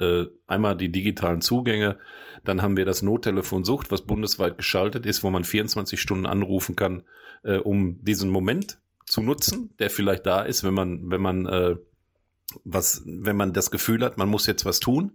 äh, 0.00 0.24
einmal 0.48 0.76
die 0.76 0.90
digitalen 0.90 1.40
Zugänge, 1.40 1.98
dann 2.48 2.62
haben 2.62 2.76
wir 2.76 2.84
das 2.84 3.02
Nottelefon 3.02 3.64
Sucht, 3.64 3.90
was 3.90 4.02
bundesweit 4.02 4.56
geschaltet 4.56 5.06
ist, 5.06 5.22
wo 5.22 5.30
man 5.30 5.44
24 5.44 6.00
Stunden 6.00 6.26
anrufen 6.26 6.76
kann, 6.76 7.02
äh, 7.42 7.56
um 7.56 8.02
diesen 8.02 8.30
Moment 8.30 8.78
zu 9.04 9.22
nutzen, 9.22 9.74
der 9.78 9.90
vielleicht 9.90 10.26
da 10.26 10.42
ist, 10.42 10.64
wenn 10.64 10.74
man, 10.74 11.10
wenn 11.10 11.20
man 11.20 11.46
äh, 11.46 11.76
was, 12.64 13.02
wenn 13.04 13.36
man 13.36 13.52
das 13.52 13.70
Gefühl 13.70 14.04
hat, 14.04 14.18
man 14.18 14.28
muss 14.28 14.46
jetzt 14.46 14.64
was 14.64 14.80
tun 14.80 15.12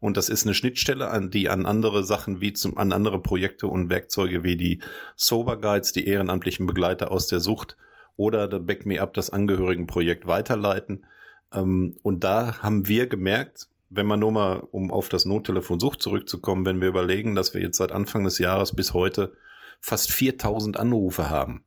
und 0.00 0.16
das 0.16 0.28
ist 0.28 0.44
eine 0.44 0.54
Schnittstelle, 0.54 1.08
an 1.08 1.30
die 1.30 1.48
an 1.48 1.66
andere 1.66 2.04
Sachen 2.04 2.40
wie 2.40 2.52
zum, 2.52 2.76
an 2.76 2.92
andere 2.92 3.20
Projekte 3.22 3.66
und 3.66 3.90
Werkzeuge 3.90 4.44
wie 4.44 4.56
die 4.56 4.80
Sober 5.16 5.58
Guides, 5.60 5.92
die 5.92 6.06
ehrenamtlichen 6.06 6.66
Begleiter 6.66 7.10
aus 7.10 7.26
der 7.26 7.40
Sucht 7.40 7.76
oder 8.16 8.48
der 8.48 8.58
Back 8.58 8.86
Me 8.86 9.00
Up, 9.00 9.14
das 9.14 9.30
Angehörigenprojekt 9.30 10.26
weiterleiten. 10.26 11.06
Ähm, 11.52 11.96
und 12.02 12.24
da 12.24 12.62
haben 12.62 12.86
wir 12.88 13.06
gemerkt, 13.06 13.68
wenn 13.96 14.06
man 14.06 14.20
nur 14.20 14.32
mal, 14.32 14.56
um 14.70 14.90
auf 14.90 15.08
das 15.08 15.24
Nottelefon 15.24 15.78
Sucht 15.80 16.02
zurückzukommen, 16.02 16.66
wenn 16.66 16.80
wir 16.80 16.88
überlegen, 16.88 17.34
dass 17.34 17.54
wir 17.54 17.60
jetzt 17.60 17.76
seit 17.76 17.92
Anfang 17.92 18.24
des 18.24 18.38
Jahres 18.38 18.74
bis 18.74 18.92
heute 18.92 19.32
fast 19.80 20.10
4000 20.10 20.78
Anrufe 20.78 21.30
haben. 21.30 21.64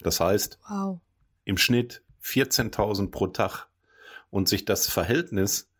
Das 0.00 0.20
heißt, 0.20 0.58
wow. 0.68 1.00
im 1.44 1.56
Schnitt 1.56 2.02
14.000 2.22 3.10
pro 3.10 3.28
Tag 3.28 3.68
und 4.30 4.48
sich 4.48 4.64
das 4.64 4.88
Verhältnis 4.88 5.70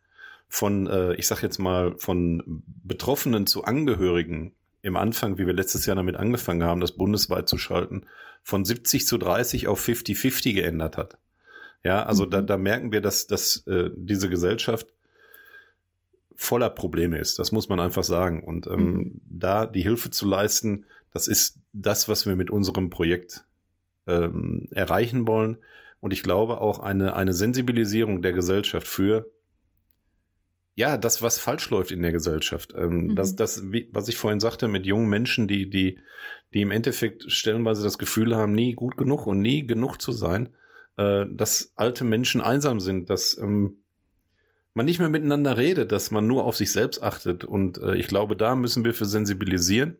von, 0.48 0.86
äh, 0.86 1.14
ich 1.14 1.26
sag 1.26 1.42
jetzt 1.42 1.58
mal, 1.58 1.96
von 1.96 2.62
Betroffenen 2.84 3.46
zu 3.46 3.64
Angehörigen 3.64 4.52
im 4.82 4.96
Anfang, 4.96 5.38
wie 5.38 5.46
wir 5.46 5.52
letztes 5.52 5.86
Jahr 5.86 5.96
damit 5.96 6.16
angefangen 6.16 6.64
haben, 6.64 6.80
das 6.80 6.92
bundesweit 6.92 7.48
zu 7.48 7.58
schalten, 7.58 8.06
von 8.42 8.64
70 8.64 9.06
zu 9.06 9.18
30 9.18 9.68
auf 9.68 9.86
50-50 9.86 10.54
geändert 10.54 10.96
hat. 10.96 11.18
Ja, 11.84 12.04
also 12.04 12.26
mhm. 12.26 12.30
da, 12.30 12.42
da 12.42 12.56
merken 12.56 12.92
wir, 12.92 13.00
dass, 13.00 13.26
dass 13.26 13.66
äh, 13.66 13.90
diese 13.94 14.28
Gesellschaft 14.28 14.86
voller 16.40 16.70
Probleme 16.70 17.18
ist. 17.18 17.38
Das 17.38 17.52
muss 17.52 17.68
man 17.68 17.80
einfach 17.80 18.02
sagen. 18.02 18.42
Und 18.42 18.66
ähm, 18.66 18.80
mhm. 18.80 19.20
da 19.28 19.66
die 19.66 19.82
Hilfe 19.82 20.10
zu 20.10 20.26
leisten, 20.26 20.86
das 21.12 21.28
ist 21.28 21.58
das, 21.74 22.08
was 22.08 22.24
wir 22.24 22.34
mit 22.34 22.50
unserem 22.50 22.88
Projekt 22.88 23.44
ähm, 24.06 24.66
erreichen 24.70 25.28
wollen. 25.28 25.58
Und 26.00 26.14
ich 26.14 26.22
glaube 26.22 26.62
auch 26.62 26.78
eine, 26.78 27.14
eine 27.14 27.34
Sensibilisierung 27.34 28.22
der 28.22 28.32
Gesellschaft 28.32 28.88
für 28.88 29.30
ja, 30.74 30.96
das, 30.96 31.20
was 31.20 31.38
falsch 31.38 31.68
läuft 31.68 31.90
in 31.90 32.00
der 32.00 32.12
Gesellschaft. 32.12 32.72
Ähm, 32.74 33.08
mhm. 33.08 33.16
Das, 33.16 33.36
das, 33.36 33.62
was 33.92 34.08
ich 34.08 34.16
vorhin 34.16 34.40
sagte, 34.40 34.66
mit 34.66 34.86
jungen 34.86 35.10
Menschen, 35.10 35.46
die, 35.46 35.68
die, 35.68 35.98
die 36.54 36.62
im 36.62 36.70
Endeffekt 36.70 37.30
stellenweise 37.30 37.82
das 37.82 37.98
Gefühl 37.98 38.34
haben, 38.34 38.52
nie 38.52 38.72
gut 38.72 38.96
genug 38.96 39.26
und 39.26 39.42
nie 39.42 39.66
genug 39.66 40.00
zu 40.00 40.12
sein, 40.12 40.48
äh, 40.96 41.26
dass 41.30 41.74
alte 41.76 42.04
Menschen 42.04 42.40
einsam 42.40 42.80
sind, 42.80 43.10
dass 43.10 43.36
ähm, 43.36 43.76
man 44.80 44.86
nicht 44.86 44.98
mehr 44.98 45.10
miteinander 45.10 45.58
redet, 45.58 45.92
dass 45.92 46.10
man 46.10 46.26
nur 46.26 46.44
auf 46.44 46.56
sich 46.56 46.72
selbst 46.72 47.02
achtet. 47.02 47.44
Und 47.44 47.76
äh, 47.76 47.96
ich 47.96 48.06
glaube, 48.06 48.34
da 48.34 48.54
müssen 48.54 48.82
wir 48.82 48.94
für 48.94 49.04
sensibilisieren 49.04 49.98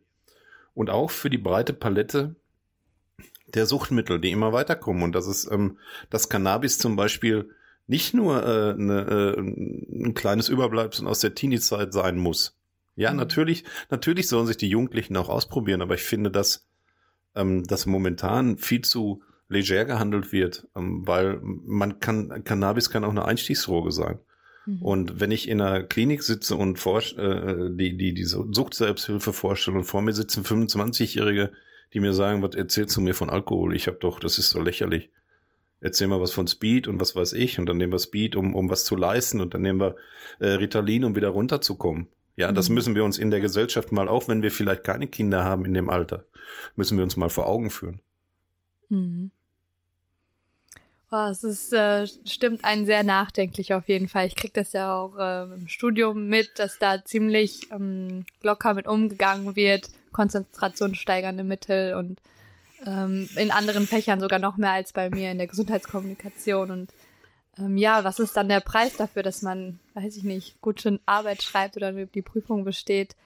und 0.73 0.89
auch 0.89 1.11
für 1.11 1.29
die 1.29 1.37
breite 1.37 1.71
Palette 1.71 2.35
der 3.53 3.67
Suchtmittel, 3.67 4.19
die 4.19 4.31
immer 4.31 4.53
weiterkommen. 4.53 5.03
Und 5.03 5.13
das 5.13 5.27
ist 5.27 5.47
ähm, 5.51 5.77
das 6.09 6.29
Cannabis 6.29 6.79
zum 6.79 6.95
Beispiel 6.95 7.51
nicht 7.85 8.15
nur 8.15 8.43
äh, 8.43 8.73
ne, 8.73 9.35
äh, 9.37 9.39
ein 9.39 10.15
kleines 10.15 10.49
Überbleibsel 10.49 11.05
aus 11.05 11.19
der 11.19 11.35
Teenie-Zeit 11.35 11.93
sein 11.93 12.17
muss. 12.17 12.57
Ja, 12.95 13.11
mhm. 13.11 13.17
natürlich, 13.17 13.63
natürlich 13.91 14.27
sollen 14.27 14.47
sich 14.47 14.57
die 14.57 14.69
Jugendlichen 14.69 15.15
auch 15.15 15.29
ausprobieren, 15.29 15.83
aber 15.83 15.93
ich 15.93 16.03
finde, 16.03 16.31
dass 16.31 16.65
ähm, 17.35 17.65
das 17.65 17.85
momentan 17.85 18.57
viel 18.57 18.81
zu 18.81 19.21
leger 19.47 19.85
gehandelt 19.85 20.31
wird, 20.31 20.67
ähm, 20.75 21.05
weil 21.05 21.39
man 21.43 21.99
kann, 21.99 22.43
Cannabis 22.43 22.89
kann 22.89 23.03
auch 23.03 23.11
eine 23.11 23.25
Einstiegsdroge 23.25 23.91
sein. 23.91 24.17
Mhm. 24.65 24.81
Und 24.81 25.19
wenn 25.19 25.31
ich 25.31 25.47
in 25.47 25.61
einer 25.61 25.83
Klinik 25.83 26.23
sitze 26.23 26.55
und 26.55 26.77
vor, 26.77 26.99
äh, 26.99 27.69
die, 27.71 27.97
die, 27.97 28.13
die 28.13 28.25
Sucht-Selbsthilfe 28.25 29.33
vorstelle 29.33 29.77
und 29.77 29.83
vor 29.85 30.01
mir 30.01 30.13
sitzen 30.13 30.43
25-Jährige, 30.43 31.51
die 31.93 31.99
mir 31.99 32.13
sagen, 32.13 32.41
was 32.41 32.55
erzählst 32.55 32.95
du 32.95 33.01
mir 33.01 33.13
von 33.13 33.29
Alkohol? 33.29 33.75
Ich 33.75 33.87
habe 33.87 33.97
doch, 33.97 34.19
das 34.19 34.37
ist 34.37 34.49
so 34.49 34.61
lächerlich. 34.61 35.09
Erzähl 35.81 36.07
mal 36.07 36.21
was 36.21 36.31
von 36.31 36.47
Speed 36.47 36.87
und 36.87 37.01
was 37.01 37.15
weiß 37.15 37.33
ich. 37.33 37.57
Und 37.57 37.65
dann 37.65 37.77
nehmen 37.77 37.91
wir 37.91 37.99
Speed, 37.99 38.35
um, 38.35 38.55
um 38.55 38.69
was 38.69 38.85
zu 38.85 38.95
leisten. 38.95 39.41
Und 39.41 39.53
dann 39.53 39.63
nehmen 39.63 39.79
wir 39.79 39.95
äh, 40.39 40.49
Ritalin, 40.49 41.03
um 41.03 41.15
wieder 41.15 41.29
runterzukommen. 41.29 42.07
Ja, 42.35 42.51
mhm. 42.51 42.55
das 42.55 42.69
müssen 42.69 42.95
wir 42.95 43.03
uns 43.03 43.17
in 43.17 43.31
der 43.31 43.41
Gesellschaft 43.41 43.91
mal, 43.91 44.07
auch 44.07 44.27
wenn 44.27 44.43
wir 44.43 44.51
vielleicht 44.51 44.83
keine 44.83 45.07
Kinder 45.07 45.43
haben 45.43 45.65
in 45.65 45.73
dem 45.73 45.89
Alter, 45.89 46.25
müssen 46.75 46.97
wir 46.97 47.03
uns 47.03 47.17
mal 47.17 47.29
vor 47.29 47.47
Augen 47.47 47.71
führen. 47.71 47.99
Mhm. 48.89 49.31
Oh, 51.13 51.27
es 51.29 51.43
ist, 51.43 51.73
äh, 51.73 52.07
stimmt 52.25 52.63
einen 52.63 52.85
sehr 52.85 53.03
nachdenklich 53.03 53.73
auf 53.73 53.89
jeden 53.89 54.07
Fall. 54.07 54.27
Ich 54.27 54.35
krieg 54.37 54.53
das 54.53 54.71
ja 54.71 54.95
auch 54.95 55.17
äh, 55.17 55.43
im 55.43 55.67
Studium 55.67 56.27
mit, 56.27 56.57
dass 56.57 56.79
da 56.79 57.03
ziemlich 57.03 57.69
ähm, 57.69 58.25
locker 58.41 58.73
mit 58.73 58.87
umgegangen 58.87 59.57
wird, 59.57 59.89
konzentrationssteigernde 60.13 61.43
Mittel 61.43 61.95
und 61.95 62.21
ähm, 62.85 63.27
in 63.35 63.51
anderen 63.51 63.87
Fächern 63.87 64.21
sogar 64.21 64.39
noch 64.39 64.55
mehr 64.55 64.71
als 64.71 64.93
bei 64.93 65.09
mir 65.09 65.31
in 65.31 65.37
der 65.37 65.47
Gesundheitskommunikation. 65.47 66.71
Und 66.71 66.93
ähm, 67.57 67.75
ja, 67.77 68.05
was 68.05 68.19
ist 68.19 68.37
dann 68.37 68.47
der 68.47 68.61
Preis 68.61 68.95
dafür, 68.95 69.21
dass 69.21 69.41
man, 69.41 69.81
weiß 69.95 70.15
ich 70.15 70.23
nicht, 70.23 70.61
gute 70.61 71.01
Arbeit 71.05 71.43
schreibt 71.43 71.75
oder 71.75 71.91
die 71.91 72.21
Prüfung 72.21 72.63
besteht? 72.63 73.17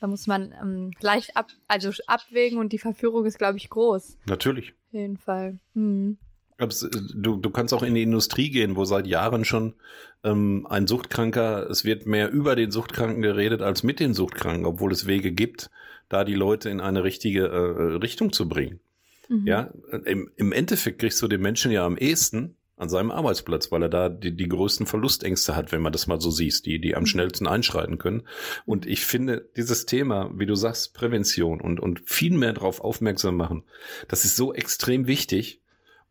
Da 0.00 0.06
muss 0.06 0.26
man 0.26 0.54
ähm, 0.62 0.92
leicht 1.00 1.36
ab, 1.36 1.48
also 1.68 1.90
abwägen 2.06 2.58
und 2.58 2.72
die 2.72 2.78
Verführung 2.78 3.26
ist, 3.26 3.36
glaube 3.36 3.58
ich, 3.58 3.68
groß. 3.68 4.16
Natürlich. 4.24 4.70
Auf 4.70 4.94
jeden 4.94 5.18
Fall. 5.18 5.58
Hm. 5.74 6.16
Äh, 6.58 6.68
du, 7.14 7.36
du 7.36 7.50
kannst 7.50 7.74
auch 7.74 7.82
in 7.82 7.94
die 7.94 8.02
Industrie 8.02 8.50
gehen, 8.50 8.76
wo 8.76 8.84
seit 8.84 9.06
Jahren 9.06 9.44
schon 9.44 9.74
ähm, 10.22 10.66
ein 10.68 10.86
Suchtkranker, 10.86 11.68
es 11.70 11.84
wird 11.84 12.06
mehr 12.06 12.30
über 12.30 12.56
den 12.56 12.70
Suchtkranken 12.70 13.22
geredet 13.22 13.62
als 13.62 13.82
mit 13.82 14.00
den 14.00 14.14
Suchtkranken, 14.14 14.66
obwohl 14.66 14.92
es 14.92 15.06
Wege 15.06 15.32
gibt, 15.32 15.70
da 16.08 16.24
die 16.24 16.34
Leute 16.34 16.70
in 16.70 16.80
eine 16.80 17.04
richtige 17.04 17.46
äh, 17.46 17.96
Richtung 17.96 18.32
zu 18.32 18.48
bringen. 18.48 18.80
Mhm. 19.28 19.46
Ja, 19.46 19.70
im, 20.04 20.30
im 20.36 20.52
Endeffekt 20.52 20.98
kriegst 20.98 21.20
du 21.22 21.28
den 21.28 21.40
Menschen 21.40 21.72
ja 21.72 21.84
am 21.86 21.96
ehesten 21.96 22.56
an 22.76 22.88
seinem 22.88 23.12
Arbeitsplatz, 23.12 23.70
weil 23.70 23.82
er 23.82 23.88
da 23.88 24.08
die, 24.08 24.34
die 24.34 24.48
größten 24.48 24.86
Verlustängste 24.86 25.54
hat, 25.54 25.70
wenn 25.70 25.80
man 25.80 25.92
das 25.92 26.08
mal 26.08 26.20
so 26.20 26.30
siehst, 26.30 26.66
die, 26.66 26.80
die 26.80 26.96
am 26.96 27.04
mhm. 27.04 27.06
schnellsten 27.06 27.46
einschreiten 27.46 27.98
können. 27.98 28.24
Und 28.66 28.86
ich 28.86 29.04
finde, 29.04 29.48
dieses 29.56 29.86
Thema, 29.86 30.30
wie 30.34 30.46
du 30.46 30.54
sagst, 30.54 30.92
Prävention 30.94 31.60
und, 31.60 31.80
und 31.80 32.02
viel 32.04 32.36
mehr 32.36 32.52
darauf 32.52 32.80
aufmerksam 32.80 33.36
machen, 33.36 33.64
das 34.08 34.24
ist 34.24 34.36
so 34.36 34.52
extrem 34.52 35.06
wichtig, 35.06 35.60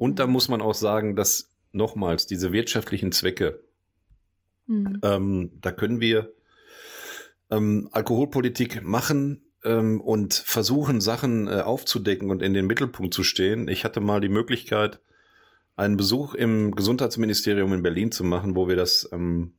und 0.03 0.19
da 0.19 0.27
muss 0.27 0.49
man 0.49 0.61
auch 0.61 0.73
sagen, 0.73 1.15
dass 1.15 1.49
nochmals 1.71 2.27
diese 2.27 2.51
wirtschaftlichen 2.51 3.13
Zwecke, 3.13 3.63
mhm. 4.67 4.99
ähm, 5.01 5.51
da 5.61 5.71
können 5.71 6.01
wir 6.01 6.33
ähm, 7.49 7.87
Alkoholpolitik 7.93 8.83
machen 8.83 9.45
ähm, 9.63 10.01
und 10.01 10.33
versuchen, 10.33 10.99
Sachen 10.99 11.47
äh, 11.47 11.61
aufzudecken 11.61 12.31
und 12.31 12.41
in 12.41 12.53
den 12.53 12.67
Mittelpunkt 12.67 13.13
zu 13.13 13.23
stehen. 13.23 13.69
Ich 13.69 13.85
hatte 13.85 14.01
mal 14.01 14.19
die 14.19 14.27
Möglichkeit, 14.27 14.99
einen 15.77 15.95
Besuch 15.95 16.33
im 16.33 16.75
Gesundheitsministerium 16.75 17.71
in 17.71 17.81
Berlin 17.81 18.11
zu 18.11 18.25
machen, 18.25 18.57
wo 18.57 18.67
wir 18.67 18.75
das 18.75 19.07
ähm, 19.13 19.53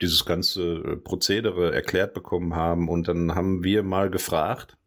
dieses 0.00 0.24
ganze 0.24 0.96
Prozedere 1.02 1.74
erklärt 1.74 2.14
bekommen 2.14 2.54
haben. 2.54 2.88
Und 2.88 3.08
dann 3.08 3.34
haben 3.34 3.64
wir 3.64 3.82
mal 3.82 4.10
gefragt, 4.10 4.78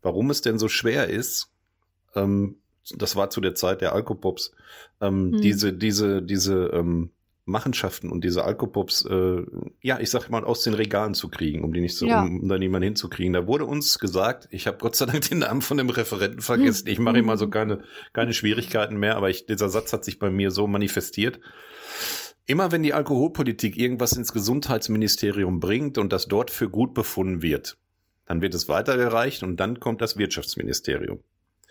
warum 0.00 0.30
es 0.30 0.40
denn 0.40 0.58
so 0.58 0.68
schwer 0.68 1.06
ist, 1.10 1.52
ähm, 2.14 2.56
das 2.94 3.16
war 3.16 3.30
zu 3.30 3.40
der 3.40 3.54
Zeit 3.54 3.80
der 3.80 3.92
Alkopops, 3.92 4.52
ähm, 5.00 5.32
hm. 5.32 5.40
diese, 5.40 5.72
diese, 5.72 6.22
diese 6.22 6.70
ähm, 6.72 7.10
Machenschaften 7.44 8.10
und 8.10 8.24
diese 8.24 8.44
Alkopops, 8.44 9.04
äh, 9.04 9.42
ja, 9.80 10.00
ich 10.00 10.10
sag 10.10 10.28
mal, 10.30 10.44
aus 10.44 10.64
den 10.64 10.74
Regalen 10.74 11.14
zu 11.14 11.28
kriegen, 11.28 11.62
um 11.62 11.72
die 11.72 11.80
nicht 11.80 11.96
so, 11.96 12.06
ja. 12.06 12.22
um, 12.22 12.40
um 12.40 12.48
da 12.48 12.58
niemanden 12.58 12.86
hinzukriegen. 12.86 13.32
Da 13.32 13.46
wurde 13.46 13.64
uns 13.64 14.00
gesagt, 14.00 14.48
ich 14.50 14.66
habe 14.66 14.78
Gott 14.78 14.96
sei 14.96 15.06
Dank 15.06 15.28
den 15.28 15.38
Namen 15.38 15.62
von 15.62 15.76
dem 15.76 15.88
Referenten 15.88 16.40
vergessen. 16.40 16.86
Hm. 16.86 16.92
Ich 16.92 16.98
mache 16.98 17.18
ihm 17.18 17.30
also 17.30 17.48
keine, 17.48 17.82
keine 18.12 18.32
Schwierigkeiten 18.32 18.96
mehr, 18.96 19.16
aber 19.16 19.30
ich, 19.30 19.46
dieser 19.46 19.68
Satz 19.68 19.92
hat 19.92 20.04
sich 20.04 20.18
bei 20.18 20.28
mir 20.28 20.50
so 20.50 20.66
manifestiert. 20.66 21.40
Immer 22.46 22.72
wenn 22.72 22.82
die 22.82 22.94
Alkoholpolitik 22.94 23.76
irgendwas 23.76 24.12
ins 24.12 24.32
Gesundheitsministerium 24.32 25.60
bringt 25.60 25.98
und 25.98 26.12
das 26.12 26.26
dort 26.26 26.50
für 26.50 26.68
gut 26.68 26.94
befunden 26.94 27.42
wird, 27.42 27.76
dann 28.26 28.40
wird 28.40 28.54
es 28.54 28.68
weitergereicht 28.68 29.44
und 29.44 29.56
dann 29.58 29.78
kommt 29.78 30.00
das 30.00 30.16
Wirtschaftsministerium. 30.16 31.20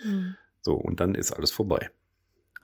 Mhm. 0.04 0.36
So, 0.66 0.74
und 0.74 1.00
dann 1.00 1.14
ist 1.14 1.32
alles 1.32 1.52
vorbei. 1.52 1.92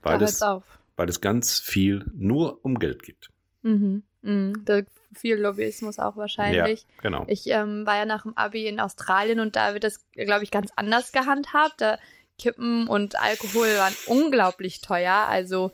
Weil, 0.02 0.20
es, 0.22 0.40
weil 0.40 1.08
es 1.08 1.20
ganz 1.20 1.60
viel 1.60 2.04
nur 2.12 2.64
um 2.64 2.80
Geld 2.80 3.04
geht. 3.04 3.28
Mhm. 3.62 4.02
Mhm. 4.22 4.64
Da 4.64 4.82
viel 5.14 5.36
Lobbyismus 5.36 6.00
auch 6.00 6.16
wahrscheinlich. 6.16 6.80
Ja, 6.80 7.02
genau. 7.02 7.24
Ich 7.28 7.46
ähm, 7.46 7.86
war 7.86 7.98
ja 7.98 8.04
nach 8.04 8.24
dem 8.24 8.36
Abi 8.36 8.66
in 8.66 8.80
Australien 8.80 9.38
und 9.38 9.54
da 9.54 9.74
wird 9.74 9.84
das, 9.84 10.04
glaube 10.14 10.42
ich, 10.42 10.50
ganz 10.50 10.72
anders 10.74 11.12
gehandhabt. 11.12 11.80
Da 11.80 11.98
Kippen 12.40 12.88
und 12.88 13.20
Alkohol 13.20 13.68
waren 13.76 13.94
unglaublich 14.06 14.80
teuer. 14.80 15.26
Also 15.28 15.70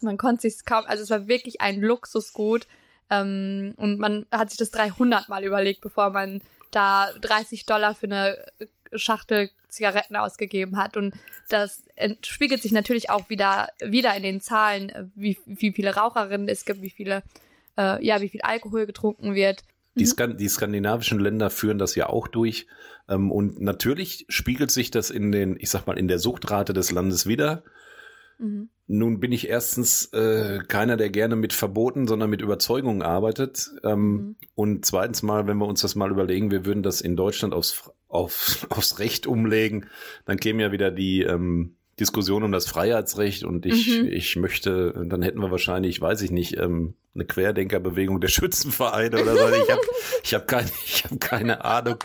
man 0.00 0.18
konnte 0.18 0.42
sich 0.42 0.64
kaum, 0.64 0.84
also 0.86 1.02
es 1.02 1.10
war 1.10 1.26
wirklich 1.26 1.60
ein 1.60 1.80
Luxusgut. 1.80 2.68
Ähm, 3.10 3.74
und 3.76 3.98
man 3.98 4.26
hat 4.30 4.50
sich 4.50 4.58
das 4.58 4.70
300 4.70 5.28
Mal 5.28 5.42
überlegt, 5.42 5.80
bevor 5.80 6.10
man 6.10 6.42
da 6.70 7.10
30 7.20 7.66
Dollar 7.66 7.96
für 7.96 8.06
eine 8.06 8.38
Schachtel 8.94 9.50
Zigaretten 9.72 10.16
ausgegeben 10.16 10.76
hat. 10.76 10.96
Und 10.96 11.14
das 11.48 11.82
spiegelt 12.22 12.62
sich 12.62 12.72
natürlich 12.72 13.10
auch 13.10 13.28
wieder, 13.30 13.68
wieder 13.80 14.14
in 14.14 14.22
den 14.22 14.40
Zahlen, 14.40 15.10
wie, 15.14 15.38
wie 15.46 15.72
viele 15.72 15.94
Raucherinnen 15.94 16.48
es 16.48 16.64
gibt, 16.64 16.82
wie 16.82 16.90
viele, 16.90 17.22
äh, 17.76 18.04
ja, 18.04 18.20
wie 18.20 18.28
viel 18.28 18.42
Alkohol 18.42 18.86
getrunken 18.86 19.34
wird. 19.34 19.64
Die, 19.94 20.04
mhm. 20.04 20.08
Skan 20.08 20.36
die 20.36 20.48
skandinavischen 20.48 21.18
Länder 21.18 21.50
führen 21.50 21.78
das 21.78 21.94
ja 21.94 22.08
auch 22.08 22.28
durch. 22.28 22.66
Ähm, 23.08 23.30
und 23.30 23.60
natürlich 23.60 24.26
spiegelt 24.28 24.70
sich 24.70 24.90
das 24.90 25.10
in 25.10 25.32
den, 25.32 25.56
ich 25.58 25.70
sag 25.70 25.86
mal, 25.86 25.98
in 25.98 26.08
der 26.08 26.18
Suchtrate 26.18 26.72
des 26.72 26.90
Landes 26.90 27.26
wieder. 27.26 27.64
Mhm. 28.38 28.68
Nun 28.86 29.20
bin 29.20 29.32
ich 29.32 29.48
erstens 29.48 30.12
äh, 30.12 30.60
keiner, 30.66 30.96
der 30.96 31.10
gerne 31.10 31.36
mit 31.36 31.52
Verboten, 31.52 32.06
sondern 32.06 32.28
mit 32.28 32.42
Überzeugungen 32.42 33.02
arbeitet. 33.02 33.70
Ähm, 33.84 34.12
mhm. 34.12 34.36
Und 34.54 34.84
zweitens 34.84 35.22
mal, 35.22 35.46
wenn 35.46 35.58
wir 35.58 35.66
uns 35.66 35.82
das 35.82 35.94
mal 35.94 36.10
überlegen, 36.10 36.50
wir 36.50 36.66
würden 36.66 36.82
das 36.82 37.00
in 37.00 37.16
Deutschland 37.16 37.54
aufs, 37.54 37.90
auf, 38.12 38.66
aufs 38.70 38.98
Recht 38.98 39.26
umlegen, 39.26 39.86
dann 40.24 40.38
käme 40.38 40.62
ja 40.62 40.72
wieder 40.72 40.90
die 40.90 41.22
ähm, 41.22 41.74
Diskussion 41.98 42.42
um 42.42 42.52
das 42.52 42.66
Freiheitsrecht 42.66 43.44
und 43.44 43.66
ich, 43.66 43.88
mhm. 43.88 44.08
ich 44.08 44.36
möchte, 44.36 45.04
dann 45.06 45.22
hätten 45.22 45.40
wir 45.40 45.50
wahrscheinlich, 45.50 46.00
weiß 46.00 46.22
ich 46.22 46.30
nicht, 46.30 46.56
ähm, 46.58 46.94
eine 47.14 47.26
Querdenkerbewegung 47.26 48.20
der 48.20 48.28
Schützenvereine 48.28 49.20
oder 49.20 49.36
so. 49.36 49.48
Ich 49.54 49.70
habe 49.70 49.80
ich 50.22 50.34
hab 50.34 50.48
keine, 50.48 50.70
ich 50.84 51.04
hab 51.04 51.20
keine 51.20 51.64
Ahnung. 51.64 51.96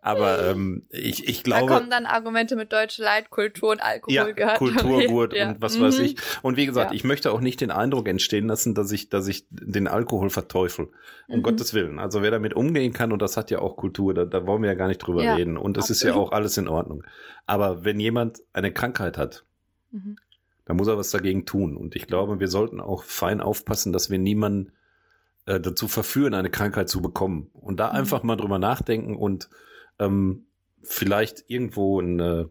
Aber 0.00 0.46
ähm, 0.48 0.84
ich, 0.90 1.26
ich 1.28 1.42
glaube. 1.42 1.66
Da 1.66 1.78
kommen 1.78 1.90
dann 1.90 2.06
Argumente 2.06 2.54
mit 2.54 2.72
deutsche 2.72 3.02
Leitkultur 3.02 3.72
und 3.72 3.80
Alkohol 3.80 4.14
ja, 4.14 4.30
gehört. 4.30 4.58
Kulturgurt 4.58 5.34
ja. 5.34 5.48
und 5.48 5.60
was 5.60 5.76
mhm. 5.76 5.82
weiß 5.82 5.98
ich. 6.00 6.16
Und 6.42 6.56
wie 6.56 6.66
gesagt, 6.66 6.92
ja. 6.92 6.96
ich 6.96 7.02
möchte 7.02 7.32
auch 7.32 7.40
nicht 7.40 7.60
den 7.60 7.72
Eindruck 7.72 8.08
entstehen 8.08 8.46
lassen, 8.46 8.74
dass 8.74 8.92
ich, 8.92 9.08
dass 9.08 9.26
ich 9.26 9.46
den 9.50 9.88
Alkohol 9.88 10.30
verteufel. 10.30 10.90
Um 11.26 11.38
mhm. 11.38 11.42
Gottes 11.42 11.74
Willen. 11.74 11.98
Also 11.98 12.22
wer 12.22 12.30
damit 12.30 12.54
umgehen 12.54 12.92
kann, 12.92 13.10
und 13.10 13.22
das 13.22 13.36
hat 13.36 13.50
ja 13.50 13.58
auch 13.58 13.76
Kultur, 13.76 14.14
da, 14.14 14.24
da 14.24 14.46
wollen 14.46 14.62
wir 14.62 14.68
ja 14.68 14.76
gar 14.76 14.88
nicht 14.88 14.98
drüber 14.98 15.22
reden. 15.36 15.56
Und 15.56 15.76
es 15.78 15.90
ist 15.90 16.02
ja 16.02 16.14
auch 16.14 16.32
alles 16.32 16.56
in 16.58 16.68
Ordnung. 16.68 17.02
Aber 17.46 17.84
wenn 17.84 17.98
jemand 17.98 18.40
eine 18.52 18.72
Krankheit 18.72 19.18
hat, 19.18 19.44
mhm. 19.90 20.16
Da 20.64 20.74
muss 20.74 20.88
er 20.88 20.96
was 20.96 21.10
dagegen 21.10 21.44
tun. 21.44 21.76
Und 21.76 21.94
ich 21.94 22.06
glaube, 22.06 22.40
wir 22.40 22.48
sollten 22.48 22.80
auch 22.80 23.02
fein 23.04 23.40
aufpassen, 23.40 23.92
dass 23.92 24.10
wir 24.10 24.18
niemanden 24.18 24.72
äh, 25.46 25.60
dazu 25.60 25.88
verführen, 25.88 26.34
eine 26.34 26.50
Krankheit 26.50 26.88
zu 26.88 27.02
bekommen. 27.02 27.50
Und 27.52 27.78
da 27.80 27.90
mhm. 27.90 27.96
einfach 27.96 28.22
mal 28.22 28.36
drüber 28.36 28.58
nachdenken 28.58 29.16
und 29.16 29.50
ähm, 29.98 30.46
vielleicht 30.82 31.44
irgendwo 31.48 32.00
eine, 32.00 32.50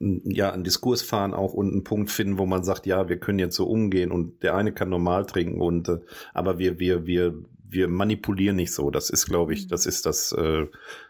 ja, 0.00 0.50
einen 0.50 0.64
Diskurs 0.64 1.02
fahren 1.02 1.34
auch 1.34 1.52
und 1.52 1.70
einen 1.70 1.84
Punkt 1.84 2.10
finden, 2.10 2.38
wo 2.38 2.46
man 2.46 2.64
sagt, 2.64 2.86
ja, 2.86 3.08
wir 3.08 3.18
können 3.18 3.38
jetzt 3.38 3.56
so 3.56 3.66
umgehen 3.66 4.10
und 4.10 4.42
der 4.42 4.56
eine 4.56 4.72
kann 4.72 4.88
normal 4.88 5.26
trinken 5.26 5.60
und 5.60 5.88
äh, 5.88 6.00
aber 6.32 6.58
wir, 6.58 6.78
wir, 6.78 7.06
wir, 7.06 7.34
wir 7.68 7.88
manipulieren 7.88 8.56
nicht 8.56 8.72
so. 8.72 8.90
Das 8.90 9.10
ist, 9.10 9.26
glaube 9.26 9.54
ich, 9.54 9.64
mhm. 9.64 9.68
das 9.68 9.86
ist 9.86 10.06
das, 10.06 10.32
äh, 10.32 10.66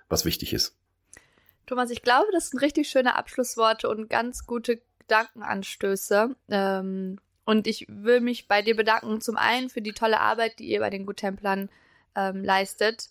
was 0.09 0.25
wichtig 0.25 0.53
ist. 0.53 0.77
Thomas, 1.67 1.91
ich 1.91 2.03
glaube, 2.03 2.27
das 2.33 2.51
sind 2.51 2.61
richtig 2.61 2.91
schöne 2.91 3.17
Abschlussworte 3.17 3.89
und 3.89 4.11
ganz 4.11 4.47
gute 4.47 4.83
Gedankenanstöße. 5.07 6.37
Ähm, 6.51 7.19
und 7.45 7.67
ich 7.67 7.87
will 7.89 8.21
mich 8.21 8.49
bei 8.49 8.63
dir 8.63 8.75
bedanken, 8.75 9.21
zum 9.21 9.37
einen 9.37 9.69
für 9.69 9.83
die 9.83 9.93
tolle 9.93 10.21
Arbeit, 10.21 10.59
die 10.59 10.67
ihr 10.67 10.81
bei 10.81 10.91
den 10.91 11.07
Guttemplern 11.07 11.69
ähm, 12.15 12.43
leistet. 12.43 13.11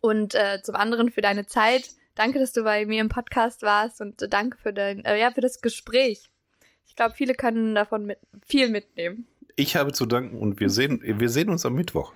Und 0.00 0.34
äh, 0.34 0.60
zum 0.62 0.74
anderen 0.74 1.10
für 1.10 1.22
deine 1.22 1.46
Zeit. 1.46 1.90
Danke, 2.14 2.38
dass 2.38 2.52
du 2.52 2.64
bei 2.64 2.86
mir 2.86 3.00
im 3.00 3.08
Podcast 3.08 3.62
warst 3.62 4.00
und 4.00 4.22
äh, 4.22 4.28
danke 4.28 4.58
für 4.58 4.72
dein, 4.72 5.04
äh, 5.04 5.18
ja, 5.18 5.30
für 5.30 5.42
das 5.42 5.60
Gespräch. 5.60 6.30
Ich 6.86 6.96
glaube, 6.96 7.14
viele 7.14 7.34
können 7.34 7.74
davon 7.74 8.06
mit, 8.06 8.18
viel 8.46 8.68
mitnehmen. 8.68 9.26
Ich 9.54 9.76
habe 9.76 9.92
zu 9.92 10.06
danken 10.06 10.38
und 10.38 10.60
wir 10.60 10.70
sehen, 10.70 11.00
wir 11.02 11.28
sehen 11.28 11.50
uns 11.50 11.64
am 11.66 11.74
Mittwoch. 11.74 12.12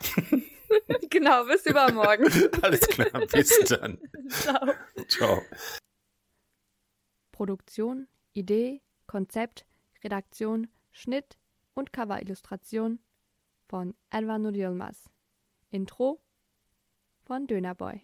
genau, 1.10 1.44
bis 1.44 1.66
übermorgen. 1.66 2.24
Alles 2.62 2.80
klar, 2.80 3.26
bis 3.32 3.58
dann. 3.68 3.98
Ciao. 4.28 4.74
Ciao. 5.08 5.42
Produktion, 7.32 8.08
Idee, 8.32 8.82
Konzept, 9.10 9.64
Redaktion, 10.04 10.68
Schnitt 10.92 11.36
und 11.74 11.92
Coverillustration 11.92 13.00
von 13.68 13.94
Elvano 14.12 14.50
Yilmaz. 14.50 15.08
Intro 15.72 16.20
von 17.24 17.48
Dönerboy. 17.48 18.02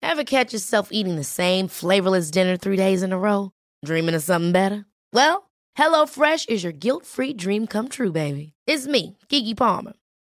Ever 0.00 0.24
catch 0.24 0.52
yourself 0.52 0.90
eating 0.92 1.16
the 1.16 1.24
same 1.24 1.66
flavorless 1.66 2.30
dinner 2.30 2.56
three 2.56 2.76
days 2.76 3.02
in 3.02 3.12
a 3.12 3.18
row? 3.18 3.50
Dreaming 3.84 4.14
of 4.14 4.22
something 4.22 4.52
better? 4.52 4.86
Well, 5.12 5.50
HelloFresh 5.76 6.48
is 6.48 6.62
your 6.62 6.72
guilt-free 6.72 7.34
dream 7.34 7.66
come 7.66 7.88
true, 7.88 8.12
baby. 8.12 8.52
It's 8.64 8.86
me, 8.86 9.18
Kiki 9.28 9.54
Palmer. 9.56 9.94